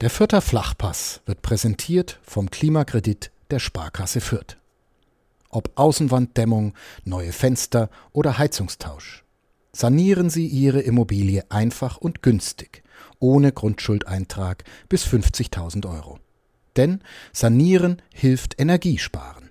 Der 0.00 0.08
Fürther 0.08 0.40
Flachpass 0.40 1.20
wird 1.26 1.42
präsentiert 1.42 2.20
vom 2.22 2.50
Klimakredit 2.50 3.30
der 3.50 3.58
Sparkasse 3.58 4.22
Fürth. 4.22 4.56
Ob 5.50 5.72
Außenwanddämmung, 5.74 6.72
neue 7.04 7.32
Fenster 7.32 7.90
oder 8.12 8.38
Heizungstausch. 8.38 9.24
Sanieren 9.72 10.30
Sie 10.30 10.46
Ihre 10.46 10.80
Immobilie 10.80 11.44
einfach 11.50 11.98
und 11.98 12.22
günstig, 12.22 12.82
ohne 13.18 13.52
Grundschuldeintrag 13.52 14.64
bis 14.88 15.04
50.000 15.04 15.86
Euro. 15.86 16.18
Denn 16.76 17.02
Sanieren 17.34 18.00
hilft 18.14 18.58
Energiesparen. 18.58 19.50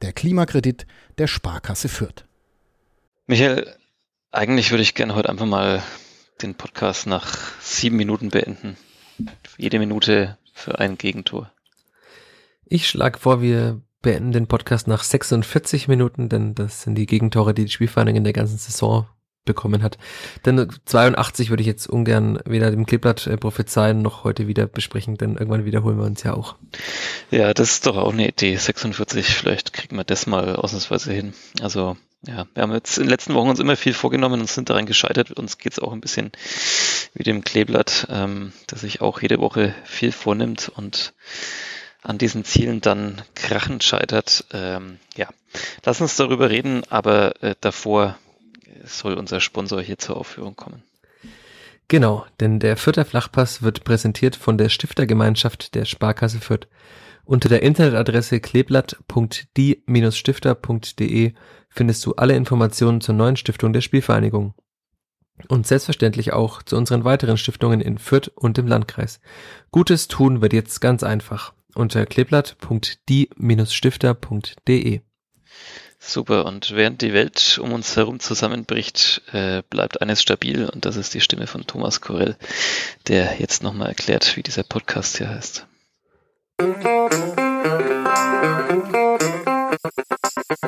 Der 0.00 0.12
Klimakredit 0.12 0.86
der 1.18 1.26
Sparkasse 1.26 1.88
Fürth. 1.88 2.24
Michael, 3.26 3.74
eigentlich 4.30 4.70
würde 4.70 4.82
ich 4.82 4.94
gerne 4.94 5.16
heute 5.16 5.28
einfach 5.28 5.46
mal 5.46 5.82
den 6.40 6.54
Podcast 6.54 7.08
nach 7.08 7.36
sieben 7.60 7.96
Minuten 7.96 8.28
beenden. 8.28 8.76
Jede 9.58 9.78
Minute 9.78 10.38
für 10.52 10.78
ein 10.78 10.98
Gegentor. 10.98 11.50
Ich 12.64 12.88
schlage 12.88 13.18
vor, 13.18 13.42
wir 13.42 13.80
beenden 14.00 14.32
den 14.32 14.46
Podcast 14.46 14.88
nach 14.88 15.04
46 15.04 15.88
Minuten, 15.88 16.28
denn 16.28 16.54
das 16.54 16.82
sind 16.82 16.96
die 16.96 17.06
Gegentore, 17.06 17.54
die 17.54 17.64
die 17.64 17.70
Spielvereinigung 17.70 18.18
in 18.18 18.24
der 18.24 18.32
ganzen 18.32 18.58
Saison 18.58 19.06
bekommen 19.44 19.82
hat. 19.82 19.98
Denn 20.44 20.68
82 20.84 21.50
würde 21.50 21.62
ich 21.62 21.66
jetzt 21.66 21.88
ungern 21.88 22.38
weder 22.44 22.70
dem 22.70 22.86
Kleeblatt 22.86 23.26
äh, 23.26 23.36
prophezeien 23.36 24.00
noch 24.00 24.24
heute 24.24 24.46
wieder 24.46 24.66
besprechen, 24.66 25.16
denn 25.16 25.36
irgendwann 25.36 25.64
wiederholen 25.64 25.98
wir 25.98 26.04
uns 26.04 26.22
ja 26.22 26.34
auch. 26.34 26.56
Ja, 27.30 27.52
das 27.52 27.72
ist 27.72 27.86
doch 27.86 27.96
auch 27.96 28.12
eine 28.12 28.28
Idee. 28.28 28.56
46, 28.56 29.26
vielleicht 29.26 29.72
kriegen 29.72 29.96
wir 29.96 30.04
das 30.04 30.26
mal 30.26 30.54
ausnahmsweise 30.56 31.12
hin. 31.12 31.34
Also 31.60 31.96
ja, 32.26 32.46
wir 32.54 32.62
haben 32.62 32.72
jetzt 32.72 32.98
in 32.98 33.04
den 33.04 33.10
letzten 33.10 33.34
Wochen 33.34 33.48
uns 33.48 33.58
immer 33.58 33.76
viel 33.76 33.94
vorgenommen 33.94 34.40
und 34.40 34.48
sind 34.48 34.70
daran 34.70 34.86
gescheitert. 34.86 35.32
Uns 35.32 35.58
geht's 35.58 35.78
auch 35.78 35.92
ein 35.92 36.00
bisschen 36.00 36.30
wie 37.14 37.24
dem 37.24 37.42
Kleeblatt, 37.42 38.06
ähm, 38.10 38.52
dass 38.68 38.82
sich 38.82 39.00
auch 39.00 39.20
jede 39.20 39.40
Woche 39.40 39.74
viel 39.84 40.12
vornimmt 40.12 40.70
und 40.74 41.14
an 42.02 42.18
diesen 42.18 42.44
Zielen 42.44 42.80
dann 42.80 43.22
krachend 43.34 43.84
scheitert. 43.84 44.44
Ähm, 44.52 44.98
ja, 45.16 45.28
lass 45.84 46.00
uns 46.00 46.16
darüber 46.16 46.50
reden, 46.50 46.82
aber 46.90 47.42
äh, 47.42 47.54
davor 47.60 48.16
soll 48.84 49.14
unser 49.14 49.40
Sponsor 49.40 49.80
hier 49.80 49.98
zur 49.98 50.16
Aufführung 50.16 50.56
kommen. 50.56 50.82
Genau, 51.88 52.24
denn 52.40 52.58
der 52.58 52.76
Fürther 52.76 53.04
Flachpass 53.04 53.62
wird 53.62 53.84
präsentiert 53.84 54.34
von 54.34 54.56
der 54.56 54.68
Stiftergemeinschaft 54.68 55.74
der 55.74 55.84
Sparkasse 55.84 56.40
Fürth. 56.40 56.66
Unter 57.24 57.48
der 57.48 57.62
Internetadresse 57.62 58.40
kleeblatt.die-stifter.de 58.40 61.34
findest 61.68 62.04
du 62.04 62.14
alle 62.14 62.34
Informationen 62.34 63.00
zur 63.00 63.14
neuen 63.14 63.36
Stiftung 63.36 63.72
der 63.72 63.80
Spielvereinigung. 63.80 64.54
Und 65.48 65.66
selbstverständlich 65.66 66.32
auch 66.32 66.62
zu 66.62 66.76
unseren 66.76 67.02
weiteren 67.04 67.38
Stiftungen 67.38 67.80
in 67.80 67.98
Fürth 67.98 68.30
und 68.34 68.58
im 68.58 68.66
Landkreis. 68.66 69.20
Gutes 69.70 70.08
tun 70.08 70.42
wird 70.42 70.52
jetzt 70.52 70.80
ganz 70.80 71.02
einfach 71.02 71.54
unter 71.74 72.04
kleeblatt.die-stifter.de. 72.06 75.00
Super, 75.98 76.46
und 76.46 76.72
während 76.72 77.00
die 77.00 77.12
Welt 77.12 77.60
um 77.62 77.72
uns 77.72 77.96
herum 77.96 78.18
zusammenbricht, 78.18 79.22
äh, 79.32 79.62
bleibt 79.70 80.02
eines 80.02 80.20
stabil 80.20 80.68
und 80.68 80.84
das 80.84 80.96
ist 80.96 81.14
die 81.14 81.20
Stimme 81.20 81.46
von 81.46 81.64
Thomas 81.64 82.00
Korell, 82.00 82.36
der 83.06 83.38
jetzt 83.38 83.62
nochmal 83.62 83.86
erklärt, 83.88 84.36
wie 84.36 84.42
dieser 84.42 84.64
Podcast 84.64 85.18
hier 85.18 85.28
heißt. 85.28 85.68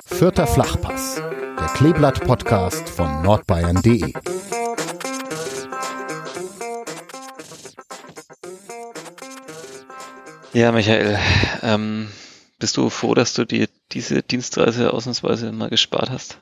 Vierter 0.07 0.47
Flachpass, 0.49 1.17
der 1.17 1.69
Kleeblatt-Podcast 1.75 2.89
von 2.89 3.23
nordbayern.de. 3.23 4.13
Ja, 10.53 10.73
Michael, 10.73 11.19
ähm, 11.63 12.09
bist 12.59 12.77
du 12.77 12.91
froh, 12.91 13.15
dass 13.15 13.35
du 13.35 13.45
dir 13.45 13.69
diese 13.93 14.23
Dienstreise 14.23 14.93
ausnahmsweise 14.93 15.53
mal 15.53 15.71
gespart 15.71 16.11
hast? 16.11 16.41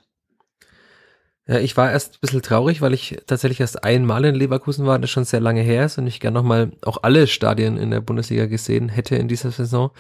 Ja, 1.48 1.58
ich 1.58 1.76
war 1.76 1.90
erst 1.90 2.14
ein 2.14 2.18
bisschen 2.20 2.42
traurig, 2.42 2.80
weil 2.80 2.94
ich 2.94 3.18
tatsächlich 3.26 3.58
erst 3.58 3.82
einmal 3.82 4.24
in 4.24 4.36
Leverkusen 4.36 4.86
war, 4.86 4.98
das 5.00 5.10
schon 5.10 5.24
sehr 5.24 5.40
lange 5.40 5.62
her 5.62 5.86
ist 5.86 5.98
und 5.98 6.06
ich 6.06 6.20
gerne 6.20 6.38
nochmal 6.38 6.72
auch 6.82 7.02
alle 7.02 7.26
Stadien 7.26 7.76
in 7.78 7.90
der 7.90 8.00
Bundesliga 8.00 8.46
gesehen 8.46 8.88
hätte 8.88 9.16
in 9.16 9.26
dieser 9.26 9.50
Saison. 9.50 9.90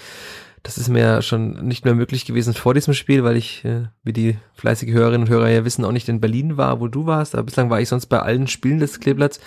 Das 0.62 0.78
ist 0.78 0.88
mir 0.88 1.20
schon 1.22 1.66
nicht 1.66 1.84
mehr 1.84 1.96
möglich 1.96 2.24
gewesen 2.24 2.54
vor 2.54 2.74
diesem 2.74 2.94
Spiel, 2.94 3.24
weil 3.24 3.36
ich, 3.36 3.64
äh, 3.64 3.88
wie 4.04 4.12
die 4.12 4.36
fleißige 4.54 4.92
Hörerinnen 4.92 5.26
und 5.26 5.28
Hörer 5.28 5.48
ja 5.48 5.64
wissen, 5.64 5.84
auch 5.84 5.90
nicht 5.90 6.08
in 6.08 6.20
Berlin 6.20 6.56
war, 6.56 6.80
wo 6.80 6.86
du 6.86 7.06
warst. 7.06 7.34
Aber 7.34 7.42
bislang 7.42 7.68
war 7.68 7.80
ich 7.80 7.88
sonst 7.88 8.06
bei 8.06 8.20
allen 8.20 8.46
Spielen 8.46 8.78
des 8.78 9.00
Kleeblatts. 9.00 9.40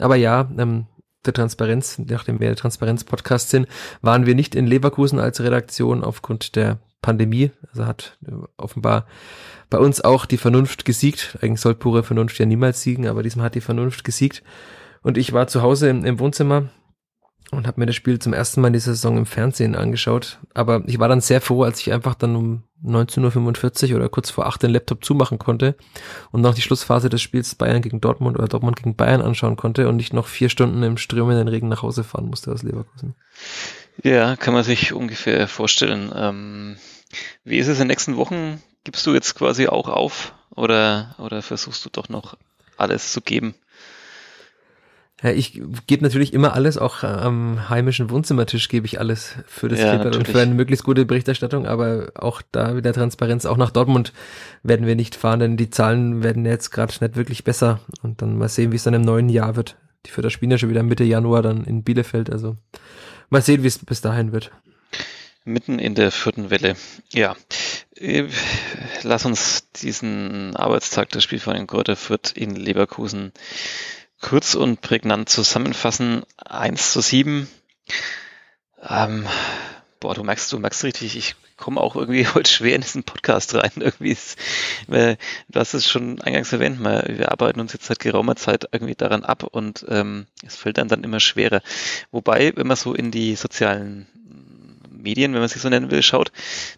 Aber 0.00 0.16
ja, 0.16 0.50
ähm, 0.58 0.86
der 1.24 1.34
Transparenz, 1.34 1.98
nachdem 1.98 2.40
wir 2.40 2.48
der 2.48 2.56
Transparenz-Podcast 2.56 3.50
sind, 3.50 3.68
waren 4.02 4.26
wir 4.26 4.34
nicht 4.34 4.56
in 4.56 4.66
Leverkusen 4.66 5.20
als 5.20 5.40
Redaktion 5.40 6.02
aufgrund 6.02 6.56
der 6.56 6.78
Pandemie. 7.02 7.50
Also 7.68 7.86
hat 7.86 8.18
äh, 8.26 8.32
offenbar 8.56 9.06
bei 9.70 9.78
uns 9.78 10.00
auch 10.00 10.26
die 10.26 10.36
Vernunft 10.36 10.84
gesiegt. 10.84 11.38
Eigentlich 11.40 11.60
soll 11.60 11.74
pure 11.74 12.02
Vernunft 12.02 12.38
ja 12.38 12.46
niemals 12.46 12.82
siegen, 12.82 13.06
aber 13.06 13.22
diesmal 13.22 13.46
hat 13.46 13.54
die 13.54 13.60
Vernunft 13.60 14.04
gesiegt. 14.04 14.42
Und 15.02 15.18
ich 15.18 15.32
war 15.32 15.46
zu 15.46 15.62
Hause 15.62 15.88
im, 15.88 16.04
im 16.04 16.18
Wohnzimmer 16.18 16.68
und 17.52 17.66
habe 17.66 17.80
mir 17.80 17.86
das 17.86 17.94
Spiel 17.94 18.18
zum 18.18 18.32
ersten 18.32 18.60
Mal 18.60 18.68
in 18.68 18.72
dieser 18.72 18.94
Saison 18.94 19.16
im 19.18 19.26
Fernsehen 19.26 19.76
angeschaut. 19.76 20.40
Aber 20.52 20.82
ich 20.86 20.98
war 20.98 21.08
dann 21.08 21.20
sehr 21.20 21.40
froh, 21.40 21.62
als 21.62 21.80
ich 21.80 21.92
einfach 21.92 22.14
dann 22.14 22.34
um 22.34 22.62
19.45 22.84 23.90
Uhr 23.90 23.96
oder 23.96 24.08
kurz 24.08 24.30
vor 24.30 24.46
8 24.46 24.64
den 24.64 24.72
Laptop 24.72 25.04
zumachen 25.04 25.38
konnte 25.38 25.76
und 26.32 26.40
noch 26.40 26.54
die 26.54 26.62
Schlussphase 26.62 27.08
des 27.08 27.22
Spiels 27.22 27.54
Bayern 27.54 27.82
gegen 27.82 28.00
Dortmund 28.00 28.36
oder 28.36 28.48
Dortmund 28.48 28.76
gegen 28.76 28.96
Bayern 28.96 29.22
anschauen 29.22 29.56
konnte 29.56 29.88
und 29.88 29.96
nicht 29.96 30.12
noch 30.12 30.26
vier 30.26 30.48
Stunden 30.48 30.82
im 30.82 30.96
strömenden 30.96 31.48
Regen 31.48 31.68
nach 31.68 31.82
Hause 31.82 32.04
fahren 32.04 32.26
musste 32.26 32.52
aus 32.52 32.62
Leverkusen. 32.62 33.14
Ja, 34.02 34.36
kann 34.36 34.54
man 34.54 34.64
sich 34.64 34.92
ungefähr 34.92 35.48
vorstellen. 35.48 36.12
Ähm, 36.14 36.76
wie 37.44 37.58
ist 37.58 37.68
es 37.68 37.78
in 37.78 37.84
den 37.84 37.88
nächsten 37.88 38.16
Wochen? 38.16 38.62
Gibst 38.84 39.06
du 39.06 39.14
jetzt 39.14 39.34
quasi 39.34 39.66
auch 39.68 39.88
auf 39.88 40.34
oder, 40.54 41.14
oder 41.18 41.42
versuchst 41.42 41.84
du 41.84 41.90
doch 41.90 42.08
noch 42.08 42.36
alles 42.76 43.12
zu 43.12 43.20
geben? 43.20 43.54
Ja, 45.22 45.30
ich 45.30 45.62
gebe 45.86 46.04
natürlich 46.04 46.34
immer 46.34 46.52
alles, 46.52 46.76
auch 46.76 47.02
am 47.02 47.70
heimischen 47.70 48.10
Wohnzimmertisch 48.10 48.68
gebe 48.68 48.84
ich 48.84 49.00
alles 49.00 49.34
für 49.46 49.68
das 49.68 49.80
ja, 49.80 49.98
und 50.02 50.28
für 50.28 50.40
eine 50.40 50.54
möglichst 50.54 50.84
gute 50.84 51.06
Berichterstattung, 51.06 51.66
aber 51.66 52.12
auch 52.16 52.42
da 52.52 52.76
wieder 52.76 52.92
Transparenz. 52.92 53.46
Auch 53.46 53.56
nach 53.56 53.70
Dortmund 53.70 54.12
werden 54.62 54.86
wir 54.86 54.94
nicht 54.94 55.14
fahren, 55.14 55.40
denn 55.40 55.56
die 55.56 55.70
Zahlen 55.70 56.22
werden 56.22 56.44
jetzt 56.44 56.70
gerade 56.70 56.92
nicht 57.00 57.16
wirklich 57.16 57.44
besser 57.44 57.80
und 58.02 58.20
dann 58.20 58.36
mal 58.36 58.50
sehen, 58.50 58.72
wie 58.72 58.76
es 58.76 58.84
dann 58.84 58.92
im 58.92 59.02
neuen 59.02 59.30
Jahr 59.30 59.56
wird. 59.56 59.76
Die 60.04 60.10
Fürther 60.10 60.28
spielen 60.28 60.50
ja 60.50 60.58
schon 60.58 60.68
wieder 60.68 60.82
Mitte 60.82 61.04
Januar 61.04 61.40
dann 61.40 61.64
in 61.64 61.82
Bielefeld, 61.82 62.30
also 62.30 62.58
mal 63.30 63.42
sehen, 63.42 63.62
wie 63.62 63.68
es 63.68 63.78
bis 63.78 64.00
dahin 64.00 64.32
wird. 64.32 64.50
Mitten 65.44 65.78
in 65.78 65.94
der 65.94 66.10
vierten 66.10 66.50
Welle. 66.50 66.76
Ja, 67.12 67.36
äh, 67.94 68.28
lass 69.02 69.24
uns 69.24 69.70
diesen 69.70 70.56
Arbeitstag 70.56 71.10
des 71.10 71.22
Spielvereins 71.22 71.68
Kräuter 71.68 71.96
Fürth 71.96 72.32
in 72.34 72.56
Leverkusen 72.56 73.32
kurz 74.20 74.54
und 74.54 74.80
prägnant 74.80 75.28
zusammenfassen. 75.28 76.24
1 76.44 76.92
zu 76.92 77.00
7. 77.00 77.48
Ähm, 78.88 79.26
boah, 80.00 80.14
du 80.14 80.22
merkst, 80.22 80.52
du 80.52 80.58
merkst 80.58 80.84
richtig, 80.84 81.16
ich 81.16 81.36
komme 81.56 81.80
auch 81.80 81.96
irgendwie 81.96 82.26
heute 82.34 82.50
schwer 82.50 82.74
in 82.74 82.82
diesen 82.82 83.04
Podcast 83.04 83.54
rein. 83.54 83.70
Irgendwie 83.76 84.12
ist, 84.12 84.38
äh, 84.88 85.16
du 85.48 85.60
hast 85.60 85.74
es 85.74 85.88
schon 85.88 86.20
eingangs 86.20 86.52
erwähnt, 86.52 86.82
wir 86.82 87.30
arbeiten 87.30 87.60
uns 87.60 87.72
jetzt 87.72 87.86
seit 87.86 87.98
geraumer 87.98 88.36
Zeit 88.36 88.68
irgendwie 88.72 88.94
daran 88.94 89.24
ab 89.24 89.42
und 89.44 89.84
ähm, 89.88 90.26
es 90.44 90.56
fällt 90.56 90.78
dann 90.78 90.88
dann 90.88 91.04
immer 91.04 91.20
schwerer. 91.20 91.62
Wobei, 92.10 92.52
wenn 92.56 92.66
man 92.66 92.76
so 92.76 92.94
in 92.94 93.10
die 93.10 93.36
sozialen 93.36 94.06
Medien, 94.90 95.32
wenn 95.32 95.40
man 95.40 95.48
sich 95.48 95.62
so 95.62 95.68
nennen 95.68 95.90
will, 95.90 96.02
schaut, 96.02 96.32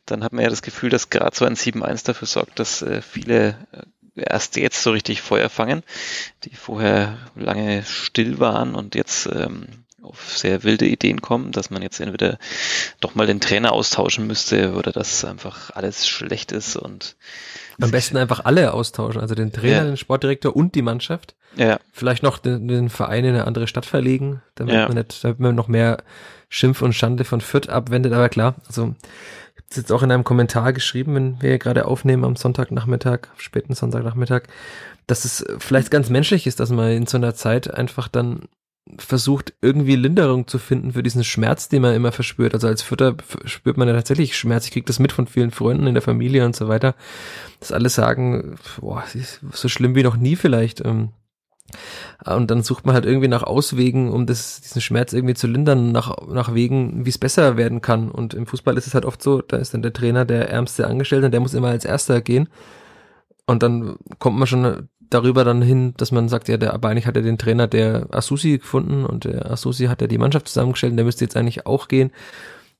dann 0.07 0.23
hat 0.23 0.33
man 0.33 0.45
ja 0.45 0.51
das 0.51 0.63
Gefühl, 0.63 0.91
dass 0.91 1.11
gerade 1.11 1.35
so 1.35 1.45
ein 1.45 1.57
7-1 1.57 2.05
dafür 2.05 2.29
sorgt, 2.29 2.59
dass 2.59 2.83
äh, 2.83 3.01
viele 3.01 3.57
äh, 3.73 3.83
erst 4.21 4.57
jetzt 4.57 4.83
so 4.83 4.91
richtig 4.91 5.23
Feuer 5.23 5.49
fangen, 5.49 5.83
die 6.45 6.55
vorher 6.55 7.19
lange 7.35 7.85
still 7.85 8.39
waren 8.39 8.75
und 8.75 8.95
jetzt 8.95 9.27
ähm, 9.27 9.67
auf 10.09 10.37
sehr 10.37 10.65
wilde 10.65 10.87
Ideen 10.87 11.21
kommen, 11.23 11.53
dass 11.53 11.71
man 11.71 11.83
jetzt 11.83 12.01
entweder 12.01 12.39
doch 13.01 13.15
mal 13.15 13.27
den 13.27 13.41
Trainer 13.41 13.73
austauschen 13.73 14.27
müsste 14.27 14.75
oder 14.75 14.93
dass 14.93 15.25
einfach 15.25 15.71
alles 15.71 16.09
schlecht 16.09 16.53
ist 16.53 16.77
und 16.77 17.17
am 17.81 17.91
besten 17.91 18.17
einfach 18.17 18.45
alle 18.45 18.73
austauschen, 18.73 19.21
also 19.21 19.35
den 19.35 19.53
Trainer, 19.53 19.77
ja. 19.77 19.85
den 19.85 19.97
Sportdirektor 19.97 20.55
und 20.55 20.75
die 20.75 20.83
Mannschaft. 20.83 21.37
Ja. 21.57 21.79
Vielleicht 21.93 22.23
noch 22.23 22.39
den, 22.39 22.69
den 22.69 22.91
Verein 22.91 23.25
in 23.25 23.35
eine 23.35 23.47
andere 23.47 23.67
Stadt 23.67 23.87
verlegen, 23.87 24.43
damit 24.57 24.75
ja. 24.75 24.87
man 24.87 24.97
nicht, 24.97 25.23
damit 25.23 25.41
man 25.41 25.55
noch 25.55 25.69
mehr 25.69 25.99
Schimpf 26.49 26.83
und 26.83 26.93
Schande 26.93 27.25
von 27.25 27.41
Fürth 27.41 27.69
abwendet. 27.69 28.13
Aber 28.13 28.29
klar, 28.29 28.57
also 28.67 28.95
ich 29.55 29.77
habe 29.77 29.81
jetzt 29.81 29.93
auch 29.93 30.03
in 30.03 30.11
einem 30.11 30.25
Kommentar 30.25 30.73
geschrieben, 30.73 31.15
wenn 31.15 31.43
wir 31.43 31.59
gerade 31.59 31.87
aufnehmen 31.87 32.25
am 32.25 32.37
Sonntagnachmittag, 32.37 33.29
späten 33.37 33.75
Sonntagnachmittag, 33.75 34.43
dass 35.07 35.25
es 35.25 35.45
vielleicht 35.59 35.91
ganz 35.91 36.11
menschlich 36.11 36.47
ist, 36.47 36.61
dass 36.61 36.71
man 36.71 36.91
in 36.91 37.07
so 37.07 37.17
einer 37.17 37.35
Zeit 37.35 37.73
einfach 37.73 38.09
dann 38.09 38.43
versucht, 38.97 39.55
irgendwie 39.61 39.97
Linderung 39.97 40.47
zu 40.47 40.59
finden 40.59 40.93
für 40.93 41.03
diesen 41.03 41.25
Schmerz, 41.25 41.69
den 41.69 41.83
man 41.83 41.95
immer 41.95 42.13
verspürt. 42.13 42.55
Also 42.55 42.69
als 42.69 42.83
Fütter 42.83 43.17
spürt 43.45 43.77
man 43.77 43.89
ja 43.89 43.95
tatsächlich 43.95 44.37
Schmerz. 44.37 44.65
Ich 44.65 44.73
kriege 44.73 44.87
das 44.87 44.99
mit 44.99 45.13
von 45.13 45.27
vielen 45.27 45.51
Freunden 45.51 45.87
in 45.87 45.95
der 45.95 46.03
Familie 46.03 46.45
und 46.47 46.57
so 46.57 46.69
weiter, 46.69 46.95
dass 47.61 47.73
alle 47.73 47.89
sagen, 47.91 48.57
boah, 48.81 49.05
so 49.53 49.69
schlimm 49.69 49.95
wie 49.95 50.03
noch 50.03 50.17
nie 50.17 50.37
vielleicht. 50.37 50.85
Ähm, 50.85 51.11
Und 52.25 52.51
dann 52.51 52.63
sucht 52.63 52.87
man 52.87 52.95
halt 52.95 53.05
irgendwie 53.05 53.29
nach 53.29 53.43
Auswegen, 53.43 54.11
um 54.11 54.27
das, 54.27 54.61
diesen 54.63 54.81
Schmerz 54.81 55.13
irgendwie 55.13 55.35
zu 55.35 55.47
lindern, 55.47 55.93
nach, 55.93 56.27
nach 56.29 56.55
Wegen, 56.55 57.05
wie 57.05 57.11
es 57.11 57.19
besser 57.19 57.57
werden 57.57 57.81
kann. 57.83 58.11
Und 58.11 58.33
im 58.33 58.47
Fußball 58.47 58.77
ist 58.79 58.87
es 58.87 58.95
halt 58.95 59.05
oft 59.05 59.23
so, 59.23 59.43
da 59.43 59.59
ist 59.59 59.75
dann 59.75 59.83
der 59.83 59.93
Trainer 59.93 60.25
der 60.25 60.49
ärmste 60.49 60.87
Angestellte 60.87 61.27
und 61.27 61.33
der 61.33 61.41
muss 61.41 61.55
immer 61.55 61.69
als 61.69 61.85
Erster 61.85 62.23
gehen. 62.23 62.49
Und 63.47 63.63
dann 63.63 63.97
kommt 64.19 64.39
man 64.39 64.47
schon 64.47 64.89
darüber 65.11 65.45
dann 65.45 65.63
hin, 65.63 65.95
dass 65.97 66.13
man 66.13 66.29
sagt, 66.29 66.49
ja, 66.49 66.57
der, 66.57 66.75
aber 66.75 66.89
eigentlich 66.89 67.07
hat 67.07 67.17
er 67.17 67.23
den 67.23 67.39
Trainer 67.39 67.67
der 67.67 68.07
Asusi 68.11 68.59
gefunden 68.59 69.05
und 69.05 69.25
der 69.25 69.51
Asusi 69.51 69.87
hat 69.87 70.01
ja 70.01 70.07
die 70.07 70.19
Mannschaft 70.19 70.49
zusammengestellt 70.49 70.93
und 70.93 70.97
der 70.97 71.07
müsste 71.07 71.25
jetzt 71.25 71.37
eigentlich 71.37 71.67
auch 71.67 71.89
gehen. 71.89 72.11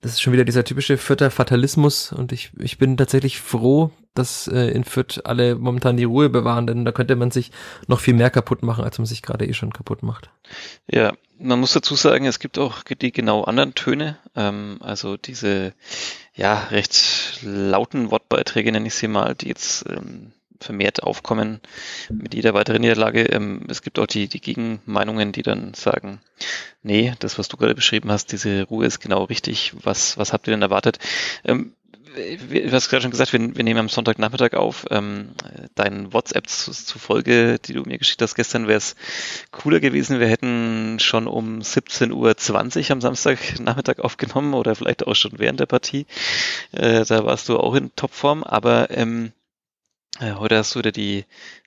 Das 0.01 0.13
ist 0.13 0.23
schon 0.23 0.33
wieder 0.33 0.45
dieser 0.45 0.63
typische 0.63 0.97
Fürther 0.97 1.31
Fatalismus 1.31 2.13
und 2.13 2.31
ich, 2.31 2.53
ich 2.59 2.79
bin 2.79 2.97
tatsächlich 2.97 3.41
froh, 3.41 3.91
dass 4.15 4.47
äh, 4.47 4.69
in 4.69 4.85
Fürth 4.85 5.23
alle 5.25 5.57
momentan 5.57 5.97
die 5.97 6.05
Ruhe 6.05 6.29
bewahren, 6.29 6.67
denn 6.67 6.85
da 6.85 6.93
könnte 6.93 7.17
man 7.17 7.31
sich 7.31 7.51
noch 7.89 8.01
viel 8.01 8.15
mehr 8.15 8.31
kaputt 8.31 8.63
machen, 8.63 8.85
als 8.85 8.99
man 8.99 9.07
sich 9.07 9.23
gerade 9.23 9.47
eh 9.47 9.55
schon 9.55 9.73
kaputt 9.73 10.03
macht. 10.03 10.31
Ja, 10.87 11.15
man 11.39 11.59
muss 11.59 11.73
dazu 11.73 11.95
sagen, 11.95 12.27
es 12.27 12.39
gibt 12.39 12.59
auch 12.59 12.83
die 12.83 13.13
genau 13.13 13.45
anderen 13.45 13.75
Töne, 13.75 14.19
ähm, 14.37 14.79
also 14.81 15.17
diese 15.17 15.73
ja 16.35 16.55
recht 16.71 17.41
lauten 17.43 18.11
Wortbeiträge 18.13 18.71
nenne 18.71 18.87
ich 18.87 18.95
sie 18.95 19.09
mal, 19.09 19.35
die 19.35 19.49
jetzt 19.49 19.85
ähm, 19.89 20.33
vermehrt 20.61 21.03
aufkommen 21.03 21.61
mit 22.11 22.35
jeder 22.35 22.55
weiteren 22.55 22.81
Niederlage. 22.81 23.25
Ähm, 23.25 23.67
es 23.69 23.83
gibt 23.83 23.99
auch 23.99 24.07
die, 24.07 24.29
die 24.29 24.41
Gegenmeinungen, 24.41 25.33
die 25.33 25.43
dann 25.43 25.75
sagen, 25.75 26.21
nee, 26.83 27.15
das, 27.19 27.39
was 27.39 27.49
du 27.49 27.57
gerade 27.57 27.75
beschrieben 27.75 28.11
hast, 28.11 28.33
diese 28.33 28.65
Ruhe 28.65 28.87
ist 28.87 29.01
genau 29.01 29.25
richtig. 29.25 29.73
Was, 29.83 30.19
was 30.19 30.33
habt 30.33 30.47
ihr 30.49 30.53
denn 30.53 30.63
erwartet? 30.63 30.99
Ähm, 31.45 31.75
du 32.19 32.73
hast 32.73 32.89
gerade 32.89 33.03
schon 33.03 33.11
gesagt, 33.11 33.33
wir, 33.33 33.57
wir 33.57 33.65
nehmen 33.65 33.81
am 33.81 33.89
Sonntagnachmittag 33.89 34.55
auf. 34.55 34.87
Ähm, 34.91 35.31
dein 35.75 36.13
WhatsApp 36.13 36.49
zu, 36.49 36.73
zu 36.73 36.99
Folge, 36.99 37.59
die 37.59 37.73
du 37.73 37.83
mir 37.83 37.99
geschickt 37.99 38.23
hast 38.23 38.35
gestern, 38.35 38.67
wäre 38.67 38.79
es 38.79 38.97
cooler 39.51 39.81
gewesen. 39.81 40.21
Wir 40.21 40.29
hätten 40.29 40.99
schon 41.01 41.27
um 41.27 41.61
17.20 41.61 42.13
Uhr 42.13 42.91
am 42.91 43.01
Samstagnachmittag 43.01 43.99
aufgenommen 44.01 44.55
oder 44.55 44.75
vielleicht 44.75 45.07
auch 45.07 45.15
schon 45.15 45.33
während 45.39 45.61
der 45.61 45.67
Partie. 45.67 46.07
Äh, 46.73 47.05
da 47.05 47.25
warst 47.25 47.49
du 47.49 47.59
auch 47.59 47.75
in 47.75 47.95
Topform, 47.95 48.43
aber 48.43 48.91
ähm, 48.91 49.27
äh, 49.27 49.38
heute 50.21 50.57
hast 50.57 50.75
du 50.75 50.81
wieder 50.81 50.93
die, 50.93 51.25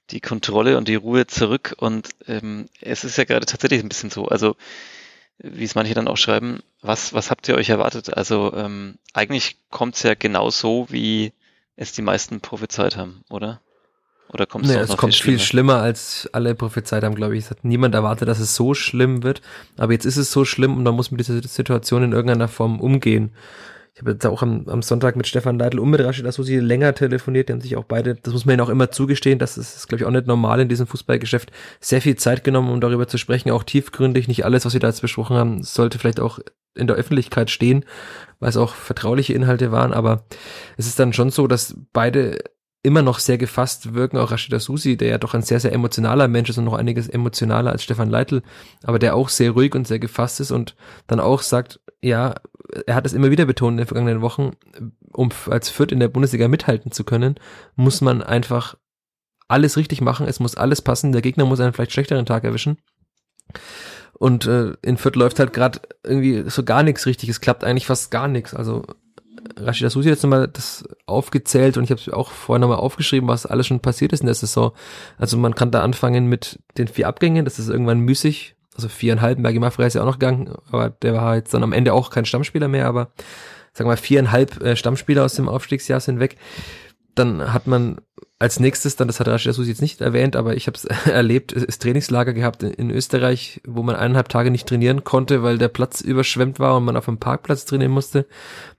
die 0.09 0.19
Kontrolle 0.19 0.77
und 0.77 0.87
die 0.87 0.95
Ruhe 0.95 1.27
zurück 1.27 1.75
und 1.77 2.09
ähm, 2.27 2.67
es 2.81 3.03
ist 3.03 3.17
ja 3.17 3.23
gerade 3.23 3.45
tatsächlich 3.45 3.81
ein 3.81 3.89
bisschen 3.89 4.09
so, 4.09 4.27
also 4.27 4.55
wie 5.39 5.63
es 5.63 5.75
manche 5.75 5.93
dann 5.93 6.07
auch 6.07 6.17
schreiben, 6.17 6.61
was, 6.81 7.13
was 7.13 7.31
habt 7.31 7.47
ihr 7.47 7.55
euch 7.55 7.69
erwartet? 7.69 8.15
Also 8.15 8.53
ähm, 8.55 8.95
eigentlich 9.13 9.57
kommt 9.69 9.95
es 9.95 10.03
ja 10.03 10.13
genau 10.13 10.49
so, 10.49 10.87
wie 10.89 11.33
es 11.75 11.93
die 11.93 12.01
meisten 12.01 12.41
prophezeit 12.41 12.97
haben, 12.97 13.23
oder? 13.29 13.61
Oder 14.33 14.45
kommt 14.45 14.65
es 14.65 14.71
nee, 14.71 14.77
es 14.77 14.95
kommt 14.95 15.13
viel 15.13 15.21
schlimmer? 15.21 15.37
viel 15.37 15.45
schlimmer, 15.45 15.75
als 15.81 16.29
alle 16.31 16.55
prophezeit 16.55 17.03
haben, 17.03 17.15
glaube 17.15 17.35
ich. 17.35 17.45
Es 17.45 17.49
hat 17.49 17.65
niemand 17.65 17.95
erwartet, 17.95 18.29
dass 18.29 18.39
es 18.39 18.55
so 18.55 18.73
schlimm 18.73 19.23
wird. 19.23 19.41
Aber 19.77 19.91
jetzt 19.91 20.05
ist 20.05 20.15
es 20.15 20.31
so 20.31 20.45
schlimm 20.45 20.77
und 20.77 20.83
man 20.83 20.95
muss 20.95 21.11
mit 21.11 21.19
dieser 21.19 21.41
Situation 21.41 22.03
in 22.03 22.13
irgendeiner 22.13 22.47
Form 22.47 22.79
umgehen 22.79 23.31
habe 24.01 24.11
jetzt 24.11 24.25
auch 24.25 24.41
am, 24.41 24.67
am 24.67 24.81
Sonntag 24.81 25.15
mit 25.15 25.27
Stefan 25.27 25.57
Leitl 25.57 25.79
und 25.79 25.89
mit 25.89 26.01
Rashid 26.01 26.25
Asusi 26.25 26.57
länger 26.57 26.93
telefoniert. 26.93 27.49
Die 27.49 27.53
haben 27.53 27.61
sich 27.61 27.75
auch 27.75 27.85
beide, 27.85 28.15
das 28.15 28.33
muss 28.33 28.45
man 28.45 28.53
ihnen 28.53 28.61
auch 28.61 28.69
immer 28.69 28.91
zugestehen, 28.91 29.39
das 29.39 29.57
ist, 29.57 29.87
glaube 29.87 30.03
ich, 30.03 30.07
auch 30.07 30.11
nicht 30.11 30.27
normal 30.27 30.59
in 30.59 30.69
diesem 30.69 30.87
Fußballgeschäft, 30.87 31.51
sehr 31.79 32.01
viel 32.01 32.15
Zeit 32.15 32.43
genommen, 32.43 32.69
um 32.69 32.81
darüber 32.81 33.07
zu 33.07 33.17
sprechen, 33.17 33.51
auch 33.51 33.63
tiefgründig. 33.63 34.27
Nicht 34.27 34.45
alles, 34.45 34.65
was 34.65 34.73
wir 34.73 34.79
da 34.79 34.87
jetzt 34.87 35.01
besprochen 35.01 35.37
haben, 35.37 35.63
sollte 35.63 35.99
vielleicht 35.99 36.19
auch 36.19 36.39
in 36.75 36.87
der 36.87 36.95
Öffentlichkeit 36.95 37.49
stehen, 37.49 37.85
weil 38.39 38.49
es 38.49 38.57
auch 38.57 38.75
vertrauliche 38.75 39.33
Inhalte 39.33 39.71
waren, 39.71 39.93
aber 39.93 40.25
es 40.77 40.87
ist 40.87 40.99
dann 40.99 41.13
schon 41.13 41.29
so, 41.29 41.47
dass 41.47 41.75
beide 41.93 42.39
immer 42.83 43.01
noch 43.01 43.19
sehr 43.19 43.37
gefasst 43.37 43.93
wirken, 43.93 44.17
auch 44.17 44.31
Rashida 44.31 44.59
Susi, 44.59 44.97
der 44.97 45.09
ja 45.09 45.17
doch 45.17 45.33
ein 45.33 45.43
sehr, 45.43 45.59
sehr 45.59 45.71
emotionaler 45.71 46.27
Mensch 46.27 46.49
ist 46.49 46.57
und 46.57 46.65
noch 46.65 46.73
einiges 46.73 47.07
emotionaler 47.07 47.71
als 47.71 47.83
Stefan 47.83 48.09
Leitl, 48.09 48.41
aber 48.83 48.97
der 48.97 49.15
auch 49.15 49.29
sehr 49.29 49.51
ruhig 49.51 49.75
und 49.75 49.87
sehr 49.87 49.99
gefasst 49.99 50.39
ist 50.39 50.51
und 50.51 50.75
dann 51.07 51.19
auch 51.19 51.41
sagt, 51.41 51.79
ja, 52.01 52.35
er 52.87 52.95
hat 52.95 53.05
es 53.05 53.13
immer 53.13 53.29
wieder 53.29 53.45
betont 53.45 53.73
in 53.73 53.77
den 53.77 53.87
vergangenen 53.87 54.21
Wochen, 54.21 54.51
um 55.13 55.29
als 55.49 55.69
Fürth 55.69 55.91
in 55.91 55.99
der 55.99 56.07
Bundesliga 56.07 56.47
mithalten 56.47 56.91
zu 56.91 57.03
können, 57.03 57.35
muss 57.75 58.01
man 58.01 58.23
einfach 58.23 58.75
alles 59.47 59.77
richtig 59.77 60.01
machen, 60.01 60.27
es 60.27 60.39
muss 60.39 60.55
alles 60.55 60.81
passen, 60.81 61.11
der 61.11 61.21
Gegner 61.21 61.45
muss 61.45 61.59
einen 61.59 61.73
vielleicht 61.73 61.91
schlechteren 61.91 62.25
Tag 62.25 62.43
erwischen. 62.43 62.77
Und 64.13 64.45
äh, 64.45 64.73
in 64.81 64.97
Fürth 64.97 65.15
läuft 65.15 65.39
halt 65.39 65.51
gerade 65.53 65.81
irgendwie 66.03 66.49
so 66.49 66.63
gar 66.63 66.83
nichts 66.83 67.05
richtig, 67.05 67.29
es 67.29 67.41
klappt 67.41 67.63
eigentlich 67.63 67.87
fast 67.87 68.11
gar 68.11 68.27
nichts. 68.27 68.53
Also 68.53 68.83
Rashida 69.57 69.89
Susi 69.89 70.09
hat 70.09 70.15
jetzt 70.15 70.23
nochmal 70.23 70.47
das 70.47 70.83
aufgezählt 71.05 71.77
und 71.77 71.83
ich 71.83 71.91
habe 71.91 72.01
es 72.01 72.09
auch 72.09 72.31
vorher 72.31 72.59
nochmal 72.59 72.77
aufgeschrieben, 72.77 73.27
was 73.27 73.45
alles 73.45 73.67
schon 73.67 73.79
passiert 73.79 74.13
ist 74.13 74.21
in 74.21 74.27
der 74.27 74.35
Saison. 74.35 74.71
Also 75.17 75.37
man 75.37 75.55
kann 75.55 75.71
da 75.71 75.81
anfangen 75.81 76.27
mit 76.27 76.59
den 76.77 76.87
vier 76.87 77.07
Abgängen, 77.07 77.45
das 77.45 77.59
ist 77.59 77.69
irgendwann 77.69 77.99
müßig. 77.99 78.55
Also 78.75 78.87
viereinhalb, 78.87 79.41
Bergi 79.41 79.59
Maffrey 79.59 79.87
ist 79.87 79.95
ja 79.95 80.01
auch 80.01 80.05
noch 80.05 80.19
gegangen, 80.19 80.53
aber 80.71 80.89
der 80.89 81.13
war 81.13 81.35
jetzt 81.35 81.53
dann 81.53 81.63
am 81.63 81.73
Ende 81.73 81.93
auch 81.93 82.09
kein 82.09 82.25
Stammspieler 82.25 82.67
mehr, 82.67 82.87
aber 82.87 83.11
sagen 83.73 83.89
wir 83.89 83.93
mal 83.93 83.97
viereinhalb 83.97 84.61
äh, 84.61 84.75
Stammspieler 84.75 85.25
aus 85.25 85.35
dem 85.35 85.49
Aufstiegsjahr 85.49 85.99
sind 85.99 86.19
weg. 86.19 86.37
Dann 87.15 87.53
hat 87.53 87.67
man 87.67 87.97
als 88.41 88.59
nächstes, 88.59 88.95
dann, 88.95 89.07
das 89.07 89.19
hat 89.19 89.27
Rashid 89.27 89.53
Susi 89.53 89.69
jetzt 89.69 89.83
nicht 89.83 90.01
erwähnt, 90.01 90.35
aber 90.35 90.55
ich 90.55 90.65
habe 90.65 90.75
es 90.75 90.85
erlebt, 90.85 91.51
ist 91.51 91.83
Trainingslager 91.83 92.33
gehabt 92.33 92.63
in, 92.63 92.71
in, 92.71 92.89
Österreich, 92.89 93.61
wo 93.67 93.83
man 93.83 93.95
eineinhalb 93.95 94.29
Tage 94.29 94.49
nicht 94.49 94.67
trainieren 94.67 95.03
konnte, 95.03 95.43
weil 95.43 95.59
der 95.59 95.67
Platz 95.67 96.01
überschwemmt 96.01 96.59
war 96.59 96.75
und 96.75 96.83
man 96.83 96.97
auf 96.97 97.05
dem 97.05 97.19
Parkplatz 97.19 97.65
trainieren 97.65 97.91
musste. 97.91 98.25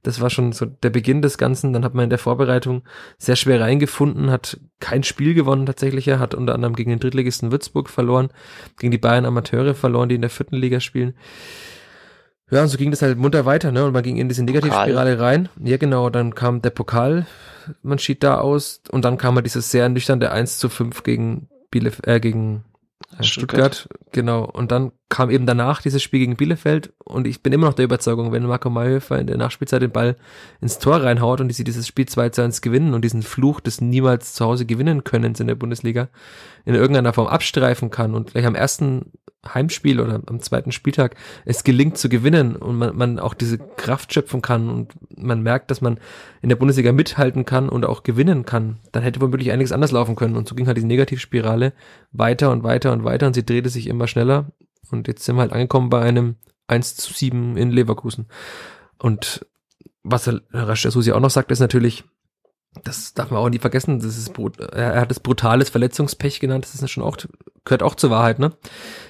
Das 0.02 0.20
war 0.20 0.30
schon 0.30 0.50
so 0.50 0.66
der 0.66 0.90
Beginn 0.90 1.22
des 1.22 1.38
Ganzen. 1.38 1.72
Dann 1.72 1.84
hat 1.84 1.94
man 1.94 2.04
in 2.04 2.10
der 2.10 2.18
Vorbereitung 2.18 2.82
sehr 3.18 3.36
schwer 3.36 3.60
reingefunden, 3.60 4.32
hat 4.32 4.58
kein 4.80 5.04
Spiel 5.04 5.32
gewonnen 5.32 5.64
tatsächlich. 5.64 6.08
Er 6.08 6.18
hat 6.18 6.34
unter 6.34 6.54
anderem 6.54 6.74
gegen 6.74 6.90
den 6.90 6.98
Drittligisten 6.98 7.52
Würzburg 7.52 7.88
verloren, 7.88 8.30
gegen 8.78 8.90
die 8.90 8.98
Bayern 8.98 9.26
Amateure 9.26 9.74
verloren, 9.74 10.08
die 10.08 10.16
in 10.16 10.22
der 10.22 10.30
vierten 10.30 10.56
Liga 10.56 10.80
spielen. 10.80 11.14
Ja, 12.50 12.62
und 12.62 12.68
so 12.68 12.78
ging 12.78 12.90
das 12.90 13.00
halt 13.00 13.16
munter 13.16 13.46
weiter, 13.46 13.70
ne? 13.70 13.84
Und 13.84 13.92
man 13.92 14.02
ging 14.02 14.16
in 14.16 14.28
diese 14.28 14.42
Negativspirale 14.42 15.20
rein. 15.20 15.48
Ja, 15.62 15.76
genau, 15.76 16.10
dann 16.10 16.34
kam 16.34 16.60
der 16.60 16.70
Pokal 16.70 17.26
man 17.82 17.98
schied 17.98 18.22
da 18.22 18.38
aus 18.38 18.82
und 18.90 19.04
dann 19.04 19.18
kam 19.18 19.34
halt 19.34 19.46
dieses 19.46 19.70
sehr 19.70 19.88
nüchterne 19.88 20.30
1 20.30 20.58
zu 20.58 20.68
5 20.68 21.02
gegen 21.02 21.48
Bielef 21.70 22.00
äh, 22.04 22.20
gegen 22.20 22.64
äh, 23.18 23.22
Stuttgart. 23.22 23.74
Stuttgart. 23.74 24.12
genau. 24.12 24.44
Und 24.44 24.72
dann 24.72 24.92
kam 25.12 25.28
eben 25.28 25.44
danach 25.44 25.82
dieses 25.82 26.02
Spiel 26.02 26.20
gegen 26.20 26.36
Bielefeld 26.36 26.90
und 27.04 27.26
ich 27.26 27.42
bin 27.42 27.52
immer 27.52 27.66
noch 27.66 27.74
der 27.74 27.84
Überzeugung, 27.84 28.32
wenn 28.32 28.46
Marco 28.46 28.70
Mayhofer 28.70 29.18
in 29.18 29.26
der 29.26 29.36
Nachspielzeit 29.36 29.82
den 29.82 29.90
Ball 29.90 30.16
ins 30.62 30.78
Tor 30.78 31.02
reinhaut 31.02 31.42
und 31.42 31.48
die 31.48 31.54
sie 31.54 31.64
dieses 31.64 31.86
Spiel 31.86 32.06
2 32.06 32.30
zu 32.30 32.40
1 32.40 32.62
gewinnen 32.62 32.94
und 32.94 33.04
diesen 33.04 33.20
Fluch 33.20 33.60
des 33.60 33.82
niemals 33.82 34.32
zu 34.32 34.46
Hause 34.46 34.64
gewinnen 34.64 35.04
können 35.04 35.34
in 35.38 35.46
der 35.48 35.54
Bundesliga 35.54 36.08
in 36.64 36.74
irgendeiner 36.74 37.12
Form 37.12 37.26
abstreifen 37.26 37.90
kann 37.90 38.14
und 38.14 38.30
gleich 38.30 38.46
am 38.46 38.54
ersten 38.54 39.12
Heimspiel 39.46 40.00
oder 40.00 40.22
am 40.24 40.40
zweiten 40.40 40.72
Spieltag 40.72 41.14
es 41.44 41.62
gelingt 41.62 41.98
zu 41.98 42.08
gewinnen 42.08 42.56
und 42.56 42.78
man, 42.78 42.96
man 42.96 43.18
auch 43.18 43.34
diese 43.34 43.58
Kraft 43.58 44.14
schöpfen 44.14 44.40
kann 44.40 44.70
und 44.70 44.94
man 45.14 45.42
merkt, 45.42 45.70
dass 45.70 45.82
man 45.82 45.98
in 46.40 46.48
der 46.48 46.56
Bundesliga 46.56 46.90
mithalten 46.92 47.44
kann 47.44 47.68
und 47.68 47.84
auch 47.84 48.02
gewinnen 48.02 48.46
kann, 48.46 48.78
dann 48.92 49.02
hätte 49.02 49.20
womöglich 49.20 49.52
einiges 49.52 49.72
anders 49.72 49.92
laufen 49.92 50.16
können. 50.16 50.36
Und 50.36 50.48
so 50.48 50.54
ging 50.54 50.68
halt 50.68 50.78
diese 50.78 50.86
Negativspirale 50.86 51.74
weiter 52.12 52.50
und 52.50 52.62
weiter 52.62 52.94
und 52.94 53.04
weiter 53.04 53.26
und 53.26 53.34
sie 53.34 53.44
drehte 53.44 53.68
sich 53.68 53.88
immer 53.88 54.06
schneller. 54.06 54.46
Und 54.90 55.08
jetzt 55.08 55.24
sind 55.24 55.36
wir 55.36 55.42
halt 55.42 55.52
angekommen 55.52 55.90
bei 55.90 56.00
einem 56.02 56.36
1 56.66 56.96
zu 56.96 57.12
7 57.12 57.56
in 57.56 57.70
Leverkusen. 57.70 58.26
Und 58.98 59.46
was 60.02 60.26
Herr 60.26 60.40
Rasch 60.52 60.82
Susi 60.82 61.12
auch 61.12 61.20
noch 61.20 61.30
sagt, 61.30 61.50
ist 61.50 61.60
natürlich, 61.60 62.04
das 62.84 63.14
darf 63.14 63.30
man 63.30 63.40
auch 63.40 63.50
nie 63.50 63.58
vergessen, 63.58 64.00
das 64.00 64.16
ist, 64.16 64.32
er 64.72 65.00
hat 65.00 65.10
es 65.10 65.20
brutales 65.20 65.70
Verletzungspech 65.70 66.40
genannt, 66.40 66.64
das 66.64 66.80
ist 66.80 66.90
schon 66.90 67.04
auch, 67.04 67.16
gehört 67.64 67.82
auch 67.82 67.94
zur 67.94 68.10
Wahrheit, 68.10 68.38
ne? 68.38 68.52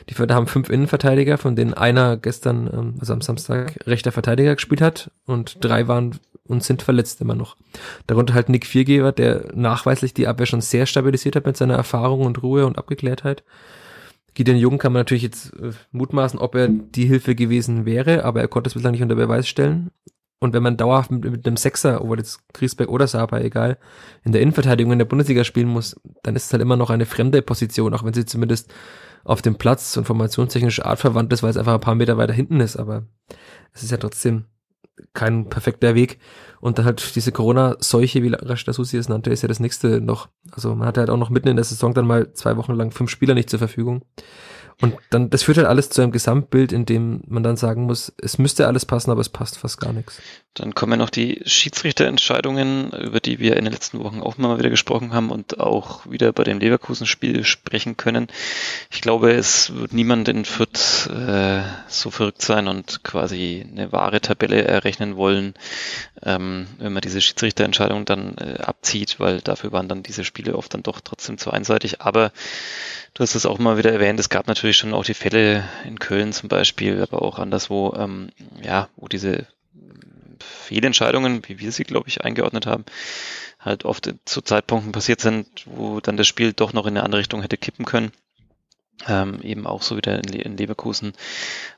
Die 0.08 0.14
Förder 0.14 0.34
haben 0.34 0.46
fünf 0.46 0.68
Innenverteidiger, 0.68 1.38
von 1.38 1.56
denen 1.56 1.72
einer 1.72 2.16
gestern, 2.16 2.66
ähm, 2.72 2.94
also 2.98 3.12
am 3.12 3.20
Samstag, 3.20 3.78
rechter 3.86 4.12
Verteidiger 4.12 4.54
gespielt 4.54 4.80
hat 4.80 5.10
und 5.26 5.64
drei 5.64 5.88
waren 5.88 6.18
und 6.44 6.64
sind 6.64 6.82
verletzt 6.82 7.20
immer 7.20 7.34
noch. 7.34 7.56
Darunter 8.06 8.34
halt 8.34 8.48
Nick 8.48 8.66
Viergeber, 8.66 9.12
der 9.12 9.52
nachweislich 9.54 10.12
die 10.12 10.26
Abwehr 10.26 10.46
schon 10.46 10.60
sehr 10.60 10.86
stabilisiert 10.86 11.36
hat 11.36 11.46
mit 11.46 11.56
seiner 11.56 11.76
Erfahrung 11.76 12.22
und 12.22 12.42
Ruhe 12.42 12.66
und 12.66 12.78
Abgeklärtheit. 12.78 13.44
Gideon 14.34 14.56
Jung 14.56 14.78
kann 14.78 14.92
man 14.92 15.00
natürlich 15.00 15.22
jetzt 15.22 15.52
äh, 15.56 15.72
mutmaßen, 15.90 16.38
ob 16.38 16.54
er 16.54 16.68
die 16.68 17.06
Hilfe 17.06 17.34
gewesen 17.34 17.84
wäre, 17.84 18.24
aber 18.24 18.40
er 18.40 18.48
konnte 18.48 18.68
es 18.68 18.74
bislang 18.74 18.92
nicht 18.92 19.02
unter 19.02 19.14
Beweis 19.14 19.48
stellen. 19.48 19.90
Und 20.40 20.54
wenn 20.54 20.62
man 20.62 20.76
dauerhaft 20.76 21.10
mit, 21.10 21.22
mit 21.22 21.46
einem 21.46 21.56
Sechser, 21.56 22.02
ob 22.02 22.16
jetzt 22.16 22.40
Griesbeck 22.52 22.88
oder 22.88 23.06
Saba, 23.06 23.38
egal, 23.40 23.78
in 24.24 24.32
der 24.32 24.40
Innenverteidigung 24.40 24.92
in 24.92 24.98
der 24.98 25.06
Bundesliga 25.06 25.44
spielen 25.44 25.68
muss, 25.68 26.00
dann 26.22 26.34
ist 26.34 26.46
es 26.46 26.52
halt 26.52 26.62
immer 26.62 26.76
noch 26.76 26.90
eine 26.90 27.06
fremde 27.06 27.42
Position, 27.42 27.94
auch 27.94 28.04
wenn 28.04 28.12
sie 28.12 28.24
zumindest 28.24 28.72
auf 29.24 29.40
dem 29.40 29.54
Platz 29.54 29.96
und 29.96 30.04
formationstechnisch 30.04 30.84
artverwandt 30.84 31.32
ist, 31.32 31.42
weil 31.42 31.50
es 31.50 31.56
einfach 31.56 31.74
ein 31.74 31.80
paar 31.80 31.94
Meter 31.94 32.16
weiter 32.16 32.32
hinten 32.32 32.58
ist, 32.58 32.76
aber 32.76 33.04
es 33.72 33.84
ist 33.84 33.92
ja 33.92 33.98
trotzdem 33.98 34.46
kein 35.14 35.48
perfekter 35.48 35.94
Weg. 35.94 36.18
Und 36.60 36.78
dann 36.78 36.84
halt 36.84 37.14
diese 37.16 37.32
Corona-Seuche, 37.32 38.22
wie 38.22 38.32
Rashida 38.32 38.72
Susi 38.72 38.96
es 38.96 39.08
nannte, 39.08 39.30
ist 39.30 39.42
ja 39.42 39.48
das 39.48 39.60
nächste 39.60 40.00
noch. 40.00 40.28
Also 40.52 40.74
man 40.74 40.86
hatte 40.86 41.00
halt 41.00 41.10
auch 41.10 41.16
noch 41.16 41.30
mitten 41.30 41.48
in 41.48 41.56
der 41.56 41.64
Saison 41.64 41.94
dann 41.94 42.06
mal 42.06 42.32
zwei 42.34 42.56
Wochen 42.56 42.74
lang 42.74 42.92
fünf 42.92 43.10
Spieler 43.10 43.34
nicht 43.34 43.50
zur 43.50 43.58
Verfügung. 43.58 44.04
Und 44.82 44.96
dann, 45.10 45.30
das 45.30 45.44
führt 45.44 45.58
halt 45.58 45.68
alles 45.68 45.90
zu 45.90 46.02
einem 46.02 46.10
Gesamtbild, 46.10 46.72
in 46.72 46.84
dem 46.84 47.22
man 47.28 47.44
dann 47.44 47.56
sagen 47.56 47.84
muss, 47.84 48.12
es 48.20 48.38
müsste 48.38 48.66
alles 48.66 48.84
passen, 48.84 49.12
aber 49.12 49.20
es 49.20 49.28
passt 49.28 49.56
fast 49.58 49.80
gar 49.80 49.92
nichts. 49.92 50.20
Dann 50.54 50.74
kommen 50.74 50.98
noch 50.98 51.08
die 51.08 51.40
Schiedsrichterentscheidungen, 51.46 52.90
über 52.90 53.20
die 53.20 53.38
wir 53.38 53.56
in 53.56 53.64
den 53.64 53.72
letzten 53.72 54.00
Wochen 54.00 54.20
auch 54.20 54.38
mal 54.38 54.58
wieder 54.58 54.70
gesprochen 54.70 55.14
haben 55.14 55.30
und 55.30 55.60
auch 55.60 56.04
wieder 56.10 56.32
bei 56.32 56.42
dem 56.42 56.58
Leverkusen-Spiel 56.58 57.44
sprechen 57.44 57.96
können. 57.96 58.26
Ich 58.90 59.00
glaube, 59.00 59.30
es 59.32 59.72
wird 59.72 59.92
niemand 59.92 60.28
in 60.28 60.44
Fürth 60.44 61.08
äh, 61.08 61.62
so 61.86 62.10
verrückt 62.10 62.42
sein 62.42 62.66
und 62.66 63.04
quasi 63.04 63.64
eine 63.70 63.92
wahre 63.92 64.20
Tabelle 64.20 64.64
errechnen 64.64 65.16
wollen, 65.16 65.54
ähm, 66.24 66.66
wenn 66.78 66.92
man 66.92 67.02
diese 67.02 67.20
Schiedsrichterentscheidung 67.20 68.04
dann 68.04 68.36
äh, 68.36 68.58
abzieht, 68.60 69.20
weil 69.20 69.40
dafür 69.40 69.70
waren 69.70 69.88
dann 69.88 70.02
diese 70.02 70.24
Spiele 70.24 70.56
oft 70.56 70.74
dann 70.74 70.82
doch 70.82 71.00
trotzdem 71.00 71.38
zu 71.38 71.52
einseitig. 71.52 72.00
Aber 72.00 72.32
du 73.14 73.22
hast 73.22 73.34
es 73.34 73.46
auch 73.46 73.58
mal 73.58 73.76
wieder 73.76 73.92
erwähnt, 73.92 74.18
es 74.20 74.28
gab 74.28 74.46
natürlich 74.46 74.76
schon 74.76 74.94
auch 74.94 75.04
die 75.04 75.14
Fälle 75.14 75.64
in 75.84 75.98
Köln 75.98 76.32
zum 76.32 76.48
Beispiel, 76.48 77.02
aber 77.02 77.22
auch 77.22 77.38
anderswo, 77.38 77.94
ähm, 77.96 78.30
ja, 78.62 78.88
wo 78.96 79.08
diese 79.08 79.46
Fehlentscheidungen, 80.42 81.42
wie 81.46 81.58
wir 81.58 81.72
sie, 81.72 81.84
glaube 81.84 82.08
ich, 82.08 82.24
eingeordnet 82.24 82.66
haben, 82.66 82.84
halt 83.58 83.84
oft 83.84 84.12
zu 84.24 84.42
Zeitpunkten 84.42 84.92
passiert 84.92 85.20
sind, 85.20 85.46
wo 85.66 86.00
dann 86.00 86.16
das 86.16 86.26
Spiel 86.26 86.52
doch 86.52 86.72
noch 86.72 86.86
in 86.86 86.96
eine 86.96 87.04
andere 87.04 87.20
Richtung 87.20 87.42
hätte 87.42 87.56
kippen 87.56 87.84
können. 87.84 88.12
Ähm, 89.08 89.40
eben 89.42 89.66
auch 89.66 89.82
so 89.82 89.96
wieder 89.96 90.18
in, 90.18 90.24
Le 90.24 90.42
in 90.42 90.56
Leverkusen. 90.56 91.12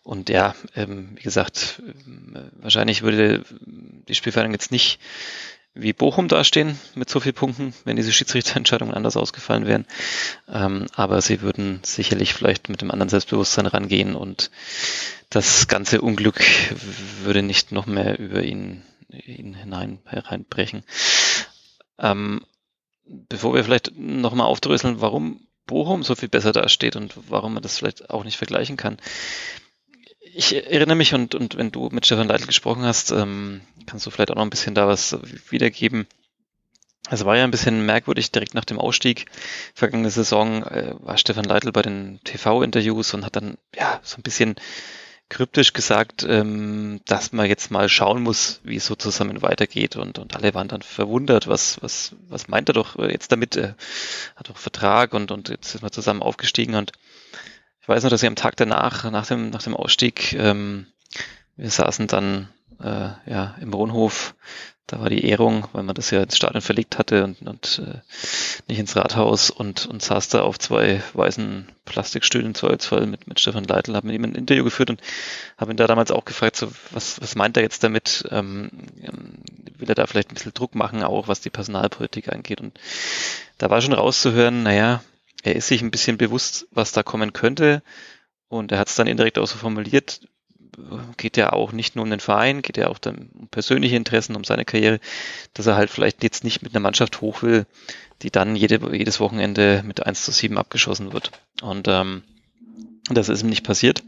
Und 0.02 0.28
ja, 0.28 0.54
ähm, 0.74 1.12
wie 1.14 1.22
gesagt, 1.22 1.82
äh, 1.86 2.40
wahrscheinlich 2.60 3.02
würde 3.02 3.44
die 3.60 4.14
Spielvereinigung 4.14 4.52
jetzt 4.52 4.72
nicht 4.72 4.98
wie 5.74 5.92
Bochum 5.92 6.28
dastehen 6.28 6.78
mit 6.94 7.10
so 7.10 7.18
vielen 7.18 7.34
Punkten, 7.34 7.74
wenn 7.84 7.96
diese 7.96 8.12
Schiedsrichterentscheidungen 8.12 8.94
anders 8.94 9.16
ausgefallen 9.16 9.66
wären. 9.66 9.86
Ähm, 10.48 10.86
aber 10.94 11.20
sie 11.20 11.42
würden 11.42 11.80
sicherlich 11.82 12.32
vielleicht 12.32 12.68
mit 12.68 12.80
dem 12.80 12.92
anderen 12.92 13.08
Selbstbewusstsein 13.08 13.66
rangehen 13.66 14.14
und 14.14 14.50
das 15.30 15.66
ganze 15.66 16.00
Unglück 16.00 16.40
würde 17.24 17.42
nicht 17.42 17.72
noch 17.72 17.86
mehr 17.86 18.18
über 18.18 18.42
ihn, 18.42 18.82
ihn 19.08 19.54
hinein 19.54 19.98
hereinbrechen. 20.04 20.84
Ähm, 21.98 22.44
bevor 23.04 23.52
wir 23.54 23.64
vielleicht 23.64 23.98
nochmal 23.98 24.46
aufdröseln, 24.46 25.00
warum 25.00 25.40
Bochum 25.66 26.02
so 26.02 26.14
viel 26.14 26.28
besser 26.28 26.52
dasteht 26.52 26.94
und 26.94 27.14
warum 27.28 27.54
man 27.54 27.62
das 27.62 27.78
vielleicht 27.78 28.10
auch 28.10 28.22
nicht 28.22 28.36
vergleichen 28.36 28.76
kann 28.76 28.98
ich 30.34 30.54
erinnere 30.54 30.96
mich 30.96 31.14
und, 31.14 31.34
und 31.34 31.56
wenn 31.56 31.70
du 31.70 31.88
mit 31.90 32.06
Stefan 32.06 32.28
Leitl 32.28 32.46
gesprochen 32.46 32.84
hast, 32.84 33.10
ähm, 33.10 33.60
kannst 33.86 34.04
du 34.06 34.10
vielleicht 34.10 34.30
auch 34.30 34.36
noch 34.36 34.42
ein 34.42 34.50
bisschen 34.50 34.74
da 34.74 34.86
was 34.88 35.16
wiedergeben. 35.50 36.06
Es 37.10 37.24
war 37.24 37.36
ja 37.36 37.44
ein 37.44 37.50
bisschen 37.50 37.84
merkwürdig, 37.84 38.32
direkt 38.32 38.54
nach 38.54 38.64
dem 38.64 38.78
Ausstieg 38.78 39.26
vergangene 39.74 40.10
Saison 40.10 40.62
äh, 40.64 40.94
war 41.00 41.18
Stefan 41.18 41.44
Leitl 41.44 41.70
bei 41.70 41.82
den 41.82 42.20
TV-Interviews 42.24 43.12
und 43.14 43.24
hat 43.24 43.36
dann 43.36 43.58
ja 43.76 44.00
so 44.02 44.16
ein 44.16 44.22
bisschen 44.22 44.56
kryptisch 45.28 45.72
gesagt, 45.72 46.24
ähm, 46.28 47.00
dass 47.06 47.32
man 47.32 47.46
jetzt 47.46 47.70
mal 47.70 47.88
schauen 47.88 48.22
muss, 48.22 48.60
wie 48.62 48.76
es 48.76 48.86
so 48.86 48.94
zusammen 48.94 49.42
weitergeht 49.42 49.96
und, 49.96 50.18
und 50.18 50.36
alle 50.36 50.54
waren 50.54 50.68
dann 50.68 50.82
verwundert, 50.82 51.46
was, 51.46 51.82
was, 51.82 52.14
was 52.28 52.48
meint 52.48 52.68
er 52.68 52.74
doch 52.74 52.98
jetzt 52.98 53.32
damit, 53.32 53.56
er 53.56 53.76
hat 54.36 54.48
doch 54.48 54.56
Vertrag 54.56 55.14
und, 55.14 55.30
und 55.30 55.48
jetzt 55.48 55.74
ist 55.74 55.82
man 55.82 55.92
zusammen 55.92 56.22
aufgestiegen 56.22 56.74
und 56.74 56.92
ich 57.84 57.88
weiß 57.88 58.02
noch, 58.02 58.08
dass 58.08 58.22
ich 58.22 58.26
am 58.26 58.34
Tag 58.34 58.56
danach, 58.56 59.04
nach 59.10 59.26
dem, 59.26 59.50
nach 59.50 59.62
dem 59.62 59.76
Ausstieg, 59.76 60.32
ähm, 60.32 60.86
wir 61.54 61.68
saßen 61.68 62.06
dann 62.06 62.48
äh, 62.80 63.10
ja 63.26 63.56
im 63.60 63.74
Wohnhof, 63.74 64.34
da 64.86 65.00
war 65.00 65.10
die 65.10 65.26
Ehrung, 65.26 65.68
weil 65.72 65.82
man 65.82 65.94
das 65.94 66.10
ja 66.10 66.22
ins 66.22 66.34
Stadion 66.34 66.62
verlegt 66.62 66.96
hatte 66.98 67.24
und, 67.24 67.42
und 67.42 67.82
äh, 67.84 67.98
nicht 68.68 68.78
ins 68.78 68.96
Rathaus 68.96 69.50
und, 69.50 69.84
und 69.84 70.00
saß 70.00 70.30
da 70.30 70.40
auf 70.40 70.58
zwei 70.58 71.02
weißen 71.12 71.68
Plastikstühlen 71.84 72.54
zu 72.54 72.68
Holzfall 72.68 73.06
mit, 73.06 73.28
mit 73.28 73.38
Stefan 73.38 73.64
Leitl, 73.64 73.94
habe 73.94 74.06
mit 74.06 74.16
ihm 74.16 74.24
ein 74.24 74.34
Interview 74.34 74.64
geführt 74.64 74.88
und 74.88 75.02
habe 75.58 75.70
ihn 75.70 75.76
da 75.76 75.86
damals 75.86 76.10
auch 76.10 76.24
gefragt, 76.24 76.56
so, 76.56 76.72
was, 76.90 77.20
was 77.20 77.34
meint 77.34 77.58
er 77.58 77.62
jetzt 77.62 77.84
damit? 77.84 78.26
Ähm, 78.30 78.70
ähm, 79.02 79.42
will 79.76 79.90
er 79.90 79.94
da 79.94 80.06
vielleicht 80.06 80.30
ein 80.30 80.34
bisschen 80.36 80.54
Druck 80.54 80.74
machen, 80.74 81.02
auch 81.02 81.28
was 81.28 81.42
die 81.42 81.50
Personalpolitik 81.50 82.32
angeht? 82.32 82.62
Und 82.62 82.80
da 83.58 83.68
war 83.68 83.82
schon 83.82 83.92
rauszuhören, 83.92 84.62
naja, 84.62 85.02
er 85.44 85.54
ist 85.54 85.68
sich 85.68 85.82
ein 85.82 85.90
bisschen 85.90 86.16
bewusst, 86.18 86.66
was 86.70 86.92
da 86.92 87.02
kommen 87.02 87.32
könnte. 87.32 87.82
Und 88.48 88.72
er 88.72 88.78
hat 88.78 88.88
es 88.88 88.96
dann 88.96 89.06
indirekt 89.06 89.38
auch 89.38 89.46
so 89.46 89.56
formuliert, 89.56 90.20
geht 91.16 91.36
ja 91.36 91.52
auch 91.52 91.72
nicht 91.72 91.94
nur 91.94 92.04
um 92.04 92.10
den 92.10 92.20
Verein, 92.20 92.62
geht 92.62 92.78
ja 92.78 92.88
auch 92.88 92.98
dann 92.98 93.30
um 93.34 93.48
persönliche 93.48 93.94
Interessen, 93.94 94.36
um 94.36 94.44
seine 94.44 94.64
Karriere, 94.64 95.00
dass 95.52 95.66
er 95.66 95.76
halt 95.76 95.90
vielleicht 95.90 96.22
jetzt 96.22 96.44
nicht 96.44 96.62
mit 96.62 96.74
einer 96.74 96.80
Mannschaft 96.80 97.20
hoch 97.20 97.42
will, 97.42 97.66
die 98.22 98.30
dann 98.30 98.56
jede, 98.56 98.80
jedes 98.96 99.20
Wochenende 99.20 99.82
mit 99.84 100.04
1 100.04 100.24
zu 100.24 100.32
7 100.32 100.56
abgeschossen 100.58 101.12
wird. 101.12 101.30
Und 101.60 101.86
ähm, 101.88 102.22
das 103.10 103.28
ist 103.28 103.42
ihm 103.42 103.50
nicht 103.50 103.64
passiert. 103.64 104.02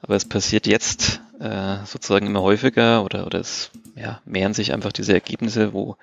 Aber 0.00 0.16
es 0.16 0.24
passiert 0.24 0.66
jetzt 0.66 1.20
äh, 1.40 1.78
sozusagen 1.84 2.26
immer 2.26 2.42
häufiger 2.42 3.04
oder, 3.04 3.26
oder 3.26 3.40
es 3.40 3.70
ja, 3.94 4.22
mehren 4.24 4.54
sich 4.54 4.72
einfach 4.72 4.92
diese 4.92 5.12
Ergebnisse, 5.12 5.72
wo 5.72 5.96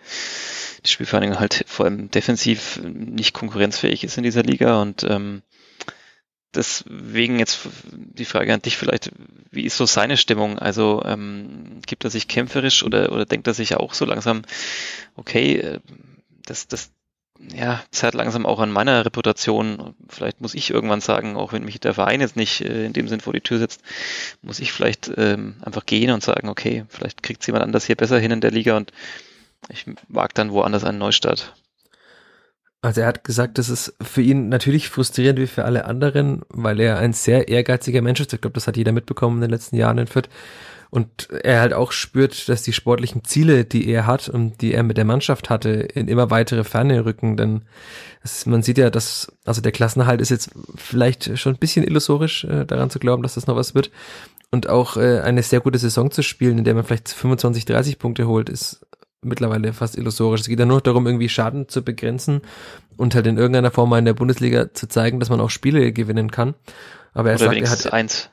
die 0.86 0.90
Spielvereinigung 0.90 1.40
halt 1.40 1.64
vor 1.68 1.86
allem 1.86 2.12
defensiv 2.12 2.80
nicht 2.84 3.34
konkurrenzfähig 3.34 4.04
ist 4.04 4.18
in 4.18 4.24
dieser 4.24 4.44
Liga 4.44 4.82
und 4.82 5.04
ähm, 5.04 5.42
deswegen 6.54 7.40
jetzt 7.40 7.60
die 7.88 8.26
Frage 8.26 8.54
an 8.54 8.62
dich 8.62 8.78
vielleicht, 8.78 9.12
wie 9.52 9.66
ist 9.66 9.78
so 9.78 9.86
seine 9.86 10.18
Stimmung? 10.18 10.58
Also 10.58 11.02
ähm, 11.06 11.82
gibt 11.86 12.04
er 12.04 12.10
sich 12.10 12.28
kämpferisch 12.28 12.84
oder, 12.84 13.12
oder 13.12 13.26
denkt 13.26 13.48
er 13.48 13.54
sich 13.54 13.76
auch 13.76 13.94
so 13.94 14.06
langsam, 14.06 14.44
okay, 15.16 15.58
äh, 15.58 15.80
das, 16.46 16.68
das 16.68 16.92
ja, 17.40 17.82
zerrt 17.92 18.16
langsam 18.16 18.46
auch 18.46 18.60
an 18.60 18.72
meiner 18.72 19.06
Reputation. 19.06 19.96
Vielleicht 20.08 20.42
muss 20.42 20.56
ich 20.56 20.72
irgendwann 20.72 21.02
sagen, 21.02 21.38
auch 21.38 21.54
wenn 21.54 21.64
mich 21.64 21.80
der 21.80 21.94
Verein 21.94 22.22
jetzt 22.22 22.36
nicht 22.36 22.62
äh, 22.62 22.86
in 22.86 22.94
dem 22.94 23.08
Sinn 23.08 23.22
vor 23.22 23.34
die 23.34 23.42
Tür 23.42 23.60
setzt, 23.60 23.82
muss 24.42 24.60
ich 24.60 24.72
vielleicht 24.72 25.12
ähm, 25.18 25.56
einfach 25.62 25.86
gehen 25.86 26.12
und 26.12 26.24
sagen, 26.24 26.50
okay, 26.50 26.86
vielleicht 26.90 27.24
kriegt 27.24 27.46
jemand 27.48 27.64
anders 27.64 27.86
hier 27.86 27.96
besser 27.96 28.20
hin 28.20 28.32
in 28.32 28.42
der 28.42 28.52
Liga 28.52 28.76
und 28.76 28.92
ich 29.70 29.86
wage 30.08 30.34
dann 30.34 30.52
woanders 30.52 30.84
einen 30.84 30.98
Neustart. 30.98 31.54
Also 32.82 33.02
er 33.02 33.08
hat 33.08 33.26
gesagt, 33.26 33.58
das 33.58 33.70
ist 33.70 33.94
für 34.02 34.22
ihn 34.22 34.48
natürlich 34.48 34.88
frustrierend 34.88 35.40
wie 35.40 35.48
für 35.48 35.66
alle 35.66 35.84
anderen, 35.86 36.44
weil 36.50 36.80
er 36.80 36.98
ein 37.00 37.12
sehr 37.12 37.50
ehrgeiziger 37.50 38.02
Mensch 38.02 38.22
ist. 38.22 38.32
Ich 38.34 38.40
glaube, 38.40 38.54
das 38.54 38.68
hat 38.68 38.78
jeder 38.78 38.94
mitbekommen 38.94 39.38
in 39.38 39.42
den 39.42 39.50
letzten 39.50 39.76
Jahren 39.76 39.98
in 39.98 40.08
Fürth. 40.08 40.30
Und 40.92 41.30
er 41.44 41.62
halt 41.62 41.74
auch 41.74 41.92
spürt, 41.92 42.50
dass 42.50 42.64
die 42.64 42.74
sportlichen 42.74 43.24
Ziele, 43.24 43.64
die 43.64 43.88
er 43.88 44.08
hat 44.08 44.28
und 44.28 44.62
die 44.62 44.74
er 44.74 44.82
mit 44.82 44.98
der 44.98 45.06
Mannschaft 45.06 45.50
hatte, 45.50 45.70
in 45.70 46.08
immer 46.08 46.32
weitere 46.32 46.64
Ferne 46.64 47.06
rücken. 47.06 47.38
Denn 47.38 47.62
es, 48.24 48.48
man 48.48 48.64
sieht 48.64 48.80
ja, 48.80 48.90
dass, 48.90 49.32
also 49.46 49.62
der 49.62 49.72
Klassenhalt 49.72 50.20
ist 50.20 50.30
jetzt 50.30 50.50
vielleicht 50.76 51.38
schon 51.38 51.54
ein 51.54 51.60
bisschen 51.60 51.86
illusorisch, 51.86 52.44
äh, 52.46 52.66
daran 52.66 52.90
zu 52.90 52.98
glauben, 52.98 53.22
dass 53.22 53.36
das 53.36 53.46
noch 53.46 53.56
was 53.56 53.76
wird. 53.76 53.92
Und 54.50 54.68
auch 54.68 54.98
äh, 54.98 55.20
eine 55.20 55.44
sehr 55.44 55.60
gute 55.60 55.78
Saison 55.78 56.10
zu 56.10 56.24
spielen, 56.24 56.58
in 56.58 56.64
der 56.64 56.74
man 56.74 56.84
vielleicht 56.84 57.10
25, 57.10 57.66
30 57.66 58.00
Punkte 58.00 58.28
holt, 58.28 58.50
ist 58.50 58.84
mittlerweile 59.22 59.74
fast 59.74 59.96
illusorisch. 59.96 60.42
Es 60.42 60.48
geht 60.48 60.60
ja 60.60 60.66
nur 60.66 60.82
darum, 60.82 61.06
irgendwie 61.06 61.30
Schaden 61.30 61.68
zu 61.68 61.84
begrenzen 61.84 62.42
und 62.98 63.14
halt 63.14 63.28
in 63.28 63.38
irgendeiner 63.38 63.70
Form 63.70 63.90
mal 63.90 64.00
in 64.00 64.06
der 64.06 64.14
Bundesliga 64.14 64.74
zu 64.74 64.88
zeigen, 64.88 65.20
dass 65.20 65.30
man 65.30 65.40
auch 65.40 65.50
Spiele 65.50 65.92
gewinnen 65.92 66.32
kann. 66.32 66.56
Aber 67.14 67.30
er 67.30 67.36
Oder 67.36 67.46
sagt, 67.46 67.58
er 67.58 67.70
hat 67.70 67.94
eins. 67.94 68.30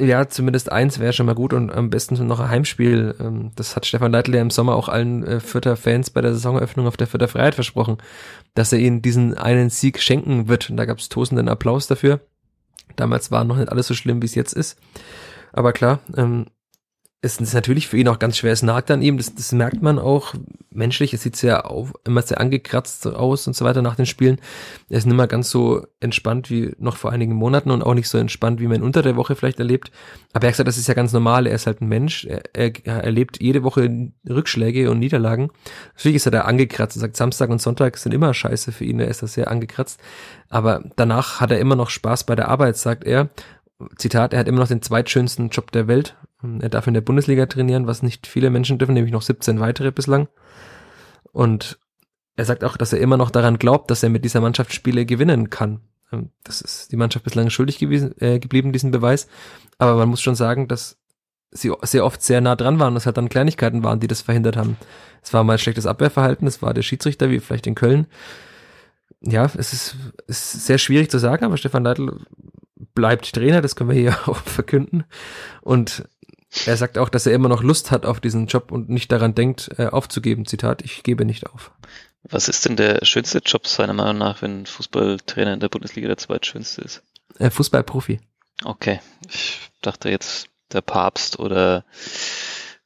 Ja, 0.00 0.28
zumindest 0.28 0.70
eins 0.70 1.00
wäre 1.00 1.12
schon 1.12 1.26
mal 1.26 1.34
gut 1.34 1.52
und 1.52 1.72
am 1.72 1.90
besten 1.90 2.24
noch 2.26 2.38
ein 2.38 2.50
Heimspiel. 2.50 3.16
Ähm, 3.18 3.50
das 3.56 3.74
hat 3.74 3.84
Stefan 3.84 4.12
Leitl 4.12 4.32
ja 4.32 4.40
im 4.40 4.50
Sommer 4.50 4.76
auch 4.76 4.88
allen 4.88 5.24
äh, 5.24 5.40
Fürther 5.40 5.76
Fans 5.76 6.10
bei 6.10 6.20
der 6.20 6.34
Saisoneröffnung 6.34 6.86
auf 6.86 6.96
der 6.96 7.08
Fürther 7.08 7.26
Freiheit 7.26 7.56
versprochen, 7.56 7.98
dass 8.54 8.72
er 8.72 8.78
ihnen 8.78 9.02
diesen 9.02 9.36
einen 9.36 9.70
Sieg 9.70 10.00
schenken 10.00 10.46
wird. 10.46 10.70
Und 10.70 10.76
da 10.76 10.84
gab 10.84 10.98
es 10.98 11.08
tosenden 11.08 11.48
Applaus 11.48 11.88
dafür. 11.88 12.20
Damals 12.94 13.32
war 13.32 13.42
noch 13.42 13.56
nicht 13.56 13.70
alles 13.70 13.88
so 13.88 13.94
schlimm, 13.94 14.22
wie 14.22 14.26
es 14.26 14.36
jetzt 14.36 14.52
ist. 14.52 14.78
Aber 15.52 15.72
klar, 15.72 15.98
ähm, 16.16 16.46
es 17.20 17.40
ist 17.40 17.52
natürlich 17.52 17.88
für 17.88 17.96
ihn 17.96 18.06
auch 18.06 18.20
ganz 18.20 18.36
schwer. 18.36 18.52
Es 18.52 18.62
nagt 18.62 18.92
an 18.92 19.02
ihm, 19.02 19.16
das, 19.16 19.34
das 19.34 19.50
merkt 19.50 19.82
man 19.82 19.98
auch 19.98 20.34
menschlich. 20.70 21.12
Es 21.12 21.22
sieht 21.22 21.34
sehr 21.34 21.68
auf, 21.68 21.92
immer 22.04 22.22
sehr 22.22 22.40
angekratzt 22.40 23.08
aus 23.08 23.48
und 23.48 23.56
so 23.56 23.64
weiter 23.64 23.82
nach 23.82 23.96
den 23.96 24.06
Spielen. 24.06 24.38
Er 24.88 24.98
ist 24.98 25.04
nicht 25.04 25.16
mehr 25.16 25.26
ganz 25.26 25.50
so 25.50 25.84
entspannt 25.98 26.48
wie 26.48 26.76
noch 26.78 26.96
vor 26.96 27.10
einigen 27.10 27.34
Monaten 27.34 27.72
und 27.72 27.82
auch 27.82 27.94
nicht 27.94 28.08
so 28.08 28.18
entspannt, 28.18 28.60
wie 28.60 28.68
man 28.68 28.82
unter 28.82 29.02
der 29.02 29.16
Woche 29.16 29.34
vielleicht 29.34 29.58
erlebt. 29.58 29.90
Aber 30.32 30.44
er 30.44 30.48
hat 30.48 30.54
gesagt, 30.54 30.68
das 30.68 30.78
ist 30.78 30.86
ja 30.86 30.94
ganz 30.94 31.12
normal. 31.12 31.48
Er 31.48 31.56
ist 31.56 31.66
halt 31.66 31.80
ein 31.80 31.88
Mensch. 31.88 32.24
Er, 32.24 32.42
er, 32.52 32.70
er 32.84 33.02
erlebt 33.02 33.42
jede 33.42 33.64
Woche 33.64 34.12
Rückschläge 34.28 34.88
und 34.88 35.00
Niederlagen. 35.00 35.50
Natürlich 35.94 36.16
ist 36.16 36.26
er 36.26 36.32
da 36.32 36.42
angekratzt. 36.42 36.96
Er 36.98 37.00
sagt, 37.00 37.16
Samstag 37.16 37.50
und 37.50 37.60
Sonntag 37.60 37.96
sind 37.96 38.14
immer 38.14 38.32
scheiße 38.32 38.70
für 38.70 38.84
ihn. 38.84 39.00
Er 39.00 39.08
ist 39.08 39.24
da 39.24 39.26
sehr 39.26 39.50
angekratzt. 39.50 39.98
Aber 40.50 40.84
danach 40.94 41.40
hat 41.40 41.50
er 41.50 41.58
immer 41.58 41.74
noch 41.74 41.90
Spaß 41.90 42.24
bei 42.24 42.36
der 42.36 42.46
Arbeit, 42.46 42.76
sagt 42.76 43.02
er. 43.02 43.28
Zitat, 43.96 44.32
er 44.32 44.40
hat 44.40 44.48
immer 44.48 44.60
noch 44.60 44.68
den 44.68 44.82
zweitschönsten 44.82 45.48
Job 45.48 45.72
der 45.72 45.88
Welt. 45.88 46.16
Er 46.42 46.68
darf 46.68 46.86
in 46.86 46.94
der 46.94 47.00
Bundesliga 47.00 47.46
trainieren, 47.46 47.86
was 47.86 48.02
nicht 48.02 48.26
viele 48.26 48.50
Menschen 48.50 48.78
dürfen, 48.78 48.94
nämlich 48.94 49.12
noch 49.12 49.22
17 49.22 49.58
weitere 49.58 49.90
bislang. 49.90 50.28
Und 51.32 51.78
er 52.36 52.44
sagt 52.44 52.62
auch, 52.62 52.76
dass 52.76 52.92
er 52.92 53.00
immer 53.00 53.16
noch 53.16 53.30
daran 53.30 53.58
glaubt, 53.58 53.90
dass 53.90 54.02
er 54.02 54.10
mit 54.10 54.24
dieser 54.24 54.40
Mannschaft 54.40 54.72
Spiele 54.72 55.04
gewinnen 55.04 55.50
kann. 55.50 55.80
Ähm, 56.12 56.30
das 56.44 56.60
ist 56.60 56.92
die 56.92 56.96
Mannschaft 56.96 57.24
bislang 57.24 57.50
schuldig 57.50 57.78
gewesen, 57.78 58.14
äh, 58.20 58.38
geblieben, 58.38 58.72
diesen 58.72 58.92
Beweis. 58.92 59.26
Aber 59.78 59.96
man 59.96 60.08
muss 60.08 60.20
schon 60.20 60.36
sagen, 60.36 60.68
dass 60.68 60.96
sie 61.50 61.72
sehr 61.82 62.04
oft 62.04 62.22
sehr 62.22 62.40
nah 62.40 62.56
dran 62.56 62.78
waren 62.78 62.94
es 62.94 63.06
halt 63.06 63.16
dann 63.16 63.28
Kleinigkeiten 63.28 63.82
waren, 63.82 64.00
die 64.00 64.06
das 64.06 64.22
verhindert 64.22 64.56
haben. 64.56 64.76
Es 65.22 65.32
war 65.32 65.44
mal 65.44 65.58
schlechtes 65.58 65.86
Abwehrverhalten, 65.86 66.46
es 66.46 66.62
war 66.62 66.74
der 66.74 66.82
Schiedsrichter, 66.82 67.30
wie 67.30 67.40
vielleicht 67.40 67.66
in 67.66 67.74
Köln. 67.74 68.06
Ja, 69.20 69.50
es 69.56 69.72
ist, 69.72 69.96
ist 70.26 70.66
sehr 70.66 70.78
schwierig 70.78 71.10
zu 71.10 71.18
sagen, 71.18 71.44
aber 71.44 71.56
Stefan 71.56 71.84
Leitl 71.84 72.20
bleibt 72.94 73.32
Trainer, 73.32 73.60
das 73.60 73.74
können 73.74 73.90
wir 73.90 73.96
hier 73.96 74.16
auch 74.28 74.36
verkünden. 74.36 75.04
Und 75.62 76.04
er 76.66 76.76
sagt 76.76 76.98
auch, 76.98 77.08
dass 77.08 77.26
er 77.26 77.34
immer 77.34 77.48
noch 77.48 77.62
Lust 77.62 77.90
hat 77.90 78.06
auf 78.06 78.20
diesen 78.20 78.46
Job 78.46 78.72
und 78.72 78.88
nicht 78.88 79.12
daran 79.12 79.34
denkt, 79.34 79.70
äh, 79.78 79.86
aufzugeben. 79.86 80.46
Zitat, 80.46 80.82
ich 80.82 81.02
gebe 81.02 81.24
nicht 81.24 81.46
auf. 81.46 81.72
Was 82.22 82.48
ist 82.48 82.64
denn 82.64 82.76
der 82.76 83.04
schönste 83.04 83.38
Job 83.38 83.66
seiner 83.66 83.92
Meinung 83.92 84.18
nach, 84.18 84.42
wenn 84.42 84.66
Fußballtrainer 84.66 85.54
in 85.54 85.60
der 85.60 85.68
Bundesliga 85.68 86.08
der 86.08 86.16
zweitschönste 86.16 86.82
ist? 86.82 87.02
Äh, 87.38 87.50
Fußballprofi. 87.50 88.20
Okay, 88.64 89.00
ich 89.28 89.60
dachte 89.82 90.10
jetzt 90.10 90.48
der 90.72 90.80
Papst 90.80 91.38
oder 91.38 91.84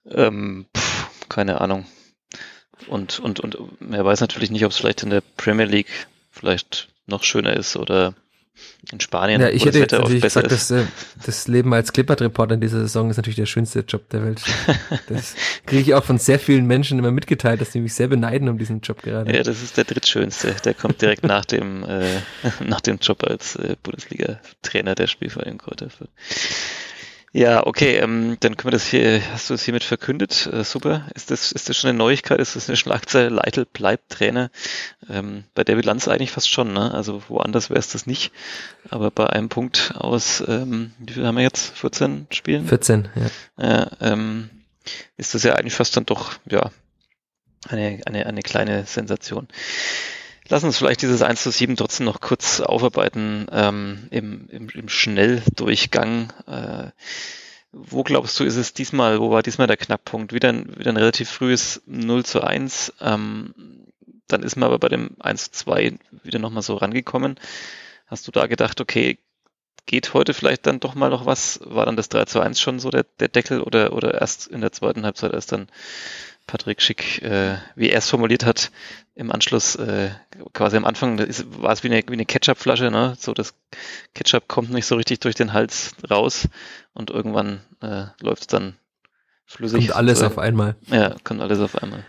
ähm, 0.04 0.66
pff, 0.76 1.06
keine 1.28 1.60
Ahnung. 1.60 1.86
Und, 2.88 3.20
und, 3.20 3.40
und 3.40 3.56
er 3.90 4.04
weiß 4.04 4.20
natürlich 4.20 4.50
nicht, 4.50 4.64
ob 4.64 4.72
es 4.72 4.76
vielleicht 4.76 5.02
in 5.02 5.10
der 5.10 5.22
Premier 5.36 5.66
League 5.66 6.08
vielleicht 6.30 6.88
noch 7.06 7.22
schöner 7.22 7.54
ist 7.54 7.76
oder 7.76 8.14
in 8.90 9.00
Spanien. 9.00 9.40
Ja, 9.40 9.48
ich 9.48 9.64
hätte 9.64 9.78
jetzt 9.78 9.92
natürlich 9.92 10.22
gesagt, 10.22 10.50
dass 10.50 10.70
äh, 10.70 10.84
das 11.24 11.46
Leben 11.46 11.72
als 11.72 11.92
Clippert-Reporter 11.92 12.54
in 12.54 12.60
dieser 12.60 12.80
Saison 12.80 13.10
ist 13.10 13.16
natürlich 13.16 13.36
der 13.36 13.46
schönste 13.46 13.80
Job 13.80 14.08
der 14.10 14.24
Welt. 14.24 14.42
Das 15.08 15.34
kriege 15.66 15.82
ich 15.82 15.94
auch 15.94 16.04
von 16.04 16.18
sehr 16.18 16.38
vielen 16.38 16.66
Menschen 16.66 16.98
immer 16.98 17.10
mitgeteilt, 17.10 17.60
dass 17.60 17.70
die 17.70 17.80
mich 17.80 17.94
sehr 17.94 18.08
beneiden 18.08 18.48
um 18.48 18.58
diesen 18.58 18.80
Job 18.80 19.02
gerade. 19.02 19.34
Ja, 19.34 19.42
das 19.42 19.62
ist 19.62 19.76
der 19.76 19.84
drittschönste. 19.84 20.54
Der 20.64 20.74
kommt 20.74 21.00
direkt 21.00 21.24
nach 21.24 21.44
dem 21.44 21.84
äh, 21.84 22.20
nach 22.64 22.80
dem 22.80 22.98
Job 22.98 23.24
als 23.24 23.56
äh, 23.56 23.76
Bundesliga-Trainer 23.82 24.94
der 24.94 25.06
Spielverein 25.06 25.58
Kräuter. 25.58 25.88
Ja, 27.34 27.66
okay, 27.66 27.96
ähm, 27.96 28.36
dann 28.40 28.58
können 28.58 28.72
wir 28.72 28.78
das 28.78 28.86
hier, 28.86 29.22
hast 29.32 29.48
du 29.48 29.54
es 29.54 29.62
hiermit 29.64 29.84
verkündet? 29.84 30.46
Äh, 30.52 30.64
super. 30.64 31.06
Ist 31.14 31.30
das, 31.30 31.50
ist 31.50 31.66
das 31.66 31.78
schon 31.78 31.88
eine 31.88 31.96
Neuigkeit? 31.96 32.38
Ist 32.38 32.56
das 32.56 32.68
eine 32.68 32.76
Schlagzeile? 32.76 33.30
Leitl 33.30 33.64
bleibt 33.64 34.10
Trainer. 34.10 34.50
Ähm, 35.08 35.44
bei 35.54 35.64
der 35.64 35.76
Bilanz 35.76 36.08
eigentlich 36.08 36.30
fast 36.30 36.50
schon, 36.50 36.74
ne? 36.74 36.92
Also 36.92 37.22
woanders 37.28 37.70
wäre 37.70 37.78
es 37.78 37.88
das 37.88 38.06
nicht. 38.06 38.32
Aber 38.90 39.10
bei 39.10 39.30
einem 39.30 39.48
Punkt 39.48 39.94
aus, 39.96 40.44
ähm, 40.46 40.92
wie 40.98 41.14
viel 41.14 41.26
haben 41.26 41.36
wir 41.36 41.42
jetzt? 41.42 41.78
14 41.78 42.26
Spielen? 42.30 42.68
14, 42.68 43.08
ja. 43.56 43.86
Äh, 43.86 43.86
ähm, 44.02 44.50
ist 45.16 45.34
das 45.34 45.42
ja 45.42 45.54
eigentlich 45.54 45.74
fast 45.74 45.96
dann 45.96 46.04
doch, 46.04 46.34
ja, 46.50 46.70
eine, 47.68 48.00
eine, 48.04 48.26
eine 48.26 48.42
kleine 48.42 48.84
Sensation. 48.84 49.48
Lass 50.48 50.64
uns 50.64 50.76
vielleicht 50.76 51.02
dieses 51.02 51.22
1 51.22 51.42
zu 51.42 51.50
7 51.50 51.76
trotzdem 51.76 52.06
noch 52.06 52.20
kurz 52.20 52.60
aufarbeiten 52.60 53.46
ähm, 53.52 54.08
im, 54.10 54.48
im, 54.48 54.68
im 54.68 54.88
Schnelldurchgang. 54.88 56.32
Äh, 56.46 56.90
wo 57.72 58.02
glaubst 58.02 58.38
du, 58.38 58.44
ist 58.44 58.56
es 58.56 58.74
diesmal, 58.74 59.20
wo 59.20 59.30
war 59.30 59.42
diesmal 59.42 59.66
der 59.66 59.78
Knackpunkt? 59.78 60.32
Wieder 60.32 60.50
ein, 60.50 60.78
wieder 60.78 60.90
ein 60.90 60.96
relativ 60.98 61.30
frühes 61.30 61.82
0 61.86 62.24
zu 62.24 62.42
1. 62.42 62.94
Ähm, 63.00 63.54
dann 64.26 64.42
ist 64.42 64.56
man 64.56 64.66
aber 64.66 64.78
bei 64.78 64.88
dem 64.88 65.16
1 65.20 65.44
zu 65.44 65.64
2 65.64 65.98
wieder 66.22 66.38
nochmal 66.38 66.62
so 66.62 66.74
rangekommen. 66.76 67.38
Hast 68.06 68.26
du 68.26 68.32
da 68.32 68.46
gedacht, 68.46 68.80
okay, 68.80 69.18
geht 69.86 70.14
heute 70.14 70.34
vielleicht 70.34 70.66
dann 70.66 70.80
doch 70.80 70.94
mal 70.94 71.10
noch 71.10 71.24
was? 71.24 71.60
War 71.64 71.86
dann 71.86 71.96
das 71.96 72.08
3 72.08 72.26
zu 72.26 72.40
1 72.40 72.60
schon 72.60 72.78
so 72.78 72.90
der, 72.90 73.04
der 73.20 73.28
Deckel 73.28 73.62
oder, 73.62 73.92
oder 73.92 74.20
erst 74.20 74.48
in 74.48 74.60
der 74.60 74.72
zweiten 74.72 75.04
Halbzeit, 75.04 75.32
als 75.32 75.46
dann 75.46 75.68
Patrick 76.46 76.82
Schick, 76.82 77.22
äh, 77.22 77.56
wie 77.76 77.90
er 77.90 77.98
es 77.98 78.10
formuliert 78.10 78.44
hat, 78.44 78.70
im 79.14 79.30
Anschluss, 79.30 79.76
äh, 79.76 80.10
quasi 80.52 80.76
am 80.76 80.84
Anfang 80.84 81.18
ist, 81.18 81.62
war 81.62 81.72
es 81.72 81.82
wie 81.84 81.88
eine, 81.88 82.02
wie 82.08 82.12
eine 82.12 82.24
Ketchupflasche, 82.24 82.90
ne? 82.90 83.14
So 83.18 83.32
das 83.34 83.54
Ketchup 84.14 84.48
kommt 84.48 84.70
nicht 84.70 84.86
so 84.86 84.96
richtig 84.96 85.20
durch 85.20 85.34
den 85.34 85.52
Hals 85.52 85.94
raus 86.10 86.48
und 86.94 87.10
irgendwann 87.10 87.60
äh, 87.80 88.06
läuft 88.20 88.42
es 88.42 88.46
dann 88.48 88.76
flüssig. 89.46 89.88
Kommt 89.88 89.96
alles 89.96 90.20
so, 90.20 90.26
auf 90.26 90.38
einmal. 90.38 90.76
Ja, 90.86 91.16
kommt 91.24 91.40
alles 91.40 91.60
auf 91.60 91.80
einmal. 91.82 92.04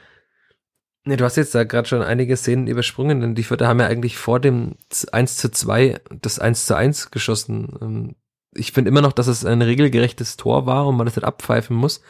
Nee, 1.05 1.17
du 1.17 1.25
hast 1.25 1.35
jetzt 1.35 1.53
da 1.53 1.65
gerade 1.65 1.87
schon 1.87 2.01
einige 2.01 2.37
Szenen 2.37 2.67
übersprungen, 2.67 3.19
denn 3.19 3.35
die 3.35 3.43
Vierter 3.43 3.67
haben 3.67 3.81
ja 3.81 3.87
eigentlich 3.87 4.17
vor 4.17 4.39
dem 4.39 4.77
1 5.11 5.35
zu 5.37 5.51
2 5.51 5.99
das 6.21 6.39
1 6.39 6.65
zu 6.65 6.75
1 6.77 7.11
geschossen. 7.11 8.15
Ich 8.55 8.71
finde 8.71 8.89
immer 8.89 9.01
noch, 9.01 9.13
dass 9.13 9.27
es 9.27 9.45
ein 9.45 9.61
regelgerechtes 9.61 10.37
Tor 10.37 10.65
war 10.65 10.87
und 10.87 10.97
man 10.97 11.05
das 11.05 11.15
nicht 11.15 11.25
abpfeifen 11.25 11.75
muss. 11.75 12.01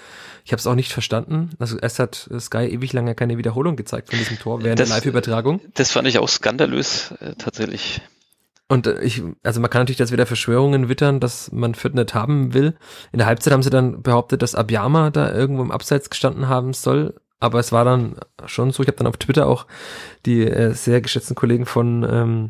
Ich 0.46 0.52
habe 0.52 0.60
es 0.60 0.68
auch 0.68 0.76
nicht 0.76 0.92
verstanden. 0.92 1.52
Also 1.60 1.78
erst 1.78 2.00
hat 2.00 2.30
Sky 2.40 2.66
ewig 2.66 2.92
lange 2.94 3.16
keine 3.16 3.38
Wiederholung 3.38 3.76
gezeigt 3.76 4.10
von 4.10 4.20
diesem 4.20 4.40
Tor 4.40 4.64
während 4.64 4.80
das, 4.80 4.90
der 4.90 4.98
Live-Übertragung. 4.98 5.62
Das 5.74 5.92
fand 5.92 6.08
ich 6.08 6.20
auch 6.20 6.28
skandalös, 6.28 7.14
äh, 7.22 7.36
tatsächlich. 7.38 8.02
Und 8.68 8.88
äh, 8.88 9.02
ich, 9.02 9.22
also 9.44 9.62
man 9.62 9.70
kann 9.70 9.82
natürlich 9.82 9.98
das 9.98 10.12
wieder 10.12 10.26
Verschwörungen 10.26 10.90
wittern, 10.90 11.20
dass 11.20 11.52
man 11.52 11.76
Fürth 11.76 11.96
nicht 11.96 12.14
haben 12.14 12.54
will. 12.54 12.76
In 13.12 13.20
der 13.20 13.28
Halbzeit 13.28 13.54
haben 13.54 13.64
sie 13.64 13.70
dann 13.70 14.02
behauptet, 14.02 14.42
dass 14.42 14.56
Abiyama 14.56 15.12
da 15.12 15.34
irgendwo 15.34 15.62
im 15.62 15.72
Abseits 15.72 16.10
gestanden 16.10 16.50
haben 16.50 16.74
soll. 16.74 17.16
Aber 17.40 17.60
es 17.60 17.72
war 17.72 17.86
dann 17.86 18.16
schon 18.46 18.72
so, 18.72 18.84
ich 18.84 18.88
habe 18.88 18.98
dann 18.98 19.08
auf 19.08 19.18
Twitter 19.18 19.48
auch 19.48 19.68
die 20.26 20.48
äh, 20.48 20.74
sehr 20.74 21.02
geschätzten 21.02 21.36
Kollegen 21.36 21.66
von 21.66 22.08
ähm, 22.10 22.50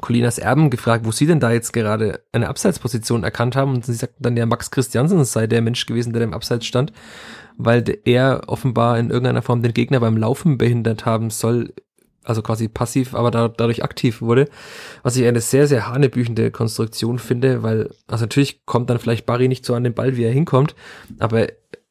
Colinas 0.00 0.38
Erben 0.38 0.70
gefragt, 0.70 1.06
wo 1.06 1.12
sie 1.12 1.26
denn 1.26 1.40
da 1.40 1.50
jetzt 1.52 1.72
gerade 1.72 2.20
eine 2.32 2.48
Abseitsposition 2.48 3.24
erkannt 3.24 3.56
haben. 3.56 3.74
Und 3.74 3.84
sie 3.84 3.94
sagten 3.94 4.22
dann, 4.22 4.36
ja, 4.36 4.46
Max 4.46 4.70
Christiansen 4.70 5.24
sei 5.24 5.46
der 5.46 5.62
Mensch 5.62 5.86
gewesen, 5.86 6.12
der 6.12 6.22
im 6.22 6.34
Abseits 6.34 6.66
stand, 6.66 6.92
weil 7.56 7.84
er 8.04 8.42
offenbar 8.46 8.98
in 8.98 9.10
irgendeiner 9.10 9.42
Form 9.42 9.62
den 9.62 9.74
Gegner 9.74 10.00
beim 10.00 10.16
Laufen 10.16 10.58
behindert 10.58 11.06
haben 11.06 11.30
soll, 11.30 11.72
also 12.24 12.42
quasi 12.42 12.68
passiv, 12.68 13.14
aber 13.14 13.30
da, 13.30 13.48
dadurch 13.48 13.84
aktiv 13.84 14.20
wurde. 14.20 14.48
Was 15.02 15.16
ich 15.16 15.26
eine 15.26 15.40
sehr, 15.40 15.66
sehr 15.66 15.88
hanebüchende 15.88 16.50
Konstruktion 16.50 17.18
finde, 17.18 17.62
weil, 17.62 17.90
also 18.06 18.24
natürlich 18.24 18.66
kommt 18.66 18.90
dann 18.90 18.98
vielleicht 18.98 19.26
Barry 19.26 19.48
nicht 19.48 19.64
so 19.64 19.74
an 19.74 19.84
den 19.84 19.94
Ball, 19.94 20.16
wie 20.16 20.24
er 20.24 20.32
hinkommt, 20.32 20.74
aber 21.18 21.46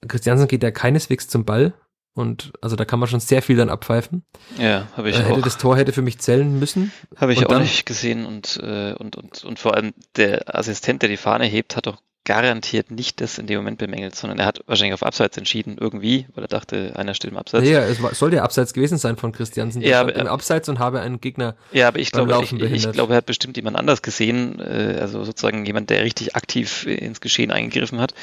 Christiansen 0.07 0.47
geht 0.47 0.61
ja 0.61 0.71
keineswegs 0.71 1.27
zum 1.27 1.45
Ball, 1.45 1.73
und 2.15 2.54
also 2.62 2.78
da 2.78 2.86
kann 2.86 2.99
man 2.99 3.10
schon 3.10 3.19
sehr 3.19 3.41
viel 3.41 3.58
dann 3.58 3.69
abpfeifen. 3.69 4.23
Ja, 4.58 4.88
habe 4.95 5.10
ich 5.10 5.17
äh, 5.17 5.23
hätte 5.23 5.34
auch. 5.34 5.41
Das 5.41 5.58
Tor 5.58 5.75
hätte 5.75 5.91
für 5.91 6.01
mich 6.01 6.17
zählen 6.19 6.58
müssen. 6.58 6.93
Habe 7.17 7.34
ich 7.34 7.45
auch 7.45 7.49
dann, 7.49 7.62
nicht 7.62 7.86
gesehen 7.86 8.25
und, 8.25 8.58
äh, 8.63 8.93
und, 8.93 9.17
und, 9.17 9.43
und 9.43 9.60
vor 9.60 9.75
allem 9.75 9.93
der 10.15 10.56
Assistent, 10.56 11.01
der 11.01 11.10
die 11.10 11.17
Fahne 11.17 11.45
hebt, 11.45 11.75
hat 11.75 11.88
doch 11.88 12.01
garantiert 12.25 12.91
nicht 12.91 13.21
das 13.21 13.38
in 13.38 13.47
dem 13.47 13.57
Moment 13.57 13.77
bemängelt, 13.77 14.15
sondern 14.15 14.39
er 14.39 14.45
hat 14.45 14.61
wahrscheinlich 14.65 14.95
auf 14.95 15.03
Abseits 15.03 15.38
entschieden, 15.38 15.77
irgendwie, 15.79 16.25
weil 16.33 16.43
er 16.43 16.47
dachte, 16.47 16.93
einer 16.95 17.13
steht 17.13 17.31
im 17.31 17.38
Abseits. 17.38 17.67
Ja, 17.67 17.79
es 17.81 18.01
war, 18.01 18.13
soll 18.13 18.31
der 18.31 18.43
Abseits 18.43 18.73
gewesen 18.73 18.97
sein 18.97 19.15
von 19.15 19.31
Christiansen. 19.31 19.81
Ja, 19.81 20.01
aber, 20.01 20.15
im 20.15 20.27
Abseits 20.27 20.67
und 20.67 20.79
habe 20.79 21.01
einen 21.01 21.21
Gegner. 21.21 21.55
Ja, 21.71 21.88
aber 21.88 21.99
ich 21.99 22.11
glaube, 22.11 22.38
ich, 22.43 22.51
ich, 22.51 22.91
glaube, 22.91 23.13
er 23.13 23.17
hat 23.17 23.27
bestimmt 23.27 23.55
jemand 23.57 23.77
anders 23.77 24.01
gesehen, 24.01 24.59
äh, 24.59 24.97
also 24.99 25.23
sozusagen 25.23 25.65
jemand, 25.65 25.91
der 25.91 26.03
richtig 26.03 26.35
aktiv 26.35 26.85
ins 26.88 27.21
Geschehen 27.21 27.51
eingegriffen 27.51 27.99
hat. 27.99 28.13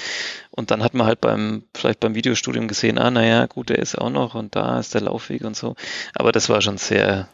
Und 0.51 0.71
dann 0.71 0.83
hat 0.83 0.95
man 0.95 1.07
halt 1.07 1.21
beim, 1.21 1.62
vielleicht 1.75 2.01
beim 2.01 2.15
Videostudium 2.15 2.69
gesehen, 2.69 2.99
ah, 2.99 3.11
naja, 3.11 3.47
gut, 3.47 3.71
der 3.71 3.79
ist 3.79 3.97
auch 3.97 4.11
noch 4.11 4.35
und 4.35 4.57
da 4.57 4.81
ist 4.81 4.95
der 4.95 5.03
Laufweg 5.03 5.45
und 5.45 5.57
so. 5.57 5.77
Aber 6.15 6.33
das 6.33 6.49
war 6.49 6.61
schon 6.61 6.77
sehr, 6.77 7.29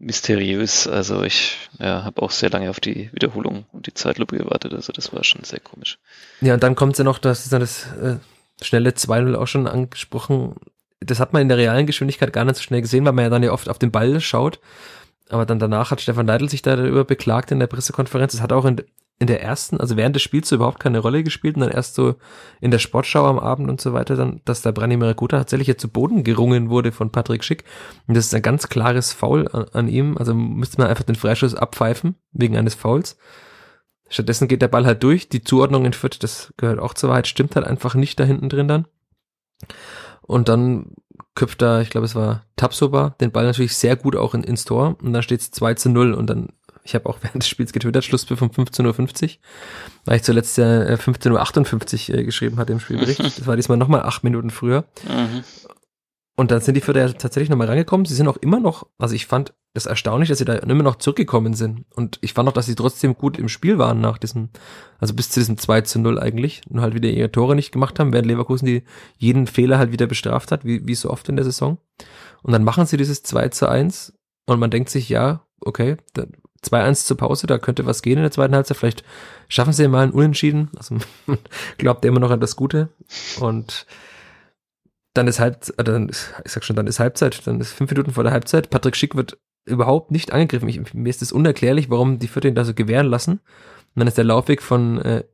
mysteriös. 0.00 0.88
Also 0.88 1.22
ich 1.22 1.58
ja, 1.78 2.02
habe 2.02 2.22
auch 2.22 2.30
sehr 2.30 2.50
lange 2.50 2.70
auf 2.70 2.80
die 2.80 3.10
Wiederholung 3.12 3.66
und 3.72 3.86
die 3.86 3.94
Zeitlupe 3.94 4.38
gewartet. 4.38 4.72
Also 4.72 4.92
das 4.92 5.12
war 5.12 5.22
schon 5.22 5.44
sehr 5.44 5.60
komisch. 5.60 5.98
Ja, 6.40 6.54
und 6.54 6.62
dann 6.62 6.74
kommt 6.74 6.98
ja 6.98 7.04
noch, 7.04 7.18
das 7.18 7.44
ist 7.44 7.52
dann 7.52 7.60
das 7.60 7.86
äh, 8.02 8.16
schnelle 8.62 8.90
2-0 8.90 9.34
auch 9.36 9.46
schon 9.46 9.66
angesprochen. 9.68 10.56
Das 11.00 11.20
hat 11.20 11.32
man 11.32 11.42
in 11.42 11.48
der 11.48 11.58
realen 11.58 11.86
Geschwindigkeit 11.86 12.32
gar 12.32 12.44
nicht 12.44 12.56
so 12.56 12.62
schnell 12.62 12.80
gesehen, 12.80 13.04
weil 13.04 13.12
man 13.12 13.24
ja 13.24 13.30
dann 13.30 13.42
ja 13.42 13.52
oft 13.52 13.68
auf 13.68 13.78
den 13.78 13.92
Ball 13.92 14.20
schaut. 14.20 14.58
Aber 15.28 15.46
dann 15.46 15.60
danach 15.60 15.90
hat 15.90 16.00
Stefan 16.00 16.26
Leitl 16.26 16.48
sich 16.48 16.62
darüber 16.62 17.04
beklagt 17.04 17.52
in 17.52 17.60
der 17.60 17.68
Pressekonferenz. 17.68 18.32
Das 18.32 18.40
hat 18.40 18.52
auch 18.52 18.64
in, 18.64 18.82
in 19.20 19.26
der 19.26 19.42
ersten, 19.42 19.78
also 19.78 19.98
während 19.98 20.16
des 20.16 20.22
Spiels 20.22 20.48
so 20.48 20.56
überhaupt 20.56 20.80
keine 20.80 20.98
Rolle 20.98 21.22
gespielt 21.22 21.54
und 21.54 21.60
dann 21.60 21.70
erst 21.70 21.94
so 21.94 22.14
in 22.62 22.70
der 22.70 22.78
Sportschau 22.78 23.26
am 23.26 23.38
Abend 23.38 23.68
und 23.68 23.78
so 23.78 23.92
weiter, 23.92 24.16
dann, 24.16 24.40
dass 24.46 24.62
der 24.62 24.72
Branimir 24.72 25.12
Guta 25.12 25.36
tatsächlich 25.36 25.68
jetzt 25.68 25.82
zu 25.82 25.88
Boden 25.88 26.24
gerungen 26.24 26.70
wurde 26.70 26.90
von 26.90 27.12
Patrick 27.12 27.44
Schick. 27.44 27.64
Und 28.06 28.16
das 28.16 28.24
ist 28.24 28.34
ein 28.34 28.40
ganz 28.40 28.70
klares 28.70 29.12
Foul 29.12 29.46
an, 29.48 29.66
an 29.74 29.88
ihm. 29.88 30.16
Also 30.16 30.32
müsste 30.32 30.78
man 30.78 30.88
einfach 30.88 31.04
den 31.04 31.16
Freischuss 31.16 31.54
abpfeifen 31.54 32.14
wegen 32.32 32.56
eines 32.56 32.74
Fouls. 32.74 33.18
Stattdessen 34.08 34.48
geht 34.48 34.62
der 34.62 34.68
Ball 34.68 34.86
halt 34.86 35.02
durch. 35.02 35.28
Die 35.28 35.44
Zuordnung 35.44 35.84
in 35.84 35.92
Fürth, 35.92 36.22
das 36.22 36.54
gehört 36.56 36.80
auch 36.80 36.94
zur 36.94 37.10
Wahrheit, 37.10 37.26
stimmt 37.26 37.56
halt 37.56 37.66
einfach 37.66 37.94
nicht 37.94 38.18
da 38.18 38.24
hinten 38.24 38.48
drin 38.48 38.68
dann. 38.68 38.86
Und 40.22 40.48
dann 40.48 40.94
köpft 41.34 41.60
da, 41.60 41.82
ich 41.82 41.90
glaube, 41.90 42.06
es 42.06 42.14
war 42.14 42.44
Tapsoba, 42.56 43.16
den 43.20 43.32
Ball 43.32 43.44
natürlich 43.44 43.76
sehr 43.76 43.96
gut 43.96 44.16
auch 44.16 44.34
in, 44.34 44.42
ins 44.44 44.64
Tor. 44.64 44.96
Und 45.02 45.12
dann 45.12 45.22
steht 45.22 45.40
es 45.40 45.50
2 45.50 45.74
zu 45.74 45.90
0 45.90 46.14
und 46.14 46.28
dann 46.28 46.48
ich 46.84 46.94
habe 46.94 47.08
auch 47.08 47.18
während 47.22 47.42
des 47.42 47.48
Spiels 47.48 47.72
getwittert, 47.72 48.04
Schlusspfiff 48.04 48.42
um 48.42 48.48
15.50 48.48 49.22
Uhr, 49.24 49.30
weil 50.04 50.16
ich 50.16 50.22
zuletzt 50.22 50.58
ja 50.58 50.64
15.58 50.64 52.10
Uhr 52.10 52.18
äh, 52.18 52.24
geschrieben 52.24 52.56
hatte 52.58 52.72
im 52.72 52.80
Spielbericht. 52.80 53.20
Das 53.40 53.46
war 53.46 53.56
diesmal 53.56 53.78
nochmal 53.78 54.02
acht 54.02 54.24
Minuten 54.24 54.50
früher. 54.50 54.84
Mhm. 55.06 55.44
Und 56.36 56.50
dann 56.50 56.60
sind 56.60 56.74
die 56.74 56.80
Vierter 56.80 57.00
ja 57.00 57.12
tatsächlich 57.12 57.50
nochmal 57.50 57.66
rangekommen. 57.66 58.06
Sie 58.06 58.14
sind 58.14 58.26
auch 58.26 58.38
immer 58.38 58.60
noch, 58.60 58.86
also 58.98 59.14
ich 59.14 59.26
fand 59.26 59.52
das 59.74 59.86
erstaunlich, 59.86 60.28
dass 60.28 60.38
sie 60.38 60.44
da 60.44 60.54
immer 60.54 60.82
noch 60.82 60.96
zurückgekommen 60.96 61.54
sind. 61.54 61.84
Und 61.94 62.18
ich 62.22 62.32
fand 62.32 62.48
auch, 62.48 62.52
dass 62.52 62.66
sie 62.66 62.74
trotzdem 62.74 63.14
gut 63.14 63.38
im 63.38 63.48
Spiel 63.48 63.78
waren 63.78 64.00
nach 64.00 64.18
diesem, 64.18 64.48
also 64.98 65.14
bis 65.14 65.30
zu 65.30 65.40
diesem 65.40 65.58
2 65.58 65.82
zu 65.82 66.00
0 66.00 66.18
eigentlich. 66.18 66.62
Und 66.68 66.80
halt 66.80 66.94
wieder 66.94 67.10
ihre 67.10 67.30
Tore 67.30 67.54
nicht 67.54 67.72
gemacht 67.72 67.98
haben, 67.98 68.12
während 68.12 68.26
Leverkusen 68.26 68.66
die 68.66 68.84
jeden 69.18 69.46
Fehler 69.46 69.78
halt 69.78 69.92
wieder 69.92 70.06
bestraft 70.06 70.50
hat, 70.50 70.64
wie, 70.64 70.86
wie 70.86 70.94
so 70.94 71.10
oft 71.10 71.28
in 71.28 71.36
der 71.36 71.44
Saison. 71.44 71.78
Und 72.42 72.52
dann 72.52 72.64
machen 72.64 72.86
sie 72.86 72.96
dieses 72.96 73.22
2 73.22 73.50
zu 73.50 73.68
1 73.68 74.14
und 74.46 74.58
man 74.58 74.70
denkt 74.70 74.88
sich, 74.90 75.08
ja, 75.08 75.44
okay, 75.60 75.98
dann 76.14 76.32
2-1 76.64 77.06
zur 77.06 77.16
Pause, 77.16 77.46
da 77.46 77.58
könnte 77.58 77.86
was 77.86 78.02
gehen 78.02 78.18
in 78.18 78.22
der 78.22 78.30
zweiten 78.30 78.54
Halbzeit. 78.54 78.76
Vielleicht 78.76 79.04
schaffen 79.48 79.72
sie 79.72 79.88
mal 79.88 80.04
ein 80.04 80.10
Unentschieden. 80.10 80.70
Also 80.76 80.96
glaubt 81.78 82.04
immer 82.04 82.20
noch 82.20 82.30
an 82.30 82.40
das 82.40 82.56
Gute. 82.56 82.90
Und 83.40 83.86
dann 85.14 85.26
ist 85.26 85.40
äh, 85.40 85.52
dann 85.76 86.08
ist, 86.08 86.32
ich 86.44 86.52
sag 86.52 86.64
schon, 86.64 86.76
dann 86.76 86.86
ist 86.86 87.00
Halbzeit, 87.00 87.46
dann 87.46 87.60
ist 87.60 87.72
fünf 87.72 87.90
Minuten 87.90 88.12
vor 88.12 88.24
der 88.24 88.32
Halbzeit. 88.32 88.70
Patrick 88.70 88.96
Schick 88.96 89.16
wird 89.16 89.38
überhaupt 89.64 90.10
nicht 90.10 90.32
angegriffen. 90.32 90.68
Ich, 90.68 90.94
mir 90.94 91.10
ist 91.10 91.22
es 91.22 91.32
unerklärlich, 91.32 91.90
warum 91.90 92.18
die 92.18 92.28
Viertel 92.28 92.48
ihn 92.48 92.54
da 92.54 92.64
so 92.64 92.74
gewähren 92.74 93.06
lassen. 93.06 93.32
Und 93.32 93.40
dann 93.96 94.08
ist 94.08 94.18
der 94.18 94.24
Laufweg 94.24 94.62
von 94.62 95.00
äh, 95.00 95.24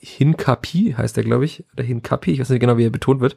Hinkapi, 0.00 0.94
heißt 0.96 1.16
er, 1.16 1.24
glaube 1.24 1.44
ich, 1.44 1.64
oder 1.72 1.84
Hinkapi, 1.84 2.32
ich 2.32 2.40
weiß 2.40 2.50
nicht 2.50 2.60
genau, 2.60 2.76
wie 2.76 2.86
er 2.86 2.90
betont 2.90 3.20
wird. 3.20 3.36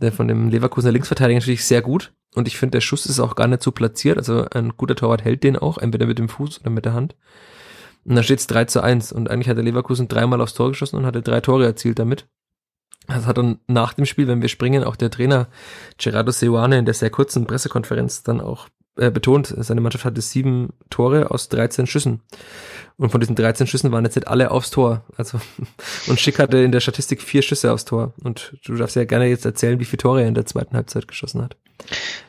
Der 0.00 0.12
von 0.12 0.28
dem 0.28 0.48
Leverkusener 0.48 0.92
Linksverteidiger 0.92 1.40
natürlich 1.40 1.64
sehr 1.64 1.82
gut. 1.82 2.12
Und 2.34 2.48
ich 2.48 2.56
finde, 2.56 2.72
der 2.72 2.80
Schuss 2.80 3.06
ist 3.06 3.20
auch 3.20 3.34
gar 3.34 3.48
nicht 3.48 3.62
so 3.62 3.72
platziert. 3.72 4.16
Also 4.16 4.46
ein 4.50 4.76
guter 4.76 4.94
Torwart 4.94 5.24
hält 5.24 5.42
den 5.42 5.56
auch, 5.56 5.78
entweder 5.78 6.06
mit 6.06 6.18
dem 6.18 6.28
Fuß 6.28 6.60
oder 6.60 6.70
mit 6.70 6.84
der 6.84 6.94
Hand. 6.94 7.16
Und 8.04 8.14
dann 8.14 8.24
steht 8.24 8.38
es 8.38 8.46
3 8.46 8.64
zu 8.66 8.82
1. 8.82 9.12
Und 9.12 9.30
eigentlich 9.30 9.48
hat 9.48 9.56
der 9.56 9.64
Leverkusen 9.64 10.08
dreimal 10.08 10.40
aufs 10.40 10.54
Tor 10.54 10.68
geschossen 10.68 10.96
und 10.96 11.06
hatte 11.06 11.22
drei 11.22 11.40
Tore 11.40 11.66
erzielt 11.66 11.98
damit. 11.98 12.26
Das 13.06 13.26
hat 13.26 13.38
dann 13.38 13.58
nach 13.66 13.92
dem 13.94 14.06
Spiel, 14.06 14.28
wenn 14.28 14.42
wir 14.42 14.48
springen, 14.48 14.84
auch 14.84 14.96
der 14.96 15.10
Trainer 15.10 15.48
Gerardo 15.98 16.30
Seuane 16.30 16.78
in 16.78 16.84
der 16.84 16.94
sehr 16.94 17.10
kurzen 17.10 17.46
Pressekonferenz 17.46 18.22
dann 18.22 18.40
auch 18.40 18.68
äh, 19.00 19.10
betont, 19.10 19.54
seine 19.56 19.80
Mannschaft 19.80 20.04
hatte 20.04 20.20
sieben 20.20 20.72
Tore 20.90 21.30
aus 21.30 21.48
13 21.48 21.86
Schüssen. 21.86 22.20
Und 22.96 23.10
von 23.10 23.20
diesen 23.20 23.34
13 23.34 23.66
Schüssen 23.66 23.90
waren 23.92 24.04
jetzt 24.04 24.16
nicht 24.16 24.28
alle 24.28 24.50
aufs 24.50 24.70
Tor. 24.70 25.04
Also, 25.16 25.40
und 26.06 26.20
Schick 26.20 26.38
hatte 26.38 26.58
in 26.58 26.72
der 26.72 26.80
Statistik 26.80 27.22
vier 27.22 27.42
Schüsse 27.42 27.72
aufs 27.72 27.84
Tor. 27.84 28.12
Und 28.22 28.56
du 28.64 28.76
darfst 28.76 28.96
ja 28.96 29.04
gerne 29.04 29.26
jetzt 29.26 29.44
erzählen, 29.44 29.80
wie 29.80 29.84
viele 29.84 29.98
Tore 29.98 30.22
er 30.22 30.28
in 30.28 30.34
der 30.34 30.46
zweiten 30.46 30.76
Halbzeit 30.76 31.08
geschossen 31.08 31.42
hat. 31.42 31.56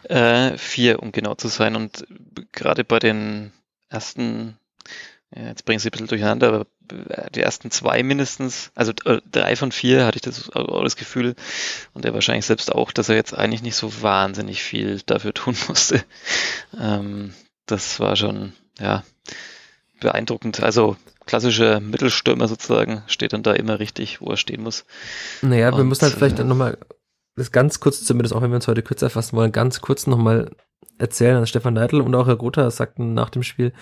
Äh, 0.04 0.58
vier, 0.58 1.04
um 1.04 1.12
genau 1.12 1.36
zu 1.36 1.50
sein. 1.50 1.76
Und 1.76 2.08
gerade 2.52 2.84
bei 2.84 3.00
den 3.00 3.52
ersten 3.90 4.58
ja, 5.36 5.48
jetzt 5.48 5.66
bringen 5.66 5.80
sie 5.80 5.88
ein 5.88 5.92
bisschen 5.92 6.08
durcheinander, 6.08 6.50
aber 6.50 6.68
die 7.34 7.42
ersten 7.42 7.72
zwei 7.72 8.04
mindestens, 8.04 8.72
also 8.76 8.92
äh, 9.06 9.22
drei 9.32 9.56
von 9.56 9.72
vier 9.72 10.06
hatte 10.06 10.18
ich 10.18 10.22
das, 10.22 10.50
auch 10.52 10.84
das 10.84 10.96
Gefühl 10.96 11.36
und 11.94 12.06
er 12.06 12.14
wahrscheinlich 12.14 12.46
selbst 12.46 12.72
auch, 12.72 12.92
dass 12.92 13.10
er 13.10 13.16
jetzt 13.16 13.34
eigentlich 13.34 13.62
nicht 13.62 13.76
so 13.76 14.02
wahnsinnig 14.02 14.62
viel 14.62 15.02
dafür 15.06 15.34
tun 15.34 15.56
musste. 15.68 16.04
Ähm, 16.78 17.34
das 17.66 18.00
war 18.00 18.16
schon, 18.16 18.54
ja, 18.80 19.04
beeindruckend. 20.00 20.62
Also 20.62 20.98
klassischer 21.26 21.80
Mittelstürmer 21.80 22.48
sozusagen 22.48 23.04
steht 23.08 23.34
dann 23.34 23.44
da 23.44 23.54
immer 23.54 23.80
richtig, 23.80 24.20
wo 24.20 24.32
er 24.32 24.38
stehen 24.38 24.64
muss. 24.64 24.86
Naja, 25.42 25.76
wir 25.76 25.84
müssen 25.84 26.04
halt 26.04 26.16
vielleicht 26.16 26.40
äh, 26.40 26.44
nochmal 26.44 26.78
das 27.36 27.52
ganz 27.52 27.80
kurz, 27.80 28.04
zumindest 28.04 28.36
auch 28.36 28.42
wenn 28.42 28.52
wir 28.52 28.56
uns 28.56 28.68
heute 28.68 28.84
kürzer 28.84 29.10
fassen 29.10 29.38
wollen, 29.38 29.54
ganz 29.54 29.80
kurz 29.80 30.08
nochmal 30.08 30.52
erzählen. 30.98 31.36
Also 31.36 31.48
Stefan 31.48 31.74
Neidl 31.74 32.02
und 32.02 32.16
auch 32.16 32.28
Herr 32.28 32.38
Grother 32.38 32.70
sagten 32.72 33.14
nach 33.14 33.30
dem 33.30 33.44
Spiel, 33.44 33.74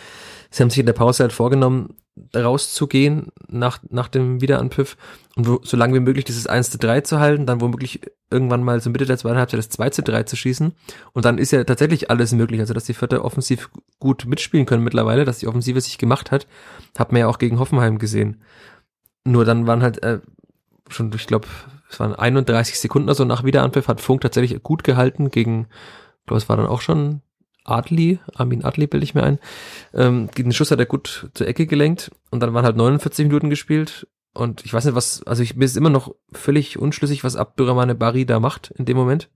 sie 0.50 0.64
haben 0.64 0.70
sich 0.70 0.80
in 0.80 0.86
der 0.86 0.94
Pause 0.94 1.24
halt 1.24 1.34
vorgenommen, 1.34 1.96
rauszugehen 2.36 3.32
nach, 3.48 3.80
nach 3.90 4.08
dem 4.08 4.42
Wiederanpfiff 4.42 4.98
und 5.36 5.48
wo, 5.48 5.60
so 5.64 5.78
lange 5.78 5.96
wie 5.96 6.02
möglich 6.02 6.26
dieses 6.26 6.48
1 6.48 6.72
zu 6.72 6.78
3 6.78 7.02
zu 7.02 7.20
halten, 7.20 7.46
dann 7.46 7.62
womöglich 7.62 8.02
irgendwann 8.30 8.64
mal 8.64 8.80
so 8.82 8.90
Mitte 8.90 9.06
der 9.06 9.18
zweiten 9.18 9.38
Halbzeit 9.38 9.60
das 9.60 9.70
2 9.70 9.90
zu 9.92 10.04
3 10.04 10.24
zu 10.24 10.36
schießen. 10.36 10.74
Und 11.14 11.26
dann 11.26 11.38
ist 11.38 11.52
ja 11.52 11.64
tatsächlich 11.64 12.10
alles 12.10 12.34
möglich. 12.34 12.60
Also, 12.60 12.74
dass 12.74 12.86
die 12.86 12.94
Vierte 12.94 13.24
offensiv 13.24 13.70
gut 14.00 14.26
mitspielen 14.26 14.66
können 14.66 14.84
mittlerweile, 14.84 15.26
dass 15.26 15.40
die 15.40 15.48
Offensive 15.48 15.82
sich 15.82 15.98
gemacht 15.98 16.32
hat, 16.32 16.48
hat 16.98 17.12
man 17.12 17.22
ja 17.22 17.28
auch 17.28 17.40
gegen 17.40 17.60
Hoffenheim 17.60 18.00
gesehen. 18.00 18.42
Nur 19.24 19.46
dann 19.46 19.68
waren 19.68 19.82
halt 19.82 20.04
äh, 20.04 20.20
schon, 20.90 21.12
ich 21.14 21.28
glaube, 21.28 21.48
es 21.90 22.00
waren 22.00 22.14
31 22.14 22.80
Sekunden 22.80 23.10
also 23.10 23.26
nach 23.26 23.44
Wiederanpfiff, 23.44 23.88
hat 23.88 24.02
Funk 24.02 24.22
tatsächlich 24.22 24.62
gut 24.62 24.84
gehalten 24.84 25.32
gegen 25.32 25.68
glaube, 26.30 26.38
es 26.38 26.50
war 26.50 26.58
dann 26.58 26.68
auch 26.68 26.82
schon 26.82 27.22
Adli, 27.66 28.20
Armin 28.36 28.64
Adli 28.64 28.88
bilde 28.88 29.04
ich 29.04 29.16
mir 29.16 29.24
ein. 29.24 29.40
Ähm, 29.94 30.30
den 30.38 30.54
Schuss 30.54 30.72
hat 30.72 30.80
er 30.80 30.86
gut 30.86 31.30
zur 31.34 31.48
Ecke 31.48 31.68
gelenkt 31.68 32.12
und 32.32 32.40
dann 32.40 32.54
waren 32.54 32.66
halt 32.66 32.78
49 32.78 33.28
Minuten 33.28 33.50
gespielt 33.50 34.08
und 34.34 34.66
ich 34.66 34.74
weiß 34.74 34.86
nicht, 34.86 34.96
was, 34.96 35.24
also 35.24 35.44
ich, 35.44 35.58
ist 35.58 35.78
immer 35.78 35.90
noch 35.90 36.16
völlig 36.32 36.80
unschlüssig, 36.80 37.24
was 37.24 37.36
Abdurrahmane 37.36 37.96
Bari 37.96 38.26
da 38.26 38.40
macht 38.40 38.72
in 38.72 38.86
dem 38.86 38.96
Moment. 38.96 39.30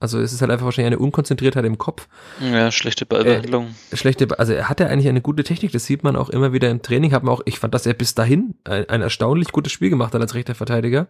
Also 0.00 0.18
es 0.18 0.32
ist 0.32 0.40
halt 0.40 0.50
einfach 0.50 0.64
wahrscheinlich 0.64 0.94
eine 0.94 0.98
Unkonzentriertheit 0.98 1.66
im 1.66 1.76
Kopf. 1.76 2.08
Ja, 2.40 2.72
schlechte 2.72 3.04
Ballbehandlung. 3.04 3.74
Äh, 3.90 3.96
schlechte, 3.96 4.38
also 4.38 4.54
er 4.54 4.70
hatte 4.70 4.88
eigentlich 4.88 5.08
eine 5.08 5.20
gute 5.20 5.44
Technik, 5.44 5.72
das 5.72 5.84
sieht 5.84 6.02
man 6.02 6.16
auch 6.16 6.30
immer 6.30 6.54
wieder 6.54 6.70
im 6.70 6.80
Training. 6.80 7.12
Hat 7.12 7.22
man 7.22 7.34
auch, 7.34 7.42
ich 7.44 7.58
fand, 7.58 7.74
dass 7.74 7.84
er 7.84 7.92
bis 7.92 8.14
dahin 8.14 8.54
ein, 8.64 8.88
ein 8.88 9.02
erstaunlich 9.02 9.52
gutes 9.52 9.72
Spiel 9.72 9.90
gemacht 9.90 10.14
hat 10.14 10.22
als 10.22 10.34
rechter 10.34 10.54
Verteidiger. 10.54 11.08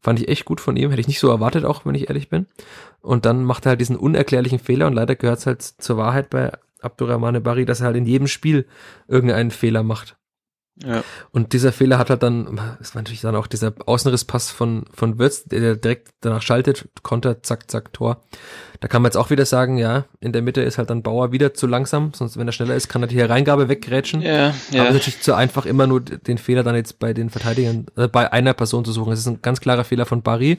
Fand 0.00 0.20
ich 0.20 0.28
echt 0.28 0.44
gut 0.44 0.60
von 0.60 0.76
ihm, 0.76 0.90
hätte 0.90 1.00
ich 1.00 1.06
nicht 1.06 1.20
so 1.20 1.30
erwartet, 1.30 1.64
auch 1.64 1.86
wenn 1.86 1.94
ich 1.94 2.08
ehrlich 2.08 2.28
bin. 2.28 2.46
Und 3.00 3.26
dann 3.26 3.44
macht 3.44 3.64
er 3.64 3.70
halt 3.70 3.80
diesen 3.80 3.96
unerklärlichen 3.96 4.58
Fehler 4.58 4.88
und 4.88 4.94
leider 4.94 5.14
gehört 5.14 5.38
es 5.38 5.46
halt 5.46 5.62
zur 5.62 5.96
Wahrheit 5.96 6.28
bei 6.28 6.50
Abdurrahmane 6.80 7.40
Bari, 7.40 7.64
dass 7.64 7.80
er 7.80 7.86
halt 7.86 7.96
in 7.96 8.06
jedem 8.06 8.26
Spiel 8.26 8.66
irgendeinen 9.06 9.52
Fehler 9.52 9.84
macht. 9.84 10.16
Ja. 10.76 11.04
Und 11.30 11.52
dieser 11.52 11.70
Fehler 11.70 11.98
hat 11.98 12.10
halt 12.10 12.22
dann, 12.22 12.58
ist 12.80 12.94
natürlich 12.94 13.20
dann 13.20 13.36
auch 13.36 13.46
dieser 13.46 13.74
Außenrisspass 13.84 14.50
von, 14.50 14.84
von 14.92 15.18
Wirtz, 15.18 15.44
der 15.44 15.76
direkt 15.76 16.08
danach 16.20 16.42
schaltet, 16.42 16.88
Konter, 17.02 17.42
zack, 17.42 17.70
zack, 17.70 17.92
Tor. 17.92 18.22
Da 18.80 18.88
kann 18.88 19.02
man 19.02 19.10
jetzt 19.10 19.16
auch 19.16 19.30
wieder 19.30 19.44
sagen, 19.44 19.76
ja, 19.76 20.06
in 20.20 20.32
der 20.32 20.42
Mitte 20.42 20.62
ist 20.62 20.78
halt 20.78 20.90
dann 20.90 21.02
Bauer 21.02 21.30
wieder 21.30 21.54
zu 21.54 21.66
langsam, 21.66 22.12
sonst 22.14 22.36
wenn 22.36 22.48
er 22.48 22.52
schneller 22.52 22.74
ist, 22.74 22.88
kann 22.88 23.02
er 23.02 23.06
die 23.06 23.18
Hereingabe 23.18 23.68
weggrätschen. 23.68 24.22
Ja, 24.22 24.54
ja. 24.70 24.82
Aber 24.82 24.92
natürlich 24.92 25.20
zu 25.20 25.34
einfach, 25.34 25.66
immer 25.66 25.86
nur 25.86 26.00
den 26.00 26.38
Fehler 26.38 26.62
dann 26.62 26.74
jetzt 26.74 26.98
bei 26.98 27.12
den 27.12 27.30
Verteidigern, 27.30 27.86
äh, 27.96 28.08
bei 28.08 28.32
einer 28.32 28.54
Person 28.54 28.84
zu 28.84 28.92
suchen. 28.92 29.12
Es 29.12 29.20
ist 29.20 29.28
ein 29.28 29.42
ganz 29.42 29.60
klarer 29.60 29.84
Fehler 29.84 30.06
von 30.06 30.22
Barry. 30.22 30.58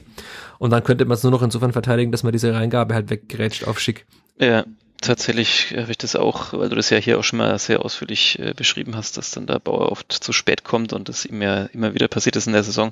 Und 0.58 0.70
dann 0.70 0.84
könnte 0.84 1.04
man 1.04 1.16
es 1.16 1.22
nur 1.22 1.32
noch 1.32 1.42
insofern 1.42 1.72
verteidigen, 1.72 2.12
dass 2.12 2.22
man 2.22 2.32
diese 2.32 2.54
Reingabe 2.54 2.94
halt 2.94 3.10
weggrätscht 3.10 3.66
auf 3.66 3.80
Schick. 3.80 4.06
Ja, 4.38 4.64
Tatsächlich 5.04 5.74
habe 5.76 5.90
ich 5.90 5.98
das 5.98 6.16
auch, 6.16 6.54
weil 6.54 6.70
du 6.70 6.76
das 6.76 6.88
ja 6.88 6.96
hier 6.96 7.18
auch 7.18 7.24
schon 7.24 7.38
mal 7.38 7.58
sehr 7.58 7.84
ausführlich 7.84 8.38
äh, 8.38 8.54
beschrieben 8.54 8.96
hast, 8.96 9.18
dass 9.18 9.32
dann 9.32 9.46
der 9.46 9.58
Bauer 9.58 9.92
oft 9.92 10.10
zu 10.10 10.32
spät 10.32 10.64
kommt 10.64 10.94
und 10.94 11.10
das 11.10 11.28
ja 11.30 11.64
immer 11.74 11.92
wieder 11.92 12.08
passiert 12.08 12.36
ist 12.36 12.46
in 12.46 12.54
der 12.54 12.62
Saison. 12.62 12.90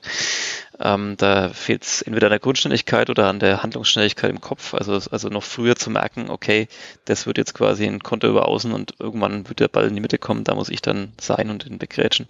Ähm, 0.79 1.14
da 1.16 1.48
fehlt 1.48 1.85
es 1.85 2.03
entweder 2.03 2.27
an 2.27 2.33
der 2.33 2.38
Grundschnelligkeit 2.38 3.09
oder 3.09 3.29
an 3.29 3.40
der 3.40 3.62
Handlungsschnelligkeit 3.62 4.29
im 4.29 4.42
Kopf. 4.42 4.75
Also, 4.75 5.01
also 5.11 5.31
noch 5.31 5.42
früher 5.42 5.75
zu 5.75 5.88
merken, 5.88 6.29
okay, 6.29 6.68
das 7.07 7.27
wird 7.27 7.38
jetzt 7.38 7.55
quasi 7.55 7.87
ein 7.87 8.03
Konter 8.03 8.29
über 8.29 8.46
außen 8.46 8.75
und 8.75 8.92
irgendwann 8.98 9.48
wird 9.48 9.61
der 9.61 9.68
Ball 9.68 9.88
in 9.88 9.94
die 9.94 10.03
Mitte 10.03 10.18
kommen, 10.18 10.44
da 10.44 10.55
muss 10.55 10.68
ich 10.68 10.83
dann 10.83 11.14
sein 11.18 11.48
und 11.48 11.64
ihn 11.64 11.81
wegrätschen. 11.81 12.27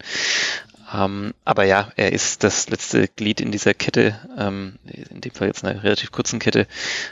Ähm, 0.92 1.32
aber 1.44 1.64
ja, 1.64 1.90
er 1.96 2.12
ist 2.12 2.44
das 2.44 2.68
letzte 2.68 3.08
Glied 3.08 3.40
in 3.40 3.50
dieser 3.50 3.72
Kette, 3.72 4.18
ähm, 4.36 4.78
in 4.84 5.20
dem 5.20 5.32
Fall 5.32 5.48
jetzt 5.48 5.64
einer 5.64 5.82
relativ 5.82 6.12
kurzen 6.12 6.38
Kette. 6.38 6.66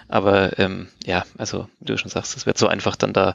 Aber 0.08 0.58
ähm, 0.58 0.88
ja, 1.04 1.24
also 1.38 1.68
wie 1.78 1.86
du 1.86 1.96
schon 1.96 2.10
sagst, 2.10 2.36
es 2.36 2.46
wird 2.46 2.58
so 2.58 2.68
einfach 2.68 2.96
dann 2.96 3.12
da 3.12 3.34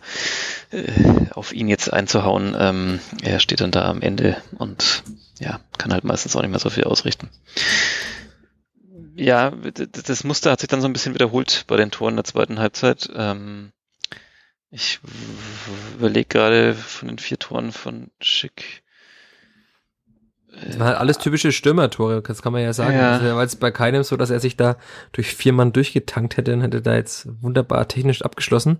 äh, 0.71 0.85
auf 1.31 1.53
ihn 1.53 1.67
jetzt 1.67 1.91
einzuhauen. 1.91 2.55
Ähm, 2.57 2.99
er 3.23 3.39
steht 3.39 3.61
dann 3.61 3.71
da 3.71 3.85
am 3.85 4.01
Ende 4.01 4.37
und 4.57 5.03
ja, 5.39 5.59
kann 5.77 5.91
halt 5.91 6.03
meistens 6.03 6.35
auch 6.35 6.41
nicht 6.41 6.51
mehr 6.51 6.59
so 6.59 6.69
viel 6.69 6.83
ausrichten. 6.83 7.29
Ja, 9.15 9.51
das 9.51 10.23
Muster 10.25 10.51
hat 10.51 10.59
sich 10.59 10.67
dann 10.67 10.81
so 10.81 10.87
ein 10.87 10.93
bisschen 10.93 11.13
wiederholt 11.13 11.63
bei 11.67 11.77
den 11.77 11.89
Toren 11.89 12.15
der 12.17 12.25
zweiten 12.25 12.59
Halbzeit. 12.59 13.09
Ähm, 13.15 13.71
ich 14.69 14.99
überlege 15.95 16.27
gerade 16.27 16.73
von 16.73 17.07
den 17.07 17.17
vier 17.17 17.39
Toren 17.39 17.71
von 17.71 18.11
Schick 18.19 18.83
das 20.65 20.79
waren 20.79 20.87
halt 20.87 20.97
alles 20.97 21.17
typische 21.17 21.51
Stürmertore, 21.51 22.21
das 22.21 22.41
kann 22.41 22.53
man 22.53 22.61
ja 22.61 22.73
sagen. 22.73 22.95
Ja. 22.95 23.13
Also, 23.13 23.35
weil 23.35 23.45
es 23.45 23.55
bei 23.55 23.71
keinem 23.71 24.03
so, 24.03 24.15
dass 24.17 24.29
er 24.29 24.39
sich 24.39 24.55
da 24.55 24.77
durch 25.11 25.35
vier 25.35 25.53
Mann 25.53 25.73
durchgetankt 25.73 26.37
hätte, 26.37 26.51
dann 26.51 26.61
hätte 26.61 26.81
da 26.81 26.95
jetzt 26.95 27.27
wunderbar 27.41 27.87
technisch 27.87 28.21
abgeschlossen. 28.21 28.77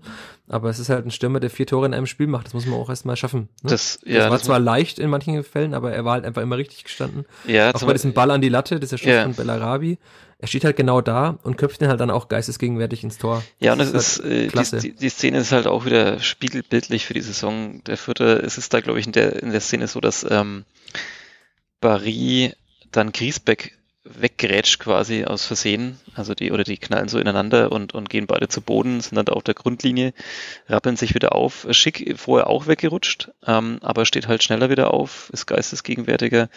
Aber 0.48 0.70
es 0.70 0.78
ist 0.78 0.88
halt 0.88 1.04
ein 1.04 1.10
Stürmer, 1.10 1.40
der 1.40 1.50
vier 1.50 1.66
Tore 1.66 1.86
in 1.86 1.94
einem 1.94 2.06
Spiel 2.06 2.28
macht. 2.28 2.46
Das 2.46 2.54
muss 2.54 2.66
man 2.66 2.78
auch 2.78 2.88
erstmal 2.88 3.16
schaffen. 3.16 3.48
Ne? 3.62 3.70
Das, 3.70 3.98
ja, 4.04 4.18
das 4.18 4.24
war 4.24 4.30
das 4.30 4.42
zwar 4.44 4.60
leicht 4.60 4.98
in 4.98 5.10
manchen 5.10 5.42
Fällen, 5.42 5.74
aber 5.74 5.92
er 5.92 6.04
war 6.04 6.14
halt 6.14 6.24
einfach 6.24 6.42
immer 6.42 6.56
richtig 6.56 6.84
gestanden. 6.84 7.26
Ja, 7.46 7.74
auch 7.74 7.82
bei 7.82 7.92
diesem 7.92 8.12
Ball 8.12 8.30
an 8.30 8.40
die 8.40 8.48
Latte, 8.48 8.78
das 8.78 8.92
ist 8.92 8.92
ja 8.92 8.98
Schuss 8.98 9.16
ja. 9.16 9.22
von 9.24 9.34
Bellarabi. 9.34 9.98
Er 10.38 10.48
steht 10.48 10.64
halt 10.64 10.76
genau 10.76 11.00
da 11.00 11.38
und 11.44 11.56
köpft 11.56 11.80
ihn 11.80 11.88
halt 11.88 11.98
dann 11.98 12.10
auch 12.10 12.28
geistesgegenwärtig 12.28 13.02
ins 13.02 13.16
Tor. 13.16 13.42
Ja, 13.58 13.72
und 13.72 13.80
es 13.80 13.90
ist, 13.90 14.22
halt 14.22 14.72
äh, 14.74 14.80
die, 14.80 14.92
die, 14.92 15.08
Szene 15.08 15.38
ist 15.38 15.50
halt 15.50 15.66
auch 15.66 15.86
wieder 15.86 16.20
spiegelbildlich 16.20 17.06
für 17.06 17.14
die 17.14 17.22
Saison 17.22 17.82
der 17.84 17.96
Vierte. 17.96 18.42
Es 18.44 18.58
ist 18.58 18.72
da, 18.74 18.80
glaube 18.80 19.00
ich, 19.00 19.06
in 19.06 19.12
der, 19.12 19.42
in 19.42 19.50
der 19.50 19.60
Szene 19.60 19.86
so, 19.86 19.98
dass 20.00 20.26
ähm, 20.28 20.64
Barry 21.80 22.52
dann 22.90 23.12
Griesbeck 23.12 23.76
weggerätscht 24.08 24.78
quasi 24.78 25.24
aus 25.24 25.44
Versehen. 25.44 25.98
Also 26.14 26.34
die, 26.34 26.52
oder 26.52 26.64
die 26.64 26.78
knallen 26.78 27.08
so 27.08 27.18
ineinander 27.18 27.72
und, 27.72 27.94
und 27.94 28.08
gehen 28.08 28.26
beide 28.26 28.48
zu 28.48 28.60
Boden, 28.60 29.00
sind 29.00 29.16
dann 29.16 29.24
da 29.24 29.32
auf 29.32 29.42
der 29.42 29.54
Grundlinie, 29.54 30.12
rappeln 30.68 30.96
sich 30.96 31.14
wieder 31.14 31.34
auf. 31.34 31.66
Schick 31.70 32.14
vorher 32.16 32.48
auch 32.48 32.66
weggerutscht, 32.66 33.30
ähm, 33.46 33.78
aber 33.82 34.06
steht 34.06 34.28
halt 34.28 34.42
schneller 34.42 34.70
wieder 34.70 34.94
auf, 34.94 35.30
ist 35.32 35.46
geistesgegenwärtiger 35.46 36.48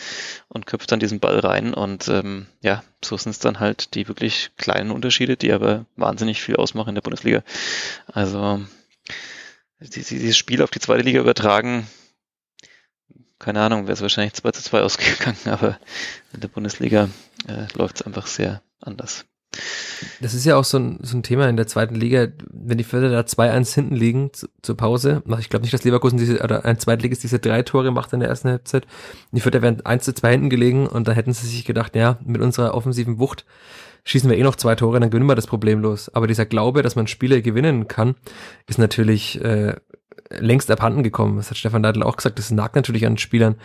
und 0.48 0.66
köpft 0.66 0.92
dann 0.92 1.00
diesen 1.00 1.20
Ball 1.20 1.40
rein. 1.40 1.74
Und 1.74 2.08
ähm, 2.08 2.46
ja, 2.62 2.84
so 3.04 3.18
sind 3.18 3.32
es 3.32 3.40
dann 3.40 3.60
halt 3.60 3.96
die 3.96 4.08
wirklich 4.08 4.52
kleinen 4.58 4.92
Unterschiede, 4.92 5.36
die 5.36 5.52
aber 5.52 5.86
wahnsinnig 5.96 6.42
viel 6.42 6.56
ausmachen 6.56 6.90
in 6.90 6.96
der 6.96 7.02
Bundesliga. 7.02 7.44
Also 8.08 8.62
dieses 9.80 10.38
Spiel 10.38 10.62
auf 10.62 10.72
die 10.72 10.80
zweite 10.80 11.04
Liga 11.04 11.20
übertragen, 11.22 11.88
keine 13.40 13.62
Ahnung, 13.62 13.84
wäre 13.84 13.94
es 13.94 14.02
wahrscheinlich 14.02 14.34
2 14.34 14.52
zu 14.52 14.64
2 14.64 14.82
ausgegangen, 14.84 15.38
aber 15.46 15.80
in 16.34 16.42
der 16.42 16.50
Bundesliga 16.50 17.10
äh, 17.48 17.66
läuft 17.76 17.98
es 17.98 18.06
einfach 18.06 18.28
sehr 18.28 18.62
anders. 18.82 19.26
Das 20.22 20.34
ist 20.34 20.46
ja 20.46 20.56
auch 20.56 20.64
so 20.64 20.78
ein, 20.78 21.00
so 21.02 21.18
ein 21.18 21.24
Thema 21.24 21.50
in 21.50 21.58
der 21.58 21.66
zweiten 21.66 21.96
Liga, 21.96 22.28
wenn 22.52 22.78
die 22.78 22.84
Förder 22.84 23.10
da 23.10 23.22
2-1 23.22 23.74
hinten 23.74 23.96
liegen 23.96 24.32
zu, 24.32 24.48
zur 24.62 24.78
Pause. 24.78 25.24
Ich 25.40 25.50
glaube 25.50 25.64
nicht, 25.64 25.74
dass 25.74 25.84
Leverkusen 25.84 26.20
diese, 26.20 26.42
oder 26.44 26.66
ein 26.66 26.78
Zweitligist 26.78 27.24
diese 27.24 27.40
drei 27.40 27.64
Tore 27.64 27.92
macht 27.92 28.14
in 28.14 28.20
der 28.20 28.30
ersten 28.30 28.50
Halbzeit. 28.50 28.86
Die 29.32 29.42
Förder 29.42 29.62
wären 29.62 29.84
1 29.84 30.04
zu 30.04 30.14
2 30.14 30.32
hinten 30.32 30.50
gelegen 30.50 30.88
und 30.88 31.08
da 31.08 31.14
hätten 31.14 31.34
sie 31.34 31.48
sich 31.48 31.66
gedacht, 31.66 31.96
ja, 31.96 32.20
mit 32.24 32.42
unserer 32.42 32.76
offensiven 32.76 33.18
Wucht 33.18 33.46
schießen 34.06 34.30
wir 34.30 34.38
eh 34.38 34.44
noch 34.44 34.56
zwei 34.56 34.76
Tore, 34.76 35.00
dann 35.00 35.10
gewinnen 35.10 35.30
wir 35.30 35.36
das 35.36 35.48
problemlos. 35.48 36.10
Aber 36.10 36.28
dieser 36.28 36.46
Glaube, 36.46 36.82
dass 36.82 36.96
man 36.96 37.08
Spiele 37.08 37.42
gewinnen 37.42 37.88
kann, 37.88 38.16
ist 38.68 38.80
natürlich 38.80 39.42
äh, 39.44 39.76
längst 40.30 40.70
abhanden 40.72 41.04
gekommen. 41.04 41.38
Das 41.38 41.50
hat 41.50 41.58
Stefan 41.58 41.82
Neidl 41.82 42.04
auch 42.04 42.18
gesagt. 42.18 42.40
Das 42.40 42.52
nagt 42.52 42.76
natürlich 42.76 43.06
an 43.06 43.18
Spielern. 43.18 43.56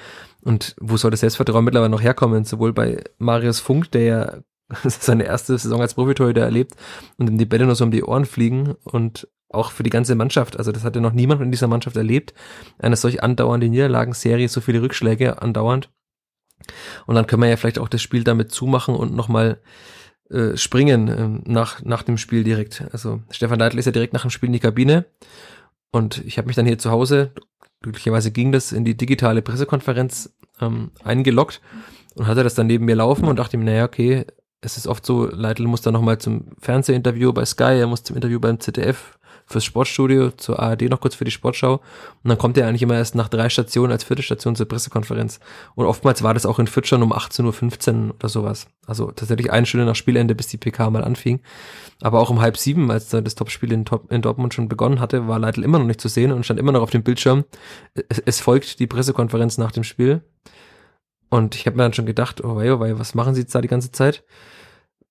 Und 0.42 0.75
wo 0.81 0.97
soll 0.97 1.11
das 1.11 1.20
Selbstvertrauen 1.20 1.64
mittlerweile 1.64 1.90
noch 1.90 2.03
herkommen? 2.03 2.44
Sowohl 2.44 2.73
bei 2.73 3.03
Marius 3.18 3.61
Funk, 3.61 3.90
der 3.92 4.03
ja 4.03 4.33
seine 4.85 5.25
erste 5.25 5.57
Saison 5.59 5.81
als 5.81 5.94
Profitorhüter 5.94 6.42
erlebt 6.42 6.75
und 7.18 7.29
ihm 7.29 7.38
die 7.38 7.47
Bälle 7.47 7.66
nur 7.66 7.75
so 7.75 7.85
um 7.85 7.90
die 7.90 8.05
Ohren 8.05 8.25
fliegen 8.25 8.75
und 8.85 9.29
auch 9.51 9.70
für 9.70 9.83
die 9.83 9.90
ganze 9.90 10.14
Mannschaft. 10.14 10.59
Also 10.59 10.73
das 10.73 10.85
hatte 10.85 11.01
noch 11.01 11.12
niemand 11.12 11.40
in 11.42 11.51
dieser 11.51 11.68
Mannschaft 11.68 11.97
erlebt. 11.97 12.35
Eine 12.79 12.97
solch 12.97 13.23
andauernde 13.23 13.68
Niederlagenserie, 13.68 14.49
so 14.49 14.61
viele 14.61 14.83
Rückschläge 14.83 15.40
andauernd. 15.40 15.90
Und 17.07 17.14
dann 17.14 17.27
können 17.27 17.42
wir 17.42 17.49
ja 17.49 17.57
vielleicht 17.57 17.79
auch 17.79 17.88
das 17.88 18.03
Spiel 18.03 18.25
damit 18.25 18.51
zumachen 18.51 18.94
und 18.94 19.14
nochmal 19.14 19.61
äh, 20.31 20.57
springen 20.57 21.09
äh, 21.09 21.51
nach, 21.51 21.83
nach 21.83 22.03
dem 22.03 22.19
Spiel 22.19 22.45
direkt. 22.45 22.85
Also 22.93 23.23
Stefan 23.31 23.59
Leitl 23.59 23.79
ist 23.79 23.87
ja 23.87 23.93
direkt 23.93 24.13
nach 24.13 24.23
dem 24.23 24.31
Spiel 24.31 24.49
in 24.49 24.55
die 24.55 24.61
Kabine 24.61 25.05
und 25.91 26.25
ich 26.25 26.39
habe 26.39 26.47
mich 26.47 26.57
dann 26.57 26.67
hier 26.67 26.79
zu 26.79 26.91
Hause, 26.91 27.33
glücklicherweise 27.83 28.31
ging 28.31 28.51
das, 28.51 28.73
in 28.73 28.85
die 28.85 28.97
digitale 28.97 29.43
Pressekonferenz 29.43 30.35
ähm, 30.61 30.91
eingeloggt 31.05 31.61
und 32.15 32.27
hatte 32.27 32.43
das 32.43 32.55
dann 32.55 32.67
neben 32.67 32.85
mir 32.85 32.97
laufen 32.97 33.29
und 33.29 33.39
dachte 33.39 33.57
mir, 33.57 33.65
naja, 33.65 33.85
okay, 33.85 34.25
es 34.61 34.77
ist 34.77 34.87
oft 34.87 35.05
so, 35.05 35.27
Leitl 35.27 35.65
muss 35.65 35.83
dann 35.83 35.93
nochmal 35.93 36.19
zum 36.19 36.47
Fernsehinterview 36.59 37.33
bei 37.33 37.45
Sky, 37.45 37.79
er 37.79 37.87
muss 37.87 38.03
zum 38.03 38.17
Interview 38.17 38.41
beim 38.41 38.59
ZDF 38.61 39.19
fürs 39.46 39.64
Sportstudio, 39.64 40.30
zur 40.30 40.59
ARD 40.61 40.83
noch 40.83 41.00
kurz 41.00 41.14
für 41.14 41.24
die 41.24 41.30
Sportschau. 41.30 41.74
Und 41.74 42.28
dann 42.28 42.38
kommt 42.38 42.57
er 42.57 42.66
eigentlich 42.66 42.83
immer 42.83 42.94
erst 42.94 43.14
nach 43.14 43.28
drei 43.28 43.48
Stationen 43.48 43.92
als 43.92 44.04
vierte 44.04 44.22
Station 44.22 44.57
zur 44.57 44.66
Pressekonferenz. 44.66 45.40
Und 45.74 45.87
oftmals 45.87 46.22
war 46.22 46.35
das 46.35 46.46
auch 46.46 46.59
in 46.59 46.66
schon 46.66 47.02
um 47.02 47.12
18.15 47.12 48.09
Uhr 48.09 48.14
oder 48.14 48.28
sowas. 48.28 48.66
Also 48.87 49.11
tatsächlich 49.11 49.52
eine 49.52 49.66
Stunde 49.66 49.87
nach 49.87 49.96
Spielende, 49.96 50.35
bis 50.35 50.48
die 50.48 50.57
PK 50.57 50.90
mal 50.90 51.04
anfing. 51.04 51.40
Aber 52.02 52.20
auch 52.20 52.30
um 52.30 52.40
halb 52.40 52.57
sieben, 52.57 52.90
als 52.90 53.09
da 53.09 53.20
das 53.20 53.35
Topspiel 53.35 53.72
in, 53.72 53.85
in 54.11 54.22
Dortmund 54.22 54.54
schon 54.54 54.68
begonnen 54.68 55.00
hatte, 55.00 55.28
war 55.28 55.38
Leitl 55.38 55.62
immer 55.62 55.78
noch 55.78 55.87
nicht 55.87 56.00
zu 56.00 56.09
sehen 56.09 56.33
und 56.33 56.44
stand 56.44 56.59
immer 56.59 56.72
noch 56.72 56.83
auf 56.83 56.90
dem 56.90 57.02
Bildschirm. 57.02 57.44
Es, 58.09 58.18
es 58.18 58.40
folgt 58.40 58.78
die 58.80 58.87
Pressekonferenz 58.87 59.59
nach 59.59 59.72
dem 59.72 59.85
Spiel. 59.85 60.22
Und 61.30 61.54
ich 61.54 61.66
habe 61.66 61.76
mir 61.76 61.83
dann 61.83 61.92
schon 61.92 62.07
gedacht, 62.07 62.44
oh 62.44 62.57
wei, 62.57 62.72
oh 62.72 62.80
wei, 62.80 62.98
was 62.98 63.14
machen 63.14 63.35
sie 63.35 63.42
jetzt 63.42 63.54
da 63.54 63.61
die 63.61 63.68
ganze 63.68 63.90
Zeit? 63.90 64.24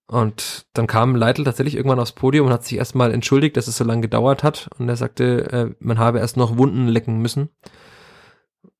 Und 0.07 0.65
dann 0.73 0.87
kam 0.87 1.15
Leitl 1.15 1.43
tatsächlich 1.43 1.75
irgendwann 1.75 1.99
aufs 1.99 2.11
Podium 2.11 2.47
und 2.47 2.53
hat 2.53 2.65
sich 2.65 2.77
erstmal 2.77 3.13
entschuldigt, 3.13 3.57
dass 3.57 3.67
es 3.67 3.77
so 3.77 3.83
lange 3.83 4.01
gedauert 4.01 4.43
hat. 4.43 4.69
Und 4.77 4.89
er 4.89 4.97
sagte, 4.97 5.51
äh, 5.51 5.75
man 5.79 5.97
habe 5.97 6.19
erst 6.19 6.37
noch 6.37 6.57
Wunden 6.57 6.87
lecken 6.87 7.19
müssen. 7.19 7.49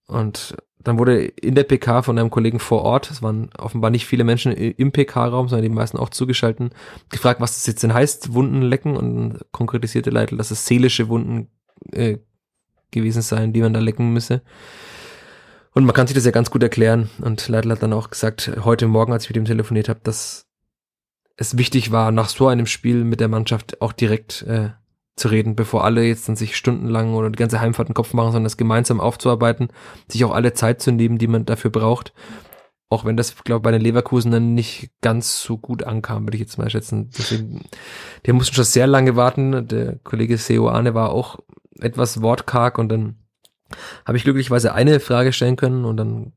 Und 0.05 0.57
dann 0.83 0.99
wurde 0.99 1.23
in 1.23 1.55
der 1.55 1.63
PK 1.63 2.03
von 2.03 2.19
einem 2.19 2.29
Kollegen 2.29 2.59
vor 2.59 2.81
Ort, 2.81 3.09
es 3.09 3.21
waren 3.21 3.49
offenbar 3.57 3.89
nicht 3.89 4.05
viele 4.05 4.25
Menschen 4.25 4.51
im 4.51 4.91
PK-Raum, 4.91 5.47
sondern 5.47 5.63
die 5.63 5.73
meisten 5.73 5.97
auch 5.97 6.09
zugeschalten, 6.09 6.71
gefragt, 7.09 7.39
was 7.39 7.53
das 7.53 7.65
jetzt 7.67 7.83
denn 7.83 7.93
heißt, 7.93 8.33
Wunden 8.33 8.61
lecken. 8.61 8.97
Und 8.97 9.39
konkretisierte 9.51 10.09
Leitl, 10.09 10.37
dass 10.37 10.51
es 10.51 10.65
seelische 10.65 11.07
Wunden 11.07 11.47
äh, 11.91 12.17
gewesen 12.91 13.21
seien, 13.21 13.53
die 13.53 13.61
man 13.61 13.73
da 13.73 13.79
lecken 13.79 14.11
müsse. 14.11 14.41
Und 15.73 15.85
man 15.85 15.95
kann 15.95 16.05
sich 16.05 16.15
das 16.15 16.25
ja 16.25 16.31
ganz 16.31 16.51
gut 16.51 16.61
erklären. 16.61 17.09
Und 17.21 17.47
Leitl 17.47 17.71
hat 17.71 17.81
dann 17.81 17.93
auch 17.93 18.09
gesagt, 18.09 18.51
heute 18.63 18.87
Morgen, 18.87 19.13
als 19.13 19.23
ich 19.23 19.29
mit 19.29 19.37
ihm 19.37 19.45
telefoniert 19.45 19.89
habe, 19.89 20.01
dass 20.03 20.47
es 21.35 21.57
wichtig 21.57 21.91
war, 21.91 22.11
nach 22.11 22.29
so 22.29 22.47
einem 22.47 22.65
Spiel 22.65 23.03
mit 23.03 23.19
der 23.19 23.27
Mannschaft 23.27 23.81
auch 23.81 23.91
direkt 23.91 24.43
äh, 24.43 24.69
zu 25.15 25.27
reden, 25.27 25.55
bevor 25.55 25.83
alle 25.83 26.03
jetzt 26.03 26.27
dann 26.27 26.35
sich 26.35 26.55
stundenlang 26.55 27.13
oder 27.13 27.29
die 27.29 27.37
ganze 27.37 27.61
Heimfahrt 27.61 27.87
einen 27.87 27.95
Kopf 27.95 28.13
machen, 28.13 28.27
sondern 28.31 28.45
das 28.45 28.57
gemeinsam 28.57 28.99
aufzuarbeiten, 28.99 29.69
sich 30.07 30.25
auch 30.25 30.33
alle 30.33 30.53
Zeit 30.53 30.81
zu 30.81 30.91
nehmen, 30.91 31.17
die 31.17 31.27
man 31.27 31.45
dafür 31.45 31.71
braucht. 31.71 32.13
Auch 32.89 33.05
wenn 33.05 33.17
das, 33.17 33.35
glaube 33.43 33.59
ich, 33.59 33.63
bei 33.63 33.71
den 33.71 33.81
Leverkusen 33.81 34.31
dann 34.31 34.53
nicht 34.53 34.91
ganz 35.01 35.41
so 35.41 35.57
gut 35.57 35.83
ankam, 35.83 36.25
würde 36.25 36.35
ich 36.35 36.41
jetzt 36.41 36.57
mal 36.57 36.69
schätzen. 36.69 37.09
Deswegen, 37.17 37.61
die 38.25 38.33
mussten 38.33 38.55
schon 38.55 38.65
sehr 38.65 38.85
lange 38.85 39.15
warten. 39.15 39.67
Der 39.67 39.97
Kollege 40.03 40.37
Seoane 40.37 40.93
war 40.93 41.11
auch 41.11 41.39
etwas 41.79 42.21
wortkarg 42.21 42.77
und 42.77 42.89
dann 42.89 43.17
habe 44.05 44.17
ich 44.17 44.23
glücklicherweise 44.23 44.73
eine 44.73 44.99
Frage 44.99 45.33
stellen 45.33 45.55
können 45.55 45.85
und 45.85 45.97
dann 45.97 46.33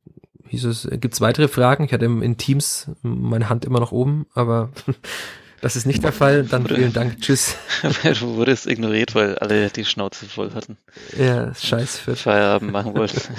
hieß 0.48 0.64
es, 0.64 0.88
gibt's 1.00 1.20
weitere 1.20 1.48
Fragen? 1.48 1.84
Ich 1.84 1.92
hatte 1.92 2.06
in 2.06 2.36
Teams 2.36 2.90
meine 3.02 3.48
Hand 3.48 3.64
immer 3.64 3.80
noch 3.80 3.92
oben, 3.92 4.26
aber 4.34 4.70
das 5.60 5.76
ist 5.76 5.86
nicht 5.86 6.02
der 6.04 6.12
Fall. 6.12 6.44
Dann 6.44 6.66
vielen 6.66 6.92
Dank. 6.92 7.20
Tschüss. 7.20 7.56
du 8.02 8.36
wurdest 8.36 8.66
ignoriert, 8.66 9.14
weil 9.14 9.38
alle 9.38 9.70
die 9.70 9.84
Schnauze 9.84 10.26
voll 10.26 10.52
hatten. 10.54 10.76
Ja, 11.18 11.54
scheiß 11.54 11.98
für 11.98 12.16
Feierabend 12.16 12.72
machen 12.72 12.94
wollten. 12.94 13.20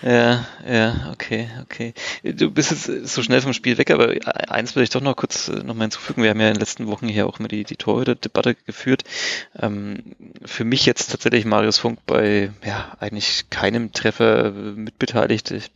Ja, 0.00 0.46
ja, 0.64 1.10
okay, 1.12 1.48
okay. 1.62 1.92
Du 2.22 2.52
bist 2.52 2.70
jetzt 2.70 3.08
so 3.08 3.22
schnell 3.22 3.40
vom 3.40 3.52
Spiel 3.52 3.78
weg, 3.78 3.90
aber 3.90 4.14
eins 4.48 4.76
will 4.76 4.84
ich 4.84 4.90
doch 4.90 5.00
noch 5.00 5.16
kurz 5.16 5.48
äh, 5.48 5.64
noch 5.64 5.74
mal 5.74 5.84
hinzufügen. 5.84 6.22
Wir 6.22 6.30
haben 6.30 6.40
ja 6.40 6.48
in 6.48 6.54
den 6.54 6.60
letzten 6.60 6.86
Wochen 6.86 7.08
hier 7.08 7.26
auch 7.26 7.40
immer 7.40 7.48
die, 7.48 7.64
die 7.64 7.76
Torhüter-Debatte 7.76 8.54
geführt. 8.54 9.02
Ähm, 9.58 10.14
für 10.44 10.64
mich 10.64 10.86
jetzt 10.86 11.10
tatsächlich 11.10 11.44
Marius 11.44 11.78
Funk 11.78 11.98
bei 12.06 12.52
ja 12.64 12.96
eigentlich 13.00 13.50
keinem 13.50 13.92
Treffer 13.92 14.52
mitbeteiligt. 14.52 15.50
Ich, 15.50 15.70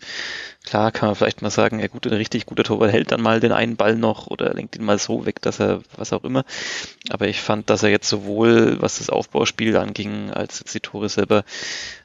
Klar 0.65 0.93
kann 0.93 1.09
man 1.09 1.17
vielleicht 1.17 1.43
mal 1.43 1.51
sagen, 1.51 1.81
ja 1.81 1.89
gut, 1.89 2.07
ein 2.07 2.13
richtig 2.13 2.47
guter 2.47 2.63
Torwart 2.63 2.93
hält 2.93 3.11
dann 3.11 3.21
mal 3.21 3.41
den 3.41 3.51
einen 3.53 3.77
Ball 3.77 3.97
noch 3.97 4.29
oder 4.29 4.55
lenkt 4.55 4.77
ihn 4.77 4.85
mal 4.85 4.99
so 4.99 5.27
weg, 5.27 5.43
dass 5.43 5.59
er, 5.59 5.83
was 5.97 6.13
auch 6.13 6.23
immer. 6.23 6.45
Aber 7.11 7.27
ich 7.27 7.41
fand, 7.41 7.69
dass 7.69 7.83
er 7.83 7.91
jetzt 7.91 8.09
sowohl, 8.09 8.81
was 8.81 8.99
das 8.99 9.11
Aufbauspiel 9.11 9.77
anging, 9.77 10.31
als 10.31 10.61
jetzt 10.61 10.75
die 10.75 10.81
Tore 10.81 11.09
selber, 11.09 11.45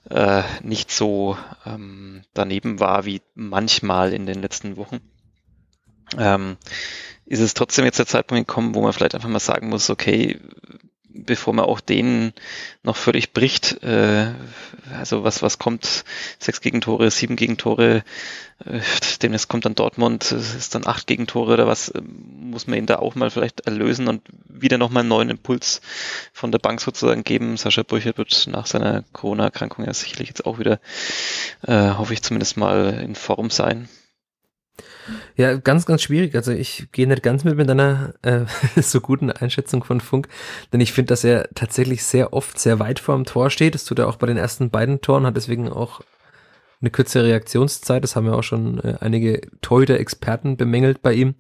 äh, 0.09 0.41
nicht 0.63 0.91
so 0.91 1.37
ähm, 1.65 2.23
daneben 2.33 2.79
war 2.79 3.05
wie 3.05 3.21
manchmal 3.35 4.11
in 4.11 4.25
den 4.25 4.41
letzten 4.41 4.75
Wochen. 4.75 5.01
Ähm, 6.17 6.57
ist 7.25 7.41
es 7.41 7.53
trotzdem 7.53 7.85
jetzt 7.85 7.99
der 7.99 8.07
Zeitpunkt 8.07 8.47
gekommen, 8.47 8.73
wo 8.73 8.81
man 8.81 8.93
vielleicht 8.93 9.13
einfach 9.13 9.29
mal 9.29 9.39
sagen 9.39 9.69
muss, 9.69 9.89
okay, 9.89 10.39
bevor 11.25 11.53
man 11.53 11.65
auch 11.65 11.79
den 11.79 12.33
noch 12.83 12.95
völlig 12.95 13.33
bricht. 13.33 13.83
Äh, 13.83 14.33
also 14.97 15.23
was, 15.23 15.41
was 15.41 15.59
kommt? 15.59 16.03
Sechs 16.39 16.61
Gegentore, 16.61 17.11
sieben 17.11 17.35
Gegentore, 17.35 18.03
äh, 18.65 18.79
demnächst 19.21 19.49
kommt 19.49 19.65
dann 19.65 19.75
Dortmund, 19.75 20.31
ist 20.31 20.75
dann 20.75 20.87
acht 20.87 21.07
Gegentore 21.07 21.53
oder 21.53 21.67
was, 21.67 21.89
äh, 21.89 22.01
muss 22.01 22.67
man 22.67 22.77
ihn 22.77 22.85
da 22.85 22.97
auch 22.97 23.15
mal 23.15 23.29
vielleicht 23.29 23.61
erlösen 23.61 24.07
und 24.07 24.21
wieder 24.47 24.77
nochmal 24.77 25.01
einen 25.01 25.09
neuen 25.09 25.29
Impuls 25.29 25.81
von 26.33 26.51
der 26.51 26.59
Bank 26.59 26.81
sozusagen 26.81 27.23
geben. 27.23 27.57
Sascha 27.57 27.83
Burchert 27.83 28.17
wird 28.17 28.47
nach 28.47 28.65
seiner 28.65 29.03
Corona-Erkrankung 29.13 29.85
ja 29.85 29.93
sicherlich 29.93 30.29
jetzt 30.29 30.45
auch 30.45 30.59
wieder, 30.59 30.79
äh, 31.63 31.91
hoffe 31.91 32.13
ich 32.13 32.23
zumindest 32.23 32.57
mal, 32.57 33.01
in 33.03 33.15
Form 33.15 33.49
sein. 33.49 33.89
Ja, 35.35 35.55
ganz, 35.57 35.85
ganz 35.85 36.01
schwierig. 36.01 36.35
Also 36.35 36.51
ich 36.51 36.87
gehe 36.91 37.07
nicht 37.07 37.23
ganz 37.23 37.43
mit 37.43 37.57
mit 37.57 37.69
einer 37.69 38.13
äh, 38.21 38.45
so 38.81 39.01
guten 39.01 39.31
Einschätzung 39.31 39.83
von 39.83 40.01
Funk, 40.01 40.27
denn 40.73 40.81
ich 40.81 40.93
finde, 40.93 41.09
dass 41.09 41.23
er 41.23 41.49
tatsächlich 41.55 42.03
sehr 42.03 42.33
oft 42.33 42.59
sehr 42.59 42.79
weit 42.79 42.99
vor 42.99 43.15
dem 43.15 43.25
Tor 43.25 43.49
steht. 43.49 43.75
Das 43.75 43.85
tut 43.85 43.99
er 43.99 44.07
auch 44.07 44.17
bei 44.17 44.27
den 44.27 44.37
ersten 44.37 44.69
beiden 44.69 45.01
Toren, 45.01 45.25
hat 45.25 45.37
deswegen 45.37 45.69
auch 45.69 46.01
eine 46.81 46.91
kürzere 46.91 47.25
Reaktionszeit. 47.25 48.03
Das 48.03 48.15
haben 48.15 48.25
ja 48.25 48.33
auch 48.33 48.43
schon 48.43 48.79
äh, 48.79 48.97
einige 48.99 49.41
Torhüter-Experten 49.61 50.57
bemängelt 50.57 51.01
bei 51.01 51.13
ihm. 51.13 51.35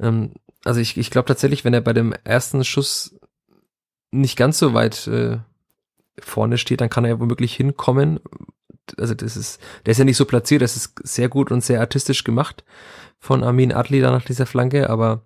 Ähm, 0.00 0.32
also 0.64 0.80
ich, 0.80 0.96
ich 0.96 1.10
glaube 1.10 1.26
tatsächlich, 1.26 1.64
wenn 1.64 1.74
er 1.74 1.80
bei 1.80 1.92
dem 1.92 2.12
ersten 2.24 2.64
Schuss 2.64 3.18
nicht 4.10 4.36
ganz 4.36 4.58
so 4.58 4.74
weit 4.74 5.06
äh, 5.06 5.38
vorne 6.18 6.58
steht, 6.58 6.80
dann 6.80 6.90
kann 6.90 7.04
er 7.04 7.10
ja 7.10 7.20
womöglich 7.20 7.54
hinkommen, 7.54 8.20
also 8.98 9.14
das 9.14 9.36
ist, 9.36 9.60
der 9.84 9.92
ist 9.92 9.98
ja 9.98 10.04
nicht 10.04 10.16
so 10.16 10.24
platziert, 10.24 10.62
das 10.62 10.76
ist 10.76 10.94
sehr 11.02 11.28
gut 11.28 11.50
und 11.50 11.64
sehr 11.64 11.80
artistisch 11.80 12.24
gemacht 12.24 12.64
von 13.18 13.42
Armin 13.42 13.72
Adli 13.72 14.00
da 14.00 14.10
nach 14.10 14.24
dieser 14.24 14.46
Flanke, 14.46 14.88
aber 14.90 15.22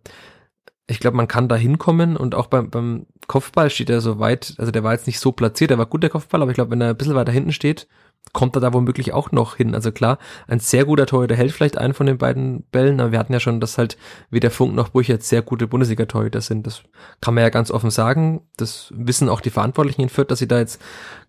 ich 0.87 1.01
glaube, 1.01 1.17
man 1.17 1.29
kann 1.29 1.49
da 1.49 1.57
hinkommen 1.57 2.17
und 2.17 2.35
auch 2.35 2.47
beim, 2.47 2.71
beim 2.71 3.07
Kopfball 3.29 3.71
steht 3.71 3.91
er 3.91 4.01
so 4.01 4.19
weit, 4.19 4.55
also 4.59 4.73
der 4.73 4.85
war 4.85 4.93
jetzt 4.93 5.07
nicht 5.07 5.21
so 5.21 5.33
platziert, 5.33 5.71
der 5.71 5.79
war 5.79 5.87
gut 5.87 6.03
der 6.03 6.11
Kopfball, 6.11 6.43
aber 6.43 6.51
ich 6.51 6.57
glaube, 6.57 6.71
wenn 6.71 6.81
er 6.81 6.91
ein 6.91 6.97
bisschen 6.97 7.15
weiter 7.15 7.33
hinten 7.33 7.53
steht, 7.53 7.87
kommt 8.33 8.57
er 8.57 8.61
da 8.61 8.73
womöglich 8.73 9.13
auch 9.13 9.31
noch 9.33 9.57
hin. 9.57 9.75
Also 9.75 9.93
klar, 9.93 10.19
ein 10.47 10.61
sehr 10.61 10.85
guter 10.85 11.07
Torhüter 11.07 11.35
hält 11.35 11.53
vielleicht 11.53 11.77
einen 11.77 11.93
von 11.93 12.07
den 12.07 12.19
beiden 12.19 12.63
Bällen, 12.71 13.01
aber 13.01 13.13
wir 13.13 13.19
hatten 13.19 13.33
ja 13.33 13.41
schon, 13.41 13.61
dass 13.61 13.79
halt 13.79 13.99
weder 14.31 14.51
Funk 14.51 14.75
noch 14.75 14.91
Burch 14.91 15.09
jetzt 15.09 15.29
sehr 15.29 15.43
gute 15.43 15.67
Bundesliga-Torhüter 15.67 16.41
sind. 16.41 16.67
Das 16.67 16.83
kann 17.21 17.35
man 17.35 17.43
ja 17.43 17.51
ganz 17.51 17.71
offen 17.71 17.91
sagen. 17.91 18.43
Das 18.57 18.93
wissen 18.97 19.29
auch 19.29 19.41
die 19.41 19.51
Verantwortlichen 19.51 20.03
in 20.03 20.09
Fürth, 20.09 20.31
dass 20.31 20.39
sie 20.39 20.49
da 20.49 20.59
jetzt 20.59 20.81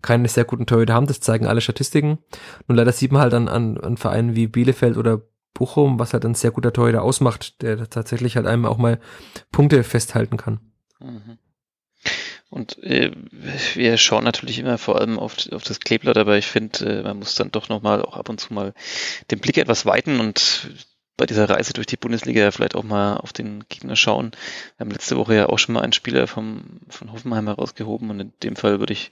keine 0.02 0.28
sehr 0.28 0.44
guten 0.44 0.66
Torhüter 0.66 0.94
haben. 0.94 1.06
Das 1.06 1.20
zeigen 1.20 1.46
alle 1.46 1.60
Statistiken. 1.60 2.18
Nun 2.68 2.76
leider 2.76 2.92
sieht 2.92 3.12
man 3.12 3.22
halt 3.22 3.34
an, 3.34 3.48
an, 3.48 3.76
an 3.78 3.96
Vereinen 3.96 4.34
wie 4.34 4.46
Bielefeld 4.46 4.96
oder 4.96 5.20
Bochum, 5.52 5.98
was 5.98 6.12
halt 6.12 6.24
ein 6.24 6.34
sehr 6.34 6.52
guter 6.52 6.72
Torhüter 6.72 7.02
ausmacht, 7.02 7.60
der 7.62 7.88
tatsächlich 7.88 8.36
halt 8.36 8.46
einem 8.46 8.64
auch 8.64 8.78
mal 8.78 8.98
Punkte 9.52 9.84
festhalten 9.84 10.36
kann. 10.36 10.60
Mhm. 11.00 11.38
Und 12.54 12.80
äh, 12.84 13.10
wir 13.74 13.96
schauen 13.96 14.22
natürlich 14.22 14.60
immer 14.60 14.78
vor 14.78 15.00
allem 15.00 15.18
auf, 15.18 15.34
auf 15.50 15.64
das 15.64 15.80
Kleeblatt, 15.80 16.16
aber 16.16 16.38
ich 16.38 16.46
finde, 16.46 16.86
äh, 16.86 17.02
man 17.02 17.18
muss 17.18 17.34
dann 17.34 17.50
doch 17.50 17.68
nochmal 17.68 18.00
auch 18.00 18.16
ab 18.16 18.28
und 18.28 18.38
zu 18.38 18.54
mal 18.54 18.74
den 19.32 19.40
Blick 19.40 19.58
etwas 19.58 19.86
weiten 19.86 20.20
und 20.20 20.68
bei 21.16 21.26
dieser 21.26 21.50
Reise 21.50 21.72
durch 21.72 21.88
die 21.88 21.96
Bundesliga 21.96 22.48
vielleicht 22.52 22.76
auch 22.76 22.84
mal 22.84 23.16
auf 23.16 23.32
den 23.32 23.64
Gegner 23.68 23.96
schauen. 23.96 24.30
Wir 24.76 24.84
haben 24.84 24.92
letzte 24.92 25.16
Woche 25.16 25.34
ja 25.34 25.48
auch 25.48 25.58
schon 25.58 25.72
mal 25.72 25.80
einen 25.80 25.92
Spieler 25.92 26.28
vom, 26.28 26.78
von 26.88 27.10
Hoffenheim 27.10 27.48
herausgehoben 27.48 28.10
und 28.10 28.20
in 28.20 28.32
dem 28.44 28.54
Fall 28.54 28.78
würde 28.78 28.92
ich 28.92 29.10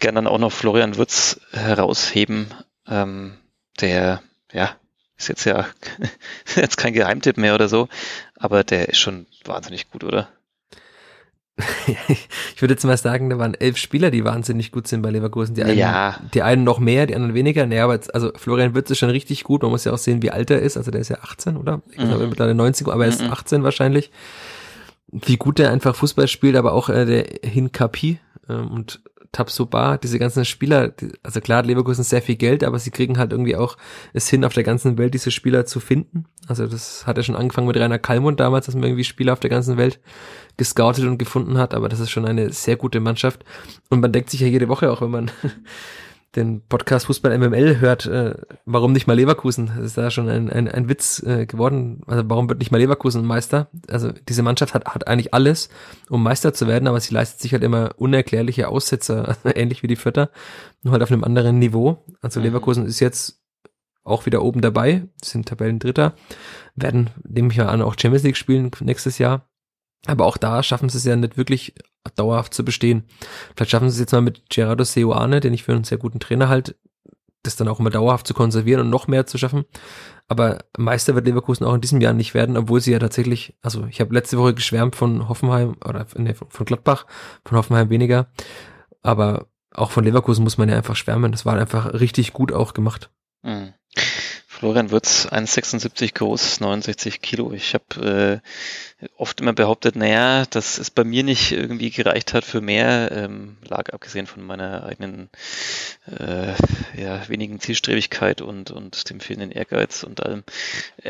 gerne 0.00 0.16
dann 0.16 0.26
auch 0.26 0.38
noch 0.38 0.50
Florian 0.50 0.96
Würz 0.96 1.40
herausheben, 1.52 2.52
ähm, 2.88 3.38
der, 3.80 4.24
ja, 4.52 4.74
ist 5.16 5.28
jetzt 5.28 5.44
ja 5.44 5.68
jetzt 6.56 6.78
kein 6.78 6.94
Geheimtipp 6.94 7.36
mehr 7.36 7.54
oder 7.54 7.68
so, 7.68 7.88
aber 8.34 8.64
der 8.64 8.88
ist 8.88 8.98
schon 8.98 9.28
wahnsinnig 9.44 9.88
gut, 9.88 10.02
oder? 10.02 10.28
ich 12.54 12.60
würde 12.62 12.74
jetzt 12.74 12.84
mal 12.84 12.96
sagen, 12.96 13.30
da 13.30 13.38
waren 13.38 13.54
elf 13.54 13.76
Spieler, 13.76 14.10
die 14.10 14.24
wahnsinnig 14.24 14.72
gut 14.72 14.86
sind 14.88 15.02
bei 15.02 15.10
Leverkusen. 15.10 15.54
Die 15.54 15.62
einen, 15.64 15.78
Ja. 15.78 16.18
die 16.34 16.42
einen 16.42 16.64
noch 16.64 16.78
mehr, 16.78 17.06
die 17.06 17.14
anderen 17.14 17.34
weniger. 17.34 17.66
Naja, 17.66 17.84
aber 17.84 17.94
jetzt, 17.94 18.14
also 18.14 18.30
Florian 18.36 18.74
Wirtz 18.74 18.90
ist 18.90 18.98
schon 18.98 19.10
richtig 19.10 19.44
gut. 19.44 19.62
Man 19.62 19.70
muss 19.70 19.84
ja 19.84 19.92
auch 19.92 19.98
sehen, 19.98 20.22
wie 20.22 20.30
alt 20.30 20.50
er 20.50 20.60
ist. 20.60 20.76
Also 20.76 20.90
der 20.90 21.00
ist 21.00 21.08
ja 21.08 21.18
18, 21.22 21.56
oder? 21.56 21.82
Ich 21.90 21.96
glaube, 21.96 22.24
Mhm. 22.24 22.28
mittlerweile 22.30 22.54
90, 22.54 22.88
aber 22.88 23.04
er 23.04 23.08
ist 23.10 23.22
Mhm. 23.22 23.30
18 23.32 23.62
wahrscheinlich. 23.62 24.10
Wie 25.12 25.36
gut 25.36 25.58
der 25.58 25.70
einfach 25.72 25.94
Fußball 25.96 26.28
spielt, 26.28 26.56
aber 26.56 26.72
auch 26.72 26.88
äh, 26.88 27.04
der 27.04 27.26
Hinkapi 27.50 28.20
ähm, 28.48 28.68
und 28.68 29.00
Tabsoba, 29.32 29.96
diese 29.96 30.18
ganzen 30.18 30.44
Spieler, 30.44 30.88
die, 30.88 31.12
also 31.22 31.40
klar 31.40 31.62
Leverkusen 31.62 32.02
sehr 32.02 32.20
viel 32.20 32.36
Geld, 32.36 32.64
aber 32.64 32.78
sie 32.78 32.90
kriegen 32.90 33.16
halt 33.16 33.30
irgendwie 33.30 33.54
auch 33.54 33.76
es 34.12 34.28
hin, 34.28 34.44
auf 34.44 34.54
der 34.54 34.64
ganzen 34.64 34.98
Welt 34.98 35.14
diese 35.14 35.30
Spieler 35.30 35.66
zu 35.66 35.78
finden. 35.78 36.24
Also 36.48 36.66
das 36.66 37.06
hat 37.06 37.16
ja 37.16 37.22
schon 37.22 37.36
angefangen 37.36 37.68
mit 37.68 37.76
Rainer 37.76 38.00
Kallmund 38.00 38.40
damals, 38.40 38.66
dass 38.66 38.74
man 38.74 38.84
irgendwie 38.84 39.04
Spieler 39.04 39.32
auf 39.32 39.40
der 39.40 39.50
ganzen 39.50 39.76
Welt 39.76 40.00
gescoutet 40.56 41.04
und 41.04 41.18
gefunden 41.18 41.58
hat, 41.58 41.74
aber 41.74 41.88
das 41.88 42.00
ist 42.00 42.10
schon 42.10 42.26
eine 42.26 42.52
sehr 42.52 42.76
gute 42.76 42.98
Mannschaft. 42.98 43.44
Und 43.88 44.00
man 44.00 44.12
denkt 44.12 44.30
sich 44.30 44.40
ja 44.40 44.48
jede 44.48 44.68
Woche, 44.68 44.90
auch 44.90 45.00
wenn 45.00 45.10
man 45.10 45.30
den 46.36 46.66
Podcast 46.66 47.06
Fußball 47.06 47.36
MML 47.36 47.80
hört, 47.80 48.06
äh, 48.06 48.34
warum 48.64 48.92
nicht 48.92 49.06
mal 49.06 49.14
Leverkusen? 49.14 49.72
Das 49.76 49.86
ist 49.86 49.98
da 49.98 50.10
schon 50.10 50.28
ein, 50.28 50.48
ein, 50.48 50.68
ein 50.68 50.88
Witz 50.88 51.22
äh, 51.24 51.46
geworden. 51.46 52.02
Also 52.06 52.22
warum 52.26 52.48
wird 52.48 52.60
nicht 52.60 52.70
mal 52.70 52.78
Leverkusen 52.78 53.24
Meister? 53.24 53.68
Also 53.88 54.12
diese 54.28 54.42
Mannschaft 54.42 54.74
hat, 54.74 54.86
hat 54.86 55.08
eigentlich 55.08 55.34
alles, 55.34 55.70
um 56.08 56.22
Meister 56.22 56.54
zu 56.54 56.68
werden, 56.68 56.86
aber 56.86 57.00
sie 57.00 57.12
leistet 57.14 57.40
sich 57.40 57.52
halt 57.52 57.64
immer 57.64 57.94
unerklärliche 57.96 58.68
Aussetzer, 58.68 59.36
ähnlich 59.54 59.82
wie 59.82 59.88
die 59.88 59.96
Vierter, 59.96 60.30
nur 60.82 60.92
halt 60.92 61.02
auf 61.02 61.10
einem 61.10 61.24
anderen 61.24 61.58
Niveau. 61.58 62.04
Also 62.20 62.38
Mhm. 62.38 62.46
Leverkusen 62.46 62.86
ist 62.86 63.00
jetzt 63.00 63.42
auch 64.04 64.26
wieder 64.26 64.42
oben 64.42 64.60
dabei, 64.60 65.08
sind 65.22 65.48
Tabellendritter, 65.48 66.14
werden, 66.74 67.10
nehme 67.28 67.50
ich 67.52 67.58
mal 67.58 67.68
an, 67.68 67.82
auch 67.82 67.96
Champions 67.98 68.22
League 68.22 68.36
spielen 68.36 68.70
nächstes 68.80 69.18
Jahr. 69.18 69.49
Aber 70.06 70.24
auch 70.26 70.36
da 70.36 70.62
schaffen 70.62 70.88
sie 70.88 70.98
es 70.98 71.04
ja 71.04 71.16
nicht 71.16 71.36
wirklich 71.36 71.74
dauerhaft 72.16 72.54
zu 72.54 72.64
bestehen. 72.64 73.04
Vielleicht 73.54 73.70
schaffen 73.70 73.90
sie 73.90 73.94
es 73.94 74.00
jetzt 74.00 74.12
mal 74.12 74.22
mit 74.22 74.48
Gerardo 74.48 74.84
Seoane, 74.84 75.40
den 75.40 75.52
ich 75.52 75.64
für 75.64 75.72
einen 75.72 75.84
sehr 75.84 75.98
guten 75.98 76.20
Trainer 76.20 76.48
halt, 76.48 76.76
das 77.42 77.56
dann 77.56 77.68
auch 77.68 77.80
immer 77.80 77.90
dauerhaft 77.90 78.26
zu 78.26 78.34
konservieren 78.34 78.82
und 78.82 78.90
noch 78.90 79.08
mehr 79.08 79.26
zu 79.26 79.38
schaffen. 79.38 79.64
Aber 80.28 80.58
Meister 80.76 81.14
wird 81.14 81.26
Leverkusen 81.26 81.66
auch 81.66 81.74
in 81.74 81.80
diesem 81.80 82.00
Jahr 82.00 82.12
nicht 82.12 82.34
werden, 82.34 82.56
obwohl 82.56 82.80
sie 82.80 82.92
ja 82.92 82.98
tatsächlich, 82.98 83.56
also 83.62 83.86
ich 83.86 84.00
habe 84.00 84.14
letzte 84.14 84.38
Woche 84.38 84.54
geschwärmt 84.54 84.94
von 84.96 85.28
Hoffenheim 85.28 85.76
oder 85.84 86.06
nee, 86.16 86.34
von 86.34 86.66
Gladbach, 86.66 87.06
von 87.44 87.58
Hoffenheim 87.58 87.90
weniger. 87.90 88.30
Aber 89.02 89.48
auch 89.72 89.90
von 89.90 90.04
Leverkusen 90.04 90.44
muss 90.44 90.58
man 90.58 90.68
ja 90.68 90.76
einfach 90.76 90.96
schwärmen. 90.96 91.32
Das 91.32 91.46
war 91.46 91.56
einfach 91.56 91.94
richtig 91.94 92.32
gut 92.32 92.52
auch 92.52 92.74
gemacht. 92.74 93.10
Mhm. 93.42 93.74
Florian 94.60 94.90
Würz, 94.90 95.26
1,76 95.26 96.12
groß, 96.12 96.60
69 96.60 97.22
Kilo. 97.22 97.50
Ich 97.54 97.72
habe 97.72 98.42
äh, 99.00 99.06
oft 99.16 99.40
immer 99.40 99.54
behauptet, 99.54 99.96
naja, 99.96 100.44
dass 100.50 100.76
es 100.76 100.90
bei 100.90 101.02
mir 101.02 101.24
nicht 101.24 101.52
irgendwie 101.52 101.88
gereicht 101.88 102.34
hat 102.34 102.44
für 102.44 102.60
mehr, 102.60 103.10
ähm, 103.10 103.56
lag 103.66 103.90
abgesehen 103.94 104.26
von 104.26 104.44
meiner 104.44 104.84
eigenen 104.84 105.30
äh, 106.14 106.52
ja, 106.94 107.26
wenigen 107.30 107.58
Zielstrebigkeit 107.58 108.42
und, 108.42 108.70
und 108.70 109.08
dem 109.08 109.20
fehlenden 109.20 109.50
Ehrgeiz 109.50 110.02
und 110.02 110.22
allem, 110.22 110.44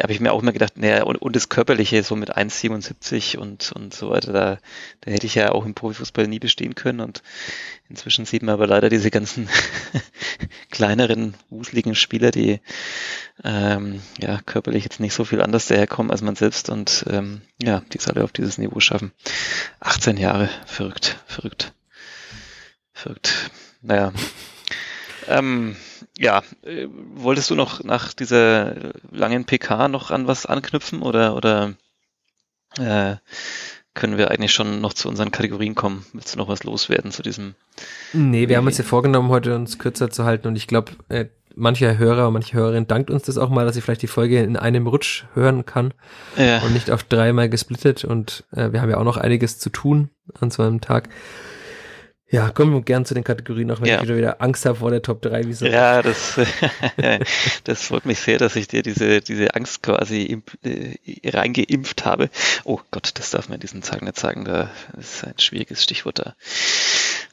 habe 0.00 0.12
ich 0.12 0.20
mir 0.20 0.32
auch 0.32 0.42
immer 0.42 0.52
gedacht, 0.52 0.78
naja, 0.78 1.02
und, 1.02 1.16
und 1.16 1.34
das 1.34 1.48
Körperliche, 1.48 2.04
so 2.04 2.14
mit 2.14 2.36
1,77 2.36 3.36
und, 3.36 3.72
und 3.72 3.92
so 3.92 4.10
weiter, 4.10 4.32
da, 4.32 4.58
da 5.00 5.10
hätte 5.10 5.26
ich 5.26 5.34
ja 5.34 5.50
auch 5.50 5.66
im 5.66 5.74
Profifußball 5.74 6.28
nie 6.28 6.38
bestehen 6.38 6.76
können 6.76 7.00
und 7.00 7.24
inzwischen 7.90 8.24
sieht 8.24 8.42
man 8.42 8.54
aber 8.54 8.66
leider 8.66 8.88
diese 8.88 9.10
ganzen 9.10 9.48
kleineren, 10.70 11.34
wuseligen 11.50 11.94
Spieler, 11.94 12.30
die 12.30 12.60
ähm, 13.44 14.00
ja 14.18 14.40
körperlich 14.46 14.84
jetzt 14.84 15.00
nicht 15.00 15.12
so 15.12 15.24
viel 15.24 15.42
anders 15.42 15.66
daherkommen 15.66 16.10
als 16.10 16.22
man 16.22 16.36
selbst 16.36 16.70
und 16.70 17.04
ähm, 17.10 17.42
ja, 17.60 17.82
die 17.92 17.98
es 17.98 18.08
alle 18.08 18.24
auf 18.24 18.32
dieses 18.32 18.56
Niveau 18.58 18.80
schaffen. 18.80 19.12
18 19.80 20.16
Jahre, 20.16 20.48
verrückt, 20.66 21.18
verrückt, 21.26 21.72
verrückt. 22.92 23.50
Naja. 23.82 24.12
Ähm, 25.28 25.76
ja, 26.18 26.42
äh, 26.62 26.88
wolltest 26.88 27.50
du 27.50 27.54
noch 27.54 27.84
nach 27.84 28.14
dieser 28.14 28.94
langen 29.12 29.44
PK 29.44 29.86
noch 29.86 30.10
an 30.10 30.26
was 30.26 30.44
anknüpfen 30.44 31.02
oder 31.02 31.36
oder 31.36 31.74
äh, 32.78 33.16
können 33.94 34.18
wir 34.18 34.30
eigentlich 34.30 34.52
schon 34.52 34.80
noch 34.80 34.92
zu 34.92 35.08
unseren 35.08 35.30
Kategorien 35.30 35.74
kommen? 35.74 36.04
Willst 36.12 36.34
du 36.34 36.38
noch 36.38 36.48
was 36.48 36.64
loswerden 36.64 37.10
zu 37.10 37.22
diesem? 37.22 37.54
Nee, 38.12 38.48
wir 38.48 38.56
haben 38.56 38.66
uns 38.66 38.78
ja 38.78 38.84
vorgenommen, 38.84 39.28
heute 39.30 39.54
uns 39.54 39.78
kürzer 39.78 40.10
zu 40.10 40.24
halten 40.24 40.48
und 40.48 40.56
ich 40.56 40.66
glaube, 40.66 40.92
äh, 41.08 41.26
mancher 41.54 41.98
Hörer, 41.98 42.30
manche 42.30 42.56
Hörerin 42.56 42.86
dankt 42.86 43.10
uns 43.10 43.24
das 43.24 43.38
auch 43.38 43.50
mal, 43.50 43.64
dass 43.64 43.74
sie 43.74 43.80
vielleicht 43.80 44.02
die 44.02 44.06
Folge 44.06 44.42
in 44.42 44.56
einem 44.56 44.86
Rutsch 44.86 45.24
hören 45.34 45.66
kann 45.66 45.92
Ja, 46.36 46.58
und 46.60 46.72
nicht 46.72 46.90
auf 46.90 47.02
dreimal 47.02 47.48
gesplittet 47.48 48.04
und 48.04 48.44
äh, 48.52 48.72
wir 48.72 48.80
haben 48.80 48.90
ja 48.90 48.98
auch 48.98 49.04
noch 49.04 49.16
einiges 49.16 49.58
zu 49.58 49.70
tun 49.70 50.10
an 50.40 50.50
so 50.50 50.62
einem 50.62 50.80
Tag. 50.80 51.08
Ja, 52.32 52.50
kommen 52.50 52.72
wir 52.72 52.80
gern 52.82 53.04
zu 53.04 53.14
den 53.14 53.24
Kategorien, 53.24 53.70
auch 53.72 53.80
wenn 53.80 53.88
Ja. 53.88 53.96
ich 53.96 54.02
wieder 54.04 54.16
wieder 54.16 54.40
Angst 54.40 54.64
habe 54.64 54.78
vor 54.78 54.90
der 54.92 55.02
Top 55.02 55.20
3, 55.20 55.44
wie 55.46 55.52
so. 55.52 55.66
Ja, 55.66 56.00
das, 56.00 56.38
das 57.64 57.82
freut 57.82 58.06
mich 58.06 58.20
sehr, 58.20 58.38
dass 58.38 58.54
ich 58.54 58.68
dir 58.68 58.82
diese, 58.82 59.20
diese 59.20 59.54
Angst 59.56 59.82
quasi 59.82 60.22
imp, 60.22 60.52
äh, 60.62 60.96
reingeimpft 61.28 62.04
habe. 62.04 62.30
Oh 62.62 62.78
Gott, 62.92 63.10
das 63.14 63.30
darf 63.30 63.48
man 63.48 63.56
in 63.56 63.60
diesen 63.60 63.82
Tagen 63.82 64.06
nicht 64.06 64.18
sagen, 64.18 64.44
da 64.44 64.70
ist 64.96 65.24
ein 65.24 65.38
schwieriges 65.38 65.82
Stichwort, 65.82 66.20
da 66.20 66.36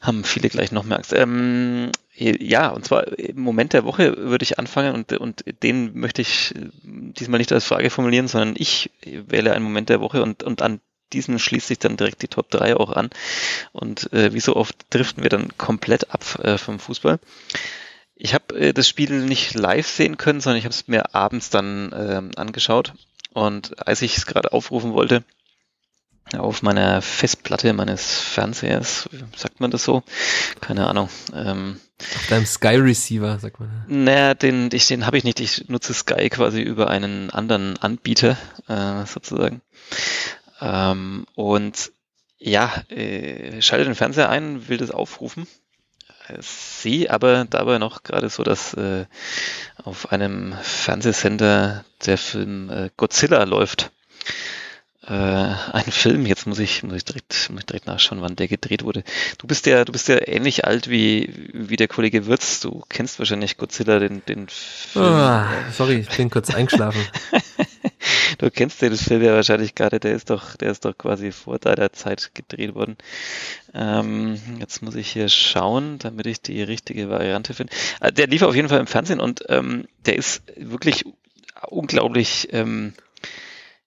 haben 0.00 0.24
viele 0.24 0.48
gleich 0.48 0.72
noch 0.72 0.82
mehr 0.82 0.96
Angst. 0.98 1.12
Ähm, 1.12 1.92
ja, 2.16 2.68
und 2.70 2.84
zwar 2.84 3.16
im 3.18 3.40
Moment 3.40 3.74
der 3.74 3.84
Woche 3.84 4.16
würde 4.16 4.42
ich 4.42 4.58
anfangen 4.58 4.94
und, 4.96 5.12
und 5.12 5.44
den 5.62 5.96
möchte 5.96 6.22
ich 6.22 6.56
äh, 6.56 6.70
diesmal 6.82 7.38
nicht 7.38 7.52
als 7.52 7.64
Frage 7.64 7.90
formulieren, 7.90 8.26
sondern 8.26 8.54
ich 8.58 8.90
wähle 9.04 9.52
einen 9.52 9.64
Moment 9.64 9.90
der 9.90 10.00
Woche 10.00 10.24
und, 10.24 10.42
und 10.42 10.60
an 10.60 10.80
diesen 11.12 11.38
schließt 11.38 11.68
sich 11.68 11.78
dann 11.78 11.96
direkt 11.96 12.22
die 12.22 12.28
Top 12.28 12.50
3 12.50 12.76
auch 12.76 12.90
an. 12.90 13.10
Und 13.72 14.12
äh, 14.12 14.32
wie 14.32 14.40
so 14.40 14.56
oft 14.56 14.76
driften 14.90 15.22
wir 15.22 15.30
dann 15.30 15.56
komplett 15.58 16.10
ab 16.12 16.24
äh, 16.42 16.58
vom 16.58 16.78
Fußball. 16.78 17.18
Ich 18.14 18.34
habe 18.34 18.58
äh, 18.58 18.72
das 18.72 18.88
Spiel 18.88 19.24
nicht 19.24 19.54
live 19.54 19.86
sehen 19.86 20.16
können, 20.16 20.40
sondern 20.40 20.58
ich 20.58 20.64
habe 20.64 20.74
es 20.74 20.88
mir 20.88 21.14
abends 21.14 21.50
dann 21.50 21.92
ähm, 21.96 22.30
angeschaut. 22.36 22.94
Und 23.32 23.86
als 23.86 24.02
ich 24.02 24.16
es 24.16 24.26
gerade 24.26 24.52
aufrufen 24.52 24.92
wollte, 24.92 25.22
auf 26.36 26.62
meiner 26.62 27.00
Festplatte 27.00 27.72
meines 27.72 28.18
Fernsehers, 28.18 29.08
sagt 29.34 29.60
man 29.60 29.70
das 29.70 29.84
so? 29.84 30.02
Keine 30.60 30.86
Ahnung. 30.86 31.08
Ähm, 31.34 31.80
Auf 32.16 32.26
deinem 32.26 32.44
Sky 32.44 32.76
Receiver, 32.76 33.38
sagt 33.38 33.60
man. 33.60 33.84
naja, 33.88 34.34
den, 34.34 34.68
ich, 34.72 34.86
den 34.88 35.06
habe 35.06 35.16
ich 35.16 35.24
nicht. 35.24 35.40
Ich 35.40 35.68
nutze 35.68 35.94
Sky 35.94 36.28
quasi 36.28 36.60
über 36.60 36.88
einen 36.90 37.30
anderen 37.30 37.78
Anbieter, 37.78 38.36
äh, 38.68 39.06
sozusagen. 39.06 39.62
Ähm, 40.60 41.26
und 41.34 41.92
ja, 42.38 42.72
äh, 42.88 43.60
schalte 43.62 43.84
den 43.84 43.94
Fernseher 43.94 44.28
ein, 44.28 44.68
will 44.68 44.78
das 44.78 44.90
aufrufen. 44.90 45.46
Sehe 46.40 47.10
aber 47.10 47.46
dabei 47.48 47.78
noch 47.78 48.02
gerade 48.02 48.28
so, 48.28 48.42
dass 48.42 48.74
äh, 48.74 49.06
auf 49.82 50.12
einem 50.12 50.54
Fernsehsender 50.62 51.84
der 52.04 52.18
Film 52.18 52.70
äh, 52.70 52.90
Godzilla 52.96 53.44
läuft. 53.44 53.90
Äh, 55.06 55.12
ein 55.12 55.90
Film, 55.90 56.26
jetzt 56.26 56.46
muss 56.46 56.58
ich, 56.58 56.82
muss 56.82 56.96
ich 56.96 57.04
direkt, 57.04 57.48
muss 57.50 57.60
ich 57.60 57.66
direkt 57.66 57.86
nachschauen, 57.86 58.20
wann 58.20 58.36
der 58.36 58.46
gedreht 58.46 58.84
wurde. 58.84 59.04
Du 59.38 59.46
bist 59.46 59.64
ja, 59.64 59.86
du 59.86 59.92
bist 59.92 60.08
ja 60.08 60.18
ähnlich 60.28 60.66
alt 60.66 60.90
wie, 60.90 61.32
wie 61.54 61.76
der 61.76 61.88
Kollege 61.88 62.26
Wirz. 62.26 62.60
Du 62.60 62.84
kennst 62.90 63.18
wahrscheinlich 63.18 63.56
Godzilla, 63.56 63.98
den, 63.98 64.22
den 64.26 64.48
Film. 64.48 65.06
Ah, 65.06 65.48
sorry, 65.72 66.06
ich 66.08 66.14
bin 66.14 66.28
kurz 66.28 66.50
eingeschlafen. 66.50 67.00
Du 68.38 68.50
kennst 68.50 68.80
den 68.82 68.96
Film 68.96 69.22
ja 69.22 69.34
wahrscheinlich 69.34 69.74
gerade, 69.74 69.98
der 69.98 70.14
ist 70.14 70.30
doch, 70.30 70.54
der 70.56 70.70
ist 70.70 70.84
doch 70.84 70.96
quasi 70.96 71.32
vor 71.32 71.58
deiner 71.58 71.92
Zeit 71.92 72.30
gedreht 72.34 72.74
worden. 72.74 72.96
Ähm, 73.74 74.40
jetzt 74.60 74.82
muss 74.82 74.94
ich 74.94 75.10
hier 75.12 75.28
schauen, 75.28 75.98
damit 75.98 76.26
ich 76.26 76.40
die 76.42 76.62
richtige 76.62 77.10
Variante 77.10 77.54
finde. 77.54 77.72
Äh, 78.00 78.12
Der 78.12 78.28
lief 78.28 78.42
auf 78.42 78.54
jeden 78.54 78.68
Fall 78.68 78.80
im 78.80 78.86
Fernsehen 78.86 79.20
und 79.20 79.44
ähm, 79.48 79.88
der 80.06 80.16
ist 80.16 80.42
wirklich 80.56 81.04
unglaublich, 81.68 82.48
ähm, 82.52 82.94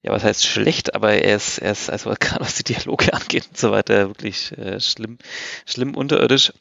ja, 0.04 0.12
was 0.12 0.24
heißt 0.24 0.46
schlecht, 0.48 0.96
aber 0.96 1.14
er 1.14 1.36
ist, 1.36 1.60
er 1.60 1.72
ist, 1.74 1.90
also 1.90 2.14
gerade 2.20 2.42
was 2.42 2.56
die 2.56 2.64
Dialoge 2.64 3.14
angeht 3.14 3.48
und 3.50 3.58
so 3.58 3.72
weiter, 3.72 4.10
wirklich 4.10 4.52
äh, 4.58 4.80
schlimm, 4.80 5.18
schlimm 5.66 5.96
unterirdisch. 5.96 6.54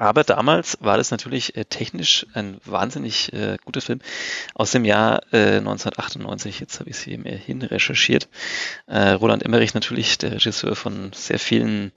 Aber 0.00 0.24
damals 0.24 0.78
war 0.80 0.96
das 0.96 1.10
natürlich 1.10 1.58
äh, 1.58 1.66
technisch 1.66 2.24
ein 2.32 2.58
wahnsinnig 2.64 3.34
äh, 3.34 3.58
guter 3.62 3.82
Film 3.82 4.00
aus 4.54 4.70
dem 4.70 4.86
Jahr 4.86 5.20
äh, 5.30 5.58
1998. 5.58 6.58
Jetzt 6.58 6.80
habe 6.80 6.88
ich 6.88 6.96
es 6.96 7.02
hier 7.02 7.18
mir 7.18 7.36
hin 7.36 7.60
recherchiert. 7.60 8.30
Äh, 8.86 9.10
Roland 9.10 9.42
Emmerich 9.42 9.74
natürlich, 9.74 10.16
der 10.16 10.32
Regisseur 10.32 10.74
von 10.74 11.12
sehr 11.12 11.38
vielen 11.38 11.92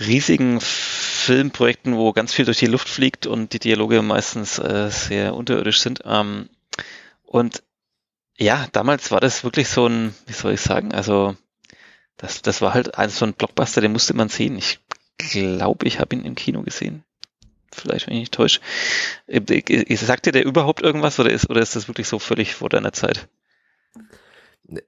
riesigen 0.00 0.62
Filmprojekten, 0.62 1.94
wo 1.94 2.14
ganz 2.14 2.32
viel 2.32 2.46
durch 2.46 2.58
die 2.58 2.64
Luft 2.64 2.88
fliegt 2.88 3.26
und 3.26 3.52
die 3.52 3.58
Dialoge 3.58 4.00
meistens 4.00 4.58
äh, 4.58 4.88
sehr 4.90 5.34
unterirdisch 5.34 5.80
sind. 5.80 6.00
Ähm, 6.06 6.48
und 7.22 7.62
ja, 8.38 8.66
damals 8.72 9.10
war 9.10 9.20
das 9.20 9.44
wirklich 9.44 9.68
so 9.68 9.86
ein, 9.86 10.14
wie 10.26 10.32
soll 10.32 10.54
ich 10.54 10.62
sagen, 10.62 10.94
also 10.94 11.36
das, 12.16 12.40
das 12.40 12.62
war 12.62 12.72
halt 12.72 12.96
ein, 12.96 13.10
so 13.10 13.26
ein 13.26 13.34
Blockbuster, 13.34 13.82
den 13.82 13.92
musste 13.92 14.14
man 14.14 14.30
sehen. 14.30 14.56
Ich 14.56 14.80
glaube, 15.18 15.86
ich 15.86 16.00
habe 16.00 16.16
ihn 16.16 16.24
im 16.24 16.34
Kino 16.34 16.62
gesehen. 16.62 17.04
Vielleicht, 17.72 18.06
wenn 18.06 18.14
ich 18.14 18.20
nicht 18.20 18.34
täusche. 18.34 18.60
Äh, 19.26 19.96
Sagt 19.96 20.26
dir 20.26 20.32
der 20.32 20.44
überhaupt 20.44 20.82
irgendwas 20.82 21.18
oder 21.20 21.30
ist, 21.30 21.50
oder 21.50 21.60
ist 21.60 21.76
das 21.76 21.88
wirklich 21.88 22.08
so 22.08 22.18
völlig 22.18 22.54
vor 22.54 22.68
deiner 22.68 22.92
Zeit? 22.92 23.28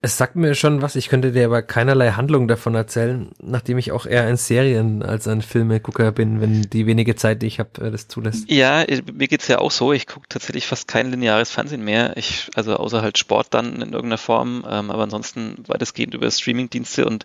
Es 0.02 0.18
sagt 0.18 0.36
mir 0.36 0.54
schon 0.54 0.82
was, 0.82 0.94
ich 0.94 1.08
könnte 1.08 1.32
dir 1.32 1.46
aber 1.46 1.62
keinerlei 1.62 2.10
Handlung 2.10 2.48
davon 2.48 2.74
erzählen, 2.74 3.30
nachdem 3.40 3.78
ich 3.78 3.92
auch 3.92 4.04
eher 4.04 4.24
ein 4.24 4.36
Serien- 4.36 5.02
als 5.02 5.26
ein 5.26 5.40
Filmegucker 5.40 6.12
bin, 6.12 6.42
wenn 6.42 6.62
die 6.62 6.84
wenige 6.84 7.16
Zeit, 7.16 7.40
die 7.40 7.46
ich 7.46 7.58
habe, 7.58 7.86
äh, 7.86 7.90
das 7.90 8.06
zulässt. 8.06 8.50
Ja, 8.50 8.84
mir 9.10 9.26
geht's 9.26 9.48
ja 9.48 9.58
auch 9.58 9.70
so. 9.70 9.94
Ich 9.94 10.06
gucke 10.06 10.26
tatsächlich 10.28 10.66
fast 10.66 10.86
kein 10.86 11.10
lineares 11.10 11.50
Fernsehen 11.50 11.82
mehr. 11.82 12.14
Ich, 12.18 12.50
also 12.54 12.76
außer 12.76 13.00
halt 13.00 13.16
Sport 13.16 13.54
dann 13.54 13.76
in 13.76 13.94
irgendeiner 13.94 14.18
Form, 14.18 14.66
ähm, 14.68 14.90
aber 14.90 15.04
ansonsten 15.04 15.64
weitestgehend 15.66 16.12
über 16.12 16.30
Streamingdienste 16.30 17.06
und 17.06 17.24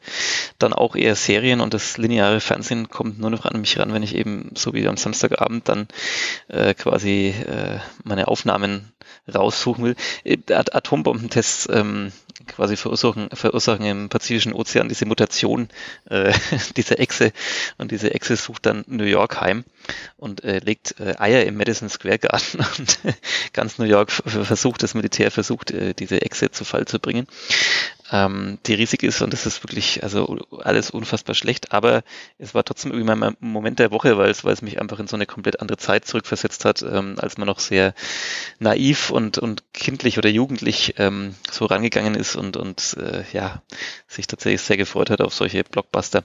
dann 0.57 0.71
auch 0.71 0.95
eher 0.95 1.15
Serien 1.15 1.59
und 1.59 1.73
das 1.73 1.97
lineare 1.97 2.39
Fernsehen 2.39 2.89
kommt 2.89 3.19
nur 3.19 3.31
noch 3.31 3.43
an 3.43 3.59
mich 3.59 3.77
ran, 3.77 3.93
wenn 3.93 4.03
ich 4.03 4.15
eben 4.15 4.51
so 4.55 4.73
wie 4.73 4.87
am 4.87 4.95
Samstagabend 4.95 5.67
dann 5.67 5.89
äh, 6.47 6.73
quasi 6.73 7.35
äh, 7.45 7.79
meine 8.05 8.29
Aufnahmen 8.29 8.93
raussuchen 9.33 9.83
will. 9.83 9.95
Äh, 10.23 10.37
Atombombentests 10.53 11.67
ähm, 11.71 12.11
quasi 12.47 12.75
verursachen, 12.75 13.29
verursachen 13.33 13.85
im 13.85 14.09
Pazifischen 14.09 14.53
Ozean 14.53 14.89
diese 14.89 15.05
Mutation 15.05 15.69
äh, 16.09 16.33
dieser 16.77 16.99
Echse. 16.99 17.31
Und 17.77 17.91
diese 17.91 18.13
Echse 18.13 18.35
sucht 18.35 18.65
dann 18.65 18.83
New 18.87 19.05
York 19.05 19.41
heim 19.41 19.63
und 20.17 20.43
äh, 20.43 20.59
legt 20.59 20.99
äh, 20.99 21.15
Eier 21.17 21.45
im 21.45 21.57
Madison 21.57 21.89
Square 21.89 22.19
Garden. 22.19 22.65
Und 22.77 22.99
ganz 23.53 23.77
New 23.77 23.85
York 23.85 24.11
versucht, 24.11 24.83
das 24.83 24.93
Militär 24.93 25.31
versucht, 25.31 25.71
äh, 25.71 25.93
diese 25.93 26.21
Echse 26.21 26.51
zu 26.51 26.65
Fall 26.65 26.85
zu 26.85 26.99
bringen 26.99 27.27
ähm, 28.11 28.59
die 28.65 28.75
riesig 28.75 29.03
ist 29.03 29.21
und 29.21 29.33
es 29.33 29.45
ist 29.45 29.63
wirklich 29.63 30.03
also 30.03 30.37
alles 30.63 30.91
unfassbar 30.91 31.33
schlecht, 31.33 31.71
aber 31.71 32.03
es 32.37 32.53
war 32.53 32.63
trotzdem 32.63 32.91
irgendwie 32.91 33.15
mein 33.15 33.35
Moment 33.39 33.79
der 33.79 33.91
Woche, 33.91 34.17
weil 34.17 34.29
es, 34.29 34.43
weil 34.43 34.53
es 34.53 34.61
mich 34.61 34.79
einfach 34.79 34.99
in 34.99 35.07
so 35.07 35.15
eine 35.15 35.25
komplett 35.25 35.59
andere 35.59 35.77
Zeit 35.77 36.05
zurückversetzt 36.05 36.65
hat, 36.65 36.81
ähm, 36.83 37.15
als 37.17 37.37
man 37.37 37.47
noch 37.47 37.59
sehr 37.59 37.93
naiv 38.59 39.09
und, 39.09 39.37
und 39.37 39.63
kindlich 39.73 40.17
oder 40.17 40.29
jugendlich 40.29 40.95
ähm, 40.97 41.35
so 41.51 41.65
rangegangen 41.65 42.15
ist 42.15 42.35
und, 42.35 42.57
und 42.57 42.95
äh, 42.99 43.23
ja, 43.33 43.61
sich 44.07 44.27
tatsächlich 44.27 44.61
sehr 44.61 44.77
gefreut 44.77 45.09
hat 45.09 45.21
auf 45.21 45.33
solche 45.33 45.63
Blockbuster. 45.63 46.23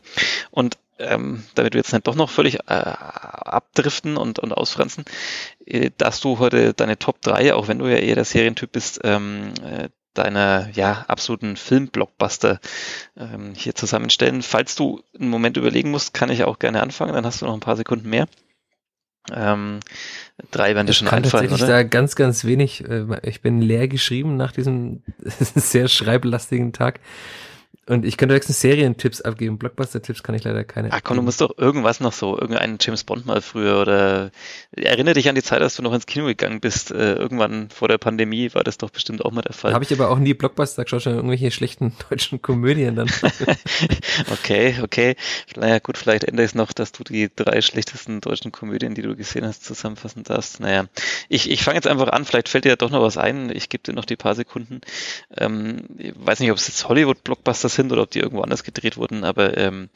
Und 0.51 0.77
ähm, 0.99 1.45
damit 1.55 1.73
wir 1.73 1.79
jetzt 1.79 1.93
nicht 1.93 2.07
doch 2.07 2.15
noch 2.15 2.29
völlig 2.29 2.57
äh, 2.57 2.75
abdriften 2.75 4.19
und, 4.19 4.39
und 4.39 4.53
ausfranzen, 4.53 5.05
äh, 5.65 5.91
dass 5.97 6.21
du 6.21 6.39
heute 6.39 6.75
deine 6.75 6.99
Top 6.99 7.23
3, 7.23 7.55
auch 7.55 7.69
wenn 7.69 7.79
du 7.79 7.87
ja 7.87 7.97
eher 7.97 8.17
der 8.17 8.25
Serientyp 8.25 8.71
bist, 8.71 9.01
ähm, 9.03 9.55
äh, 9.65 9.89
deiner 10.15 10.69
ja, 10.73 11.05
absoluten 11.09 11.57
Film-Blockbuster 11.57 12.61
ähm, 13.17 13.53
hier 13.55 13.75
zusammenstellen. 13.75 14.43
Falls 14.43 14.75
du 14.75 15.03
einen 15.19 15.31
Moment 15.31 15.57
überlegen 15.57 15.91
musst, 15.91 16.15
kann 16.15 16.31
ich 16.31 16.45
auch 16.45 16.59
gerne 16.59 16.83
anfangen, 16.83 17.15
dann 17.15 17.27
hast 17.27 17.43
du 17.43 17.47
noch 17.47 17.55
ein 17.55 17.61
paar 17.61 17.77
Sekunden 17.77 18.09
mehr. 18.09 18.27
Ähm, 19.33 19.81
drei 20.51 20.75
werden 20.75 20.87
dir 20.87 20.93
schon 20.93 21.07
kann 21.07 21.23
einfallen, 21.23 21.49
tatsächlich 21.49 21.69
oder? 21.69 21.79
da 21.79 21.83
ganz, 21.85 22.17
ganz 22.17 22.45
wenig. 22.45 22.85
Äh, 22.89 23.05
ich 23.23 23.43
bin 23.43 23.61
leer 23.61 23.87
geschrieben 23.87 24.37
nach 24.37 24.53
diesem 24.53 25.03
sehr 25.39 25.89
schreiblastigen 25.89 26.73
Tag. 26.73 27.01
Und 27.91 28.05
ich 28.05 28.17
könnte 28.17 28.37
höchstens 28.37 28.61
Serientipps 28.61 29.21
abgeben. 29.21 29.59
Blockbuster-Tipps 29.59 30.23
kann 30.23 30.37
ich 30.37 30.45
leider 30.45 30.63
keine. 30.63 30.93
Ah, 30.93 31.01
komm, 31.03 31.17
du 31.17 31.23
musst 31.25 31.41
doch 31.41 31.59
irgendwas 31.59 31.99
noch 31.99 32.13
so, 32.13 32.39
irgendeinen 32.39 32.79
James 32.81 33.03
Bond 33.03 33.27
mal 33.27 33.41
früher 33.41 33.81
oder 33.81 34.31
erinnere 34.71 35.15
dich 35.15 35.29
an 35.29 35.35
die 35.35 35.43
Zeit, 35.43 35.61
als 35.61 35.75
du 35.75 35.83
noch 35.83 35.93
ins 35.93 36.07
Kino 36.07 36.27
gegangen 36.27 36.61
bist. 36.61 36.93
Äh, 36.93 37.15
irgendwann 37.15 37.69
vor 37.69 37.89
der 37.89 37.99
Pandemie 37.99 38.55
war 38.55 38.63
das 38.63 38.79
doch 38.79 38.91
bestimmt 38.91 39.25
auch 39.25 39.33
mal 39.33 39.43
der 39.43 39.55
Fall. 39.55 39.75
Habe 39.75 39.83
ich 39.83 39.93
aber 39.93 40.09
auch 40.11 40.21
nie 40.21 40.35
Blockbuster 40.35 40.85
geschaut, 40.85 41.03
schon 41.03 41.15
irgendwelche 41.15 41.51
schlechten 41.51 41.93
deutschen 42.11 42.41
Komödien 42.41 42.95
dann. 42.95 43.11
okay, 44.31 44.77
okay. 44.83 45.17
Naja, 45.57 45.81
gut, 45.81 45.99
vielleicht 45.99 46.23
ändere 46.23 46.45
ich 46.45 46.53
es 46.53 46.55
noch, 46.55 46.73
dass 46.73 46.93
du 46.93 47.03
die 47.03 47.29
drei 47.35 47.61
schlechtesten 47.61 48.21
deutschen 48.21 48.53
Komödien, 48.53 48.95
die 48.95 49.03
du 49.03 49.17
gesehen 49.17 49.45
hast, 49.45 49.65
zusammenfassen 49.65 50.23
darfst. 50.23 50.61
Naja, 50.61 50.85
ich, 51.29 51.51
ich 51.51 51.65
fange 51.65 51.75
jetzt 51.77 51.89
einfach 51.89 52.09
an. 52.09 52.25
Vielleicht 52.25 52.49
fällt 52.49 52.67
dir 52.67 52.71
ja 52.71 52.77
doch 52.77 52.91
noch 52.91 53.03
was 53.03 53.17
ein. 53.17 53.51
Ich 53.53 53.69
gebe 53.69 53.83
dir 53.83 53.95
noch 53.95 54.05
die 54.05 54.17
paar 54.17 54.37
Sekunden. 54.37 54.81
Ähm, 55.37 55.89
ich 55.99 56.13
weiß 56.15 56.39
nicht, 56.39 56.53
ob 56.53 56.59
es 56.59 56.69
jetzt 56.69 56.89
Hollywood-Blockbuster 56.89 57.60
sind 57.69 57.81
sind 57.81 57.93
oder 57.93 58.03
ob 58.03 58.11
die 58.11 58.21
irgendwo 58.21 58.43
anders 58.43 58.65
gedreht 58.65 58.97
wurden, 58.97 59.25
aber 59.25 59.57
ähm, 59.57 59.89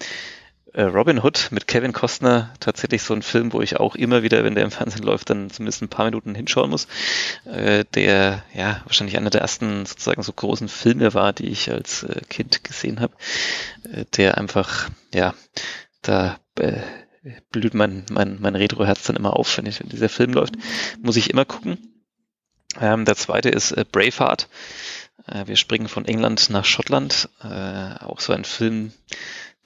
äh, 0.72 0.82
Robin 0.82 1.22
Hood 1.22 1.48
mit 1.52 1.68
Kevin 1.68 1.92
Costner 1.92 2.52
tatsächlich 2.58 3.02
so 3.02 3.14
ein 3.14 3.22
Film, 3.22 3.52
wo 3.52 3.62
ich 3.62 3.76
auch 3.76 3.94
immer 3.94 4.22
wieder, 4.22 4.42
wenn 4.42 4.54
der 4.54 4.64
im 4.64 4.70
Fernsehen 4.70 5.04
läuft, 5.04 5.30
dann 5.30 5.50
zumindest 5.50 5.82
ein 5.82 5.88
paar 5.88 6.06
Minuten 6.06 6.34
hinschauen 6.34 6.70
muss. 6.70 6.88
Äh, 7.44 7.84
der 7.94 8.42
ja 8.54 8.80
wahrscheinlich 8.84 9.16
einer 9.16 9.30
der 9.30 9.42
ersten 9.42 9.86
sozusagen 9.86 10.22
so 10.22 10.32
großen 10.32 10.68
Filme 10.68 11.14
war, 11.14 11.32
die 11.32 11.48
ich 11.48 11.70
als 11.70 12.02
äh, 12.02 12.20
Kind 12.28 12.64
gesehen 12.64 13.00
habe, 13.00 13.14
der 14.16 14.38
einfach 14.38 14.88
ja 15.14 15.34
da 16.02 16.38
äh, 16.58 16.80
blüht 17.50 17.74
mein 17.74 18.04
mein 18.10 18.38
mein 18.40 18.56
Retro-Herz 18.56 19.04
dann 19.04 19.16
immer 19.16 19.36
auf, 19.36 19.56
wenn, 19.56 19.66
ich, 19.66 19.80
wenn 19.80 19.88
dieser 19.88 20.08
Film 20.08 20.32
läuft, 20.32 20.54
muss 21.00 21.16
ich 21.16 21.30
immer 21.30 21.44
gucken. 21.44 21.94
Ähm, 22.80 23.04
der 23.04 23.16
zweite 23.16 23.48
ist 23.48 23.72
äh, 23.72 23.84
Braveheart. 23.90 24.48
Äh, 25.26 25.46
wir 25.46 25.56
springen 25.56 25.88
von 25.88 26.04
England 26.04 26.50
nach 26.50 26.64
Schottland. 26.64 27.28
Äh, 27.42 28.04
auch 28.04 28.20
so 28.20 28.32
ein 28.32 28.44
Film, 28.44 28.92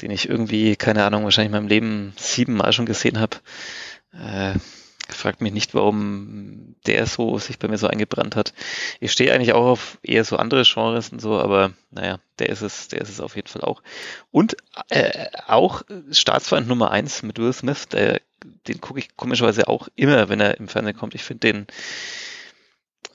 den 0.02 0.10
ich 0.10 0.28
irgendwie, 0.28 0.76
keine 0.76 1.04
Ahnung, 1.04 1.24
wahrscheinlich 1.24 1.52
in 1.52 1.60
meinem 1.60 1.68
Leben 1.68 2.12
siebenmal 2.16 2.72
schon 2.72 2.86
gesehen 2.86 3.18
habe. 3.18 3.36
Äh, 4.12 4.58
fragt 5.10 5.40
mich 5.40 5.52
nicht, 5.52 5.74
warum 5.74 6.74
der 6.86 7.06
so 7.06 7.38
sich 7.38 7.58
bei 7.58 7.68
mir 7.68 7.78
so 7.78 7.86
eingebrannt 7.86 8.36
hat. 8.36 8.52
Ich 9.00 9.12
stehe 9.12 9.32
eigentlich 9.32 9.52
auch 9.52 9.66
auf 9.66 9.98
eher 10.02 10.24
so 10.24 10.36
andere 10.36 10.64
Genres 10.64 11.10
und 11.10 11.20
so, 11.20 11.38
aber 11.38 11.72
naja, 11.90 12.20
der 12.38 12.50
ist 12.50 12.62
es, 12.62 12.88
der 12.88 13.00
ist 13.00 13.08
es 13.08 13.20
auf 13.20 13.34
jeden 13.34 13.48
Fall 13.48 13.62
auch. 13.62 13.82
Und 14.30 14.56
äh, 14.90 15.26
auch 15.46 15.82
Staatsfeind 16.10 16.68
Nummer 16.68 16.90
eins 16.90 17.22
mit 17.22 17.38
Will 17.38 17.52
Smith, 17.52 17.88
der, 17.88 18.20
den 18.66 18.80
gucke 18.80 19.00
ich 19.00 19.16
komischerweise 19.16 19.68
auch 19.68 19.88
immer, 19.96 20.28
wenn 20.28 20.40
er 20.40 20.58
im 20.58 20.68
Fernsehen 20.68 20.96
kommt. 20.96 21.14
Ich 21.14 21.24
finde 21.24 21.40
den, 21.40 21.66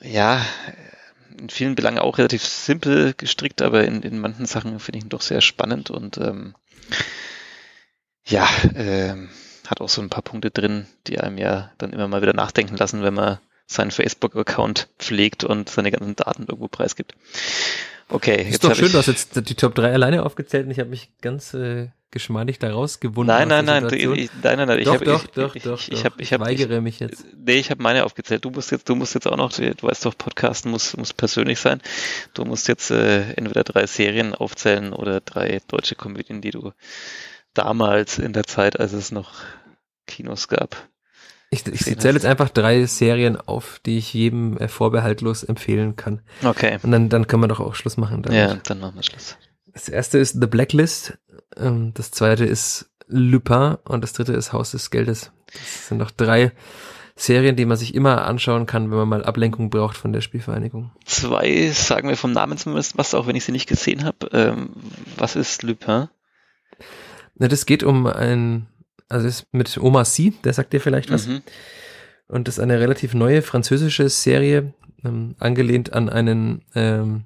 ja, 0.01 0.43
in 1.39 1.49
vielen 1.49 1.75
Belangen 1.75 1.99
auch 1.99 2.17
relativ 2.17 2.43
simpel 2.43 3.13
gestrickt, 3.13 3.61
aber 3.61 3.85
in, 3.85 4.01
in 4.01 4.19
manchen 4.19 4.45
Sachen 4.45 4.79
finde 4.79 4.99
ich 4.99 5.05
ihn 5.05 5.09
doch 5.09 5.21
sehr 5.21 5.41
spannend 5.41 5.89
und 5.89 6.17
ähm, 6.17 6.55
ja, 8.25 8.47
ähm, 8.75 9.29
hat 9.67 9.81
auch 9.81 9.89
so 9.89 10.01
ein 10.01 10.09
paar 10.09 10.23
Punkte 10.23 10.51
drin, 10.51 10.87
die 11.07 11.19
einem 11.19 11.37
ja 11.37 11.71
dann 11.77 11.93
immer 11.93 12.07
mal 12.07 12.21
wieder 12.21 12.33
nachdenken 12.33 12.77
lassen, 12.77 13.03
wenn 13.03 13.13
man 13.13 13.39
seinen 13.65 13.91
Facebook-Account 13.91 14.89
pflegt 14.99 15.43
und 15.43 15.69
seine 15.69 15.91
ganzen 15.91 16.15
Daten 16.15 16.43
irgendwo 16.43 16.67
preisgibt. 16.67 17.15
Okay. 18.13 18.47
Ist 18.49 18.63
doch 18.63 18.75
schön, 18.75 18.91
du 18.91 18.97
hast 18.99 19.07
jetzt 19.07 19.49
die 19.49 19.55
Top 19.55 19.73
3 19.73 19.91
alleine 19.91 20.23
aufgezählt 20.23 20.65
und 20.65 20.71
ich 20.71 20.79
habe 20.79 20.89
mich 20.89 21.09
ganz 21.21 21.53
äh, 21.55 21.89
geschmeidig 22.11 22.59
daraus 22.59 22.99
gewunden. 22.99 23.27
Nein, 23.27 23.47
nein, 23.47 23.65
nein, 23.65 23.87
du, 23.87 23.95
ich, 23.95 24.29
nein, 24.43 24.57
nein, 24.57 24.67
nein, 24.67 24.83
doch, 24.83 25.01
ich 25.01 25.01
habe 25.01 25.05
doch, 25.05 25.23
ich, 25.23 25.31
doch, 25.31 25.55
ich, 25.55 25.63
doch, 25.63 25.81
ich, 25.81 25.91
ich, 25.91 26.05
hab, 26.05 26.21
ich, 26.21 26.31
hab, 26.31 26.41
weigere 26.41 26.79
mich 26.79 26.99
jetzt. 26.99 27.25
Nee, 27.35 27.55
ich 27.55 27.71
habe 27.71 27.81
meine 27.81 28.05
aufgezählt. 28.05 28.45
Du 28.45 28.51
musst 28.51 28.71
jetzt, 28.71 28.87
du 28.87 28.93
musst 28.93 29.15
jetzt 29.15 29.27
auch 29.27 29.35
noch, 29.35 29.51
du 29.51 29.73
weißt 29.81 30.05
doch, 30.05 30.15
Podcasten 30.15 30.69
muss, 30.69 30.95
muss 30.95 31.11
persönlich 31.11 31.59
sein. 31.59 31.81
Du 32.35 32.45
musst 32.45 32.67
jetzt 32.67 32.91
äh, 32.91 33.31
entweder 33.33 33.63
drei 33.63 33.87
Serien 33.87 34.35
aufzählen 34.35 34.93
oder 34.93 35.19
drei 35.19 35.59
deutsche 35.67 35.95
Komödien, 35.95 36.41
die 36.41 36.51
du 36.51 36.71
damals 37.55 38.19
in 38.19 38.33
der 38.33 38.43
Zeit, 38.43 38.79
als 38.79 38.93
es 38.93 39.11
noch 39.11 39.41
Kinos 40.05 40.47
gab. 40.47 40.87
Ich, 41.53 41.67
ich 41.67 41.99
zähle 41.99 42.15
jetzt 42.15 42.25
einfach 42.25 42.49
drei 42.49 42.85
Serien 42.85 43.37
auf, 43.37 43.79
die 43.85 43.97
ich 43.97 44.13
jedem 44.13 44.57
äh, 44.57 44.67
vorbehaltlos 44.67 45.43
empfehlen 45.43 45.95
kann. 45.95 46.21
Okay. 46.43 46.79
Und 46.81 46.91
dann, 46.91 47.09
dann 47.09 47.27
können 47.27 47.43
wir 47.43 47.47
doch 47.47 47.59
auch 47.59 47.75
Schluss 47.75 47.97
machen. 47.97 48.23
Damit. 48.23 48.37
Ja, 48.37 48.55
dann 48.55 48.79
machen 48.79 48.95
wir 48.95 49.03
Schluss. 49.03 49.37
Das 49.73 49.89
erste 49.89 50.19
ist 50.19 50.39
The 50.39 50.47
Blacklist, 50.47 51.17
ähm, 51.57 51.93
das 51.93 52.11
zweite 52.11 52.45
ist 52.45 52.91
Lupin 53.07 53.77
und 53.85 54.01
das 54.01 54.13
dritte 54.13 54.33
ist 54.33 54.53
Haus 54.53 54.71
des 54.71 54.91
Geldes. 54.91 55.31
Das 55.51 55.87
sind 55.87 55.97
noch 55.97 56.11
drei 56.11 56.51
Serien, 57.15 57.55
die 57.55 57.65
man 57.65 57.77
sich 57.77 57.93
immer 57.93 58.25
anschauen 58.25 58.65
kann, 58.65 58.89
wenn 58.89 58.97
man 58.97 59.09
mal 59.09 59.23
Ablenkung 59.23 59.69
braucht 59.69 59.97
von 59.97 60.13
der 60.13 60.21
Spielvereinigung. 60.21 60.91
Zwei 61.05 61.69
sagen 61.69 62.09
wir 62.09 62.17
vom 62.17 62.31
Namen 62.31 62.57
zumindest 62.57 62.97
was, 62.97 63.13
auch 63.13 63.27
wenn 63.27 63.35
ich 63.35 63.45
sie 63.45 63.51
nicht 63.51 63.69
gesehen 63.69 64.03
habe. 64.03 64.29
Ähm, 64.31 64.69
was 65.17 65.35
ist 65.35 65.63
Lupin? 65.63 66.09
Na, 67.35 67.47
das 67.47 67.65
geht 67.65 67.83
um 67.83 68.07
ein, 68.07 68.67
also 69.13 69.27
ist 69.27 69.45
mit 69.51 69.77
Omar 69.77 70.05
Sy, 70.05 70.33
der 70.43 70.53
sagt 70.53 70.73
dir 70.73 70.81
vielleicht 70.81 71.11
was. 71.11 71.27
Mhm. 71.27 71.41
Und 72.27 72.47
das 72.47 72.57
ist 72.57 72.63
eine 72.63 72.79
relativ 72.79 73.13
neue 73.13 73.41
französische 73.41 74.09
Serie, 74.09 74.73
ähm, 75.05 75.35
angelehnt 75.39 75.93
an 75.93 76.09
einen 76.09 76.63
ähm, 76.75 77.25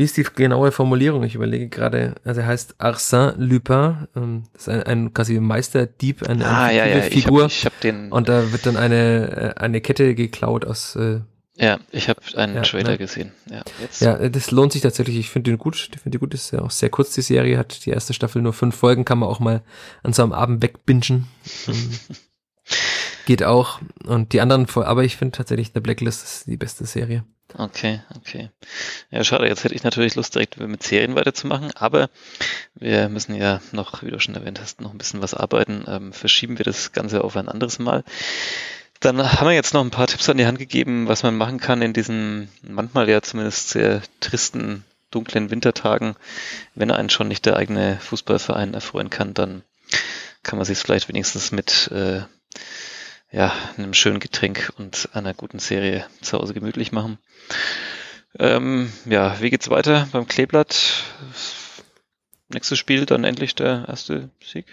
wie 0.00 0.04
ist 0.04 0.16
die 0.16 0.22
genaue 0.22 0.72
Formulierung? 0.72 1.24
Ich 1.24 1.34
überlege 1.34 1.68
gerade. 1.68 2.14
Also 2.24 2.40
er 2.40 2.46
heißt 2.46 2.76
Arsène 2.80 3.34
Lupin. 3.36 4.08
Ähm, 4.16 4.44
das 4.54 4.62
ist 4.62 4.68
ein, 4.70 4.82
ein 4.84 5.12
quasi 5.12 5.38
Meisterdieb, 5.40 6.26
eine, 6.26 6.46
ah, 6.46 6.64
eine 6.64 6.78
ja, 6.78 6.86
ja. 6.86 7.02
Figur. 7.02 7.46
Ich 7.46 7.66
hab, 7.66 7.72
ich 7.72 7.76
hab 7.76 7.80
den 7.80 8.10
und 8.10 8.28
da 8.28 8.50
wird 8.50 8.64
dann 8.64 8.78
eine, 8.78 9.54
äh, 9.56 9.60
eine 9.60 9.82
Kette 9.82 10.14
geklaut 10.14 10.64
aus. 10.64 10.96
Äh, 10.96 11.20
ja, 11.60 11.78
ich 11.90 12.08
habe 12.08 12.20
einen 12.36 12.56
ja, 12.56 12.62
Trailer 12.62 12.92
ne? 12.92 12.98
gesehen. 12.98 13.32
Ja, 13.50 13.62
jetzt. 13.82 14.00
ja, 14.00 14.28
das 14.30 14.50
lohnt 14.50 14.72
sich 14.72 14.80
tatsächlich. 14.80 15.18
Ich 15.18 15.28
finde 15.28 15.50
den 15.50 15.58
gut. 15.58 15.76
Ich 15.76 16.00
finde 16.00 16.16
die 16.16 16.18
gut. 16.18 16.32
Ist 16.32 16.52
ja 16.52 16.62
auch 16.62 16.70
sehr 16.70 16.88
kurz, 16.88 17.12
die 17.12 17.20
Serie. 17.20 17.58
Hat 17.58 17.84
die 17.84 17.90
erste 17.90 18.14
Staffel 18.14 18.40
nur 18.40 18.54
fünf 18.54 18.74
Folgen. 18.74 19.04
Kann 19.04 19.18
man 19.18 19.28
auch 19.28 19.40
mal 19.40 19.62
an 20.02 20.14
so 20.14 20.22
einem 20.22 20.32
Abend 20.32 20.62
wegbingen. 20.62 21.28
Geht 23.26 23.42
auch. 23.42 23.80
Und 24.06 24.32
die 24.32 24.40
anderen, 24.40 24.66
aber 24.74 25.04
ich 25.04 25.16
finde 25.16 25.36
tatsächlich 25.36 25.72
The 25.74 25.80
Blacklist 25.80 26.24
ist 26.24 26.46
die 26.46 26.56
beste 26.56 26.86
Serie. 26.86 27.24
Okay, 27.54 28.00
okay. 28.16 28.50
Ja, 29.10 29.22
schade. 29.22 29.46
Jetzt 29.46 29.64
hätte 29.64 29.74
ich 29.74 29.82
natürlich 29.82 30.14
Lust, 30.14 30.34
direkt 30.34 30.58
mit 30.58 30.82
Serien 30.82 31.14
weiterzumachen, 31.14 31.72
aber 31.74 32.08
wir 32.74 33.08
müssen 33.08 33.34
ja 33.34 33.60
noch, 33.72 34.02
wie 34.02 34.10
du 34.10 34.20
schon 34.20 34.34
erwähnt 34.34 34.60
hast, 34.60 34.80
noch 34.80 34.92
ein 34.92 34.98
bisschen 34.98 35.20
was 35.20 35.34
arbeiten. 35.34 35.84
Ähm, 35.86 36.12
verschieben 36.12 36.58
wir 36.58 36.64
das 36.64 36.92
Ganze 36.92 37.24
auf 37.24 37.36
ein 37.36 37.48
anderes 37.48 37.78
Mal. 37.78 38.04
Dann 39.00 39.32
haben 39.32 39.48
wir 39.48 39.54
jetzt 39.54 39.72
noch 39.72 39.82
ein 39.82 39.90
paar 39.90 40.06
Tipps 40.06 40.28
an 40.28 40.36
die 40.36 40.46
Hand 40.46 40.58
gegeben, 40.58 41.08
was 41.08 41.22
man 41.22 41.36
machen 41.36 41.58
kann 41.58 41.80
in 41.80 41.94
diesen 41.94 42.48
manchmal 42.62 43.08
ja 43.08 43.22
zumindest 43.22 43.70
sehr 43.70 44.02
tristen 44.20 44.84
dunklen 45.10 45.50
Wintertagen, 45.50 46.16
wenn 46.74 46.90
einen 46.90 47.10
schon 47.10 47.28
nicht 47.28 47.46
der 47.46 47.56
eigene 47.56 47.98
Fußballverein 48.00 48.74
erfreuen 48.74 49.10
kann, 49.10 49.34
dann 49.34 49.62
kann 50.42 50.58
man 50.58 50.64
sich 50.64 50.78
vielleicht 50.78 51.08
wenigstens 51.08 51.50
mit 51.50 51.90
äh, 51.90 52.22
ja, 53.32 53.52
einem 53.76 53.94
schönen 53.94 54.20
Getränk 54.20 54.72
und 54.78 55.08
einer 55.12 55.34
guten 55.34 55.58
Serie 55.58 56.06
zu 56.20 56.38
Hause 56.38 56.54
gemütlich 56.54 56.92
machen. 56.92 57.18
Ähm, 58.38 58.92
ja, 59.06 59.40
wie 59.40 59.50
geht's 59.50 59.70
weiter 59.70 60.08
beim 60.12 60.26
Kleeblatt? 60.26 61.04
Nächstes 62.48 62.78
Spiel 62.78 63.06
dann 63.06 63.24
endlich 63.24 63.54
der 63.54 63.86
erste 63.88 64.30
Sieg. 64.44 64.66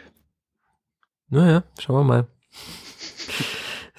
Naja, 1.29 1.63
schauen 1.79 1.95
wir 1.97 2.03
mal. 2.03 2.27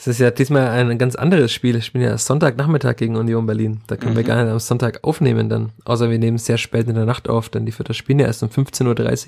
Ist 0.09 0.21
ja 0.21 0.31
diesmal 0.31 0.69
ein 0.69 0.99
ganz 0.99 1.15
anderes 1.15 1.53
Spiel. 1.53 1.77
Ich 1.77 1.93
bin 1.93 2.03
ja 2.03 2.17
Sonntagnachmittag 2.17 2.97
gegen 2.97 3.17
Union 3.17 3.47
Berlin. 3.47 3.83
Da 3.87 3.97
können 3.97 4.13
mhm. 4.13 4.17
wir 4.17 4.25
gar 4.25 4.43
nicht 4.43 4.51
am 4.51 4.59
Sonntag 4.59 5.05
aufnehmen 5.05 5.49
dann. 5.49 5.71
Außer 5.85 6.11
wir 6.11 6.19
nehmen 6.19 6.39
sehr 6.39 6.59
spät 6.59 6.89
in 6.89 6.95
der 6.95 7.05
Nacht 7.05 7.29
auf, 7.29 7.49
denn 7.51 7.67
die 7.67 7.73
für 7.73 7.85
das 7.85 7.97
Spiel 7.97 8.19
ja 8.19 8.27
erst 8.27 8.43
um 8.43 8.49
15.30 8.49 9.27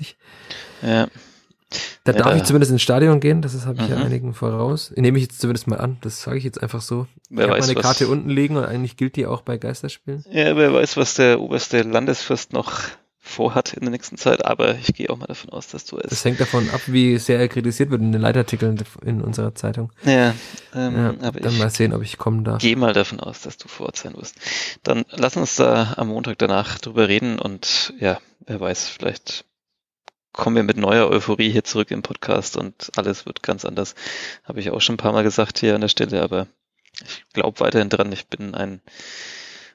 Uhr. 0.81 0.89
Ja. 0.89 1.07
Da 2.03 2.11
ja, 2.11 2.17
darf 2.17 2.35
ich 2.35 2.43
zumindest 2.43 2.71
ins 2.71 2.81
Stadion 2.81 3.19
gehen, 3.19 3.41
das 3.41 3.65
habe 3.65 3.81
ich 3.81 3.89
mhm. 3.89 3.95
ja 3.95 4.01
einigen 4.03 4.33
voraus. 4.33 4.91
Nehme 4.95 5.17
ich 5.19 5.25
jetzt 5.25 5.39
zumindest 5.39 5.67
mal 5.67 5.77
an, 5.77 5.97
das 6.01 6.21
sage 6.21 6.37
ich 6.37 6.43
jetzt 6.43 6.61
einfach 6.61 6.81
so. 6.81 7.07
Wer 7.29 7.45
ich 7.45 7.51
habe 7.51 7.61
meine 7.61 7.75
Karte 7.75 8.07
unten 8.07 8.29
liegen 8.29 8.57
und 8.57 8.65
eigentlich 8.65 8.97
gilt 8.97 9.15
die 9.15 9.25
auch 9.25 9.41
bei 9.41 9.57
Geisterspielen. 9.57 10.25
Ja, 10.29 10.57
wer 10.57 10.73
weiß, 10.73 10.97
was 10.97 11.13
der 11.13 11.39
oberste 11.39 11.83
Landesfürst 11.83 12.53
noch 12.53 12.81
vorhat 13.31 13.73
in 13.73 13.81
der 13.81 13.89
nächsten 13.89 14.17
Zeit, 14.17 14.45
aber 14.45 14.75
ich 14.75 14.93
gehe 14.93 15.09
auch 15.09 15.17
mal 15.17 15.25
davon 15.25 15.49
aus, 15.49 15.67
dass 15.67 15.85
du 15.85 15.97
es. 15.97 16.09
Das 16.09 16.25
hängt 16.25 16.39
davon 16.39 16.69
ab, 16.69 16.81
wie 16.87 17.17
sehr 17.17 17.39
er 17.39 17.47
kritisiert 17.47 17.89
wird 17.89 18.01
in 18.01 18.11
den 18.11 18.21
Leitartikeln 18.21 18.83
in 19.03 19.21
unserer 19.21 19.55
Zeitung. 19.55 19.91
Ja, 20.03 20.35
ähm, 20.75 20.95
ja 20.95 21.27
aber 21.27 21.39
dann 21.39 21.57
mal 21.57 21.69
sehen, 21.69 21.93
ob 21.93 22.03
ich 22.03 22.17
kommen 22.17 22.43
darf. 22.43 22.61
Gehe 22.61 22.75
mal 22.75 22.93
davon 22.93 23.19
aus, 23.19 23.41
dass 23.41 23.57
du 23.57 23.67
vor 23.67 23.87
Ort 23.87 23.97
sein 23.97 24.15
wirst. 24.15 24.35
Dann 24.83 25.05
lass 25.09 25.37
uns 25.37 25.55
da 25.55 25.93
am 25.97 26.09
Montag 26.09 26.37
danach 26.37 26.77
drüber 26.77 27.07
reden 27.07 27.39
und 27.39 27.93
ja, 27.99 28.19
wer 28.45 28.59
weiß, 28.59 28.89
vielleicht 28.89 29.45
kommen 30.33 30.55
wir 30.55 30.63
mit 30.63 30.77
neuer 30.77 31.09
Euphorie 31.09 31.51
hier 31.51 31.63
zurück 31.63 31.91
im 31.91 32.03
Podcast 32.03 32.57
und 32.57 32.91
alles 32.95 33.25
wird 33.25 33.43
ganz 33.43 33.65
anders. 33.65 33.95
Habe 34.43 34.59
ich 34.59 34.69
auch 34.69 34.81
schon 34.81 34.95
ein 34.95 34.97
paar 34.97 35.13
Mal 35.13 35.23
gesagt 35.23 35.59
hier 35.59 35.75
an 35.75 35.81
der 35.81 35.87
Stelle, 35.87 36.21
aber 36.21 36.47
ich 37.01 37.25
glaube 37.33 37.59
weiterhin 37.59 37.89
dran. 37.89 38.11
Ich 38.11 38.27
bin 38.27 38.55
ein 38.55 38.81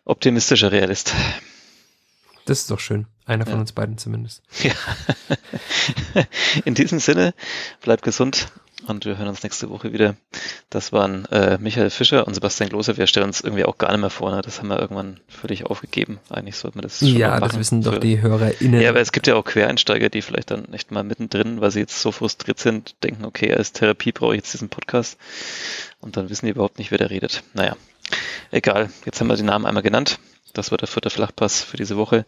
optimistischer 0.04 0.72
Realist. 0.72 1.14
Das 2.46 2.60
ist 2.60 2.70
doch 2.70 2.80
schön. 2.80 3.06
Einer 3.26 3.44
von 3.44 3.54
ja. 3.54 3.60
uns 3.60 3.72
beiden 3.72 3.98
zumindest. 3.98 4.42
Ja. 4.62 4.72
In 6.64 6.74
diesem 6.74 7.00
Sinne, 7.00 7.34
bleibt 7.82 8.02
gesund 8.02 8.48
und 8.86 9.04
wir 9.04 9.18
hören 9.18 9.26
uns 9.26 9.42
nächste 9.42 9.68
Woche 9.68 9.92
wieder. 9.92 10.16
Das 10.70 10.92
waren 10.92 11.24
äh, 11.26 11.58
Michael 11.58 11.90
Fischer 11.90 12.24
und 12.26 12.34
Sebastian 12.34 12.68
Klose. 12.68 12.96
Wir 12.96 13.08
stellen 13.08 13.26
uns 13.26 13.40
irgendwie 13.40 13.64
auch 13.64 13.78
gar 13.78 13.90
nicht 13.90 14.00
mehr 14.00 14.10
vor. 14.10 14.30
Ne? 14.30 14.42
Das 14.42 14.60
haben 14.60 14.68
wir 14.68 14.78
irgendwann 14.78 15.18
völlig 15.26 15.66
aufgegeben. 15.66 16.20
Eigentlich 16.30 16.56
sollten 16.56 16.78
wir 16.78 16.82
das 16.82 17.00
schon 17.00 17.08
Ja, 17.08 17.40
das 17.40 17.58
wissen 17.58 17.82
doch 17.82 17.98
die 17.98 18.22
HörerInnen. 18.22 18.80
Ja, 18.80 18.90
aber 18.90 19.00
es 19.00 19.10
gibt 19.10 19.26
ja 19.26 19.34
auch 19.34 19.44
Quereinsteiger, 19.44 20.08
die 20.08 20.22
vielleicht 20.22 20.52
dann 20.52 20.66
nicht 20.70 20.92
mal 20.92 21.02
mittendrin, 21.02 21.60
weil 21.60 21.72
sie 21.72 21.80
jetzt 21.80 22.00
so 22.00 22.12
frustriert 22.12 22.60
sind, 22.60 23.02
denken, 23.02 23.24
okay, 23.24 23.52
als 23.52 23.72
Therapie 23.72 24.12
brauche 24.12 24.34
ich 24.34 24.38
jetzt 24.38 24.52
diesen 24.52 24.68
Podcast. 24.68 25.18
Und 26.00 26.16
dann 26.16 26.30
wissen 26.30 26.46
die 26.46 26.52
überhaupt 26.52 26.78
nicht, 26.78 26.92
wer 26.92 26.98
da 26.98 27.06
redet. 27.06 27.42
Naja, 27.54 27.76
egal. 28.52 28.90
Jetzt 29.04 29.20
haben 29.20 29.26
wir 29.26 29.36
den 29.36 29.46
Namen 29.46 29.66
einmal 29.66 29.82
genannt. 29.82 30.20
Das 30.56 30.70
war 30.70 30.78
der 30.78 30.88
vierte 30.88 31.10
Flachpass 31.10 31.62
für 31.62 31.76
diese 31.76 31.96
Woche. 31.98 32.24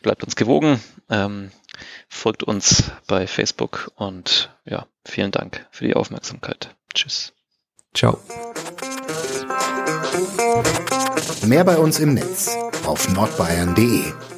Bleibt 0.00 0.22
uns 0.22 0.36
gewogen, 0.36 0.80
ähm, 1.10 1.50
folgt 2.08 2.44
uns 2.44 2.84
bei 3.08 3.26
Facebook 3.26 3.90
und 3.96 4.50
ja, 4.64 4.86
vielen 5.04 5.32
Dank 5.32 5.66
für 5.72 5.84
die 5.84 5.94
Aufmerksamkeit. 5.94 6.76
Tschüss. 6.94 7.32
Ciao. 7.92 8.20
Mehr 11.42 11.64
bei 11.64 11.76
uns 11.76 11.98
im 11.98 12.14
Netz 12.14 12.56
auf 12.86 13.08
nordbayern.de 13.08 14.33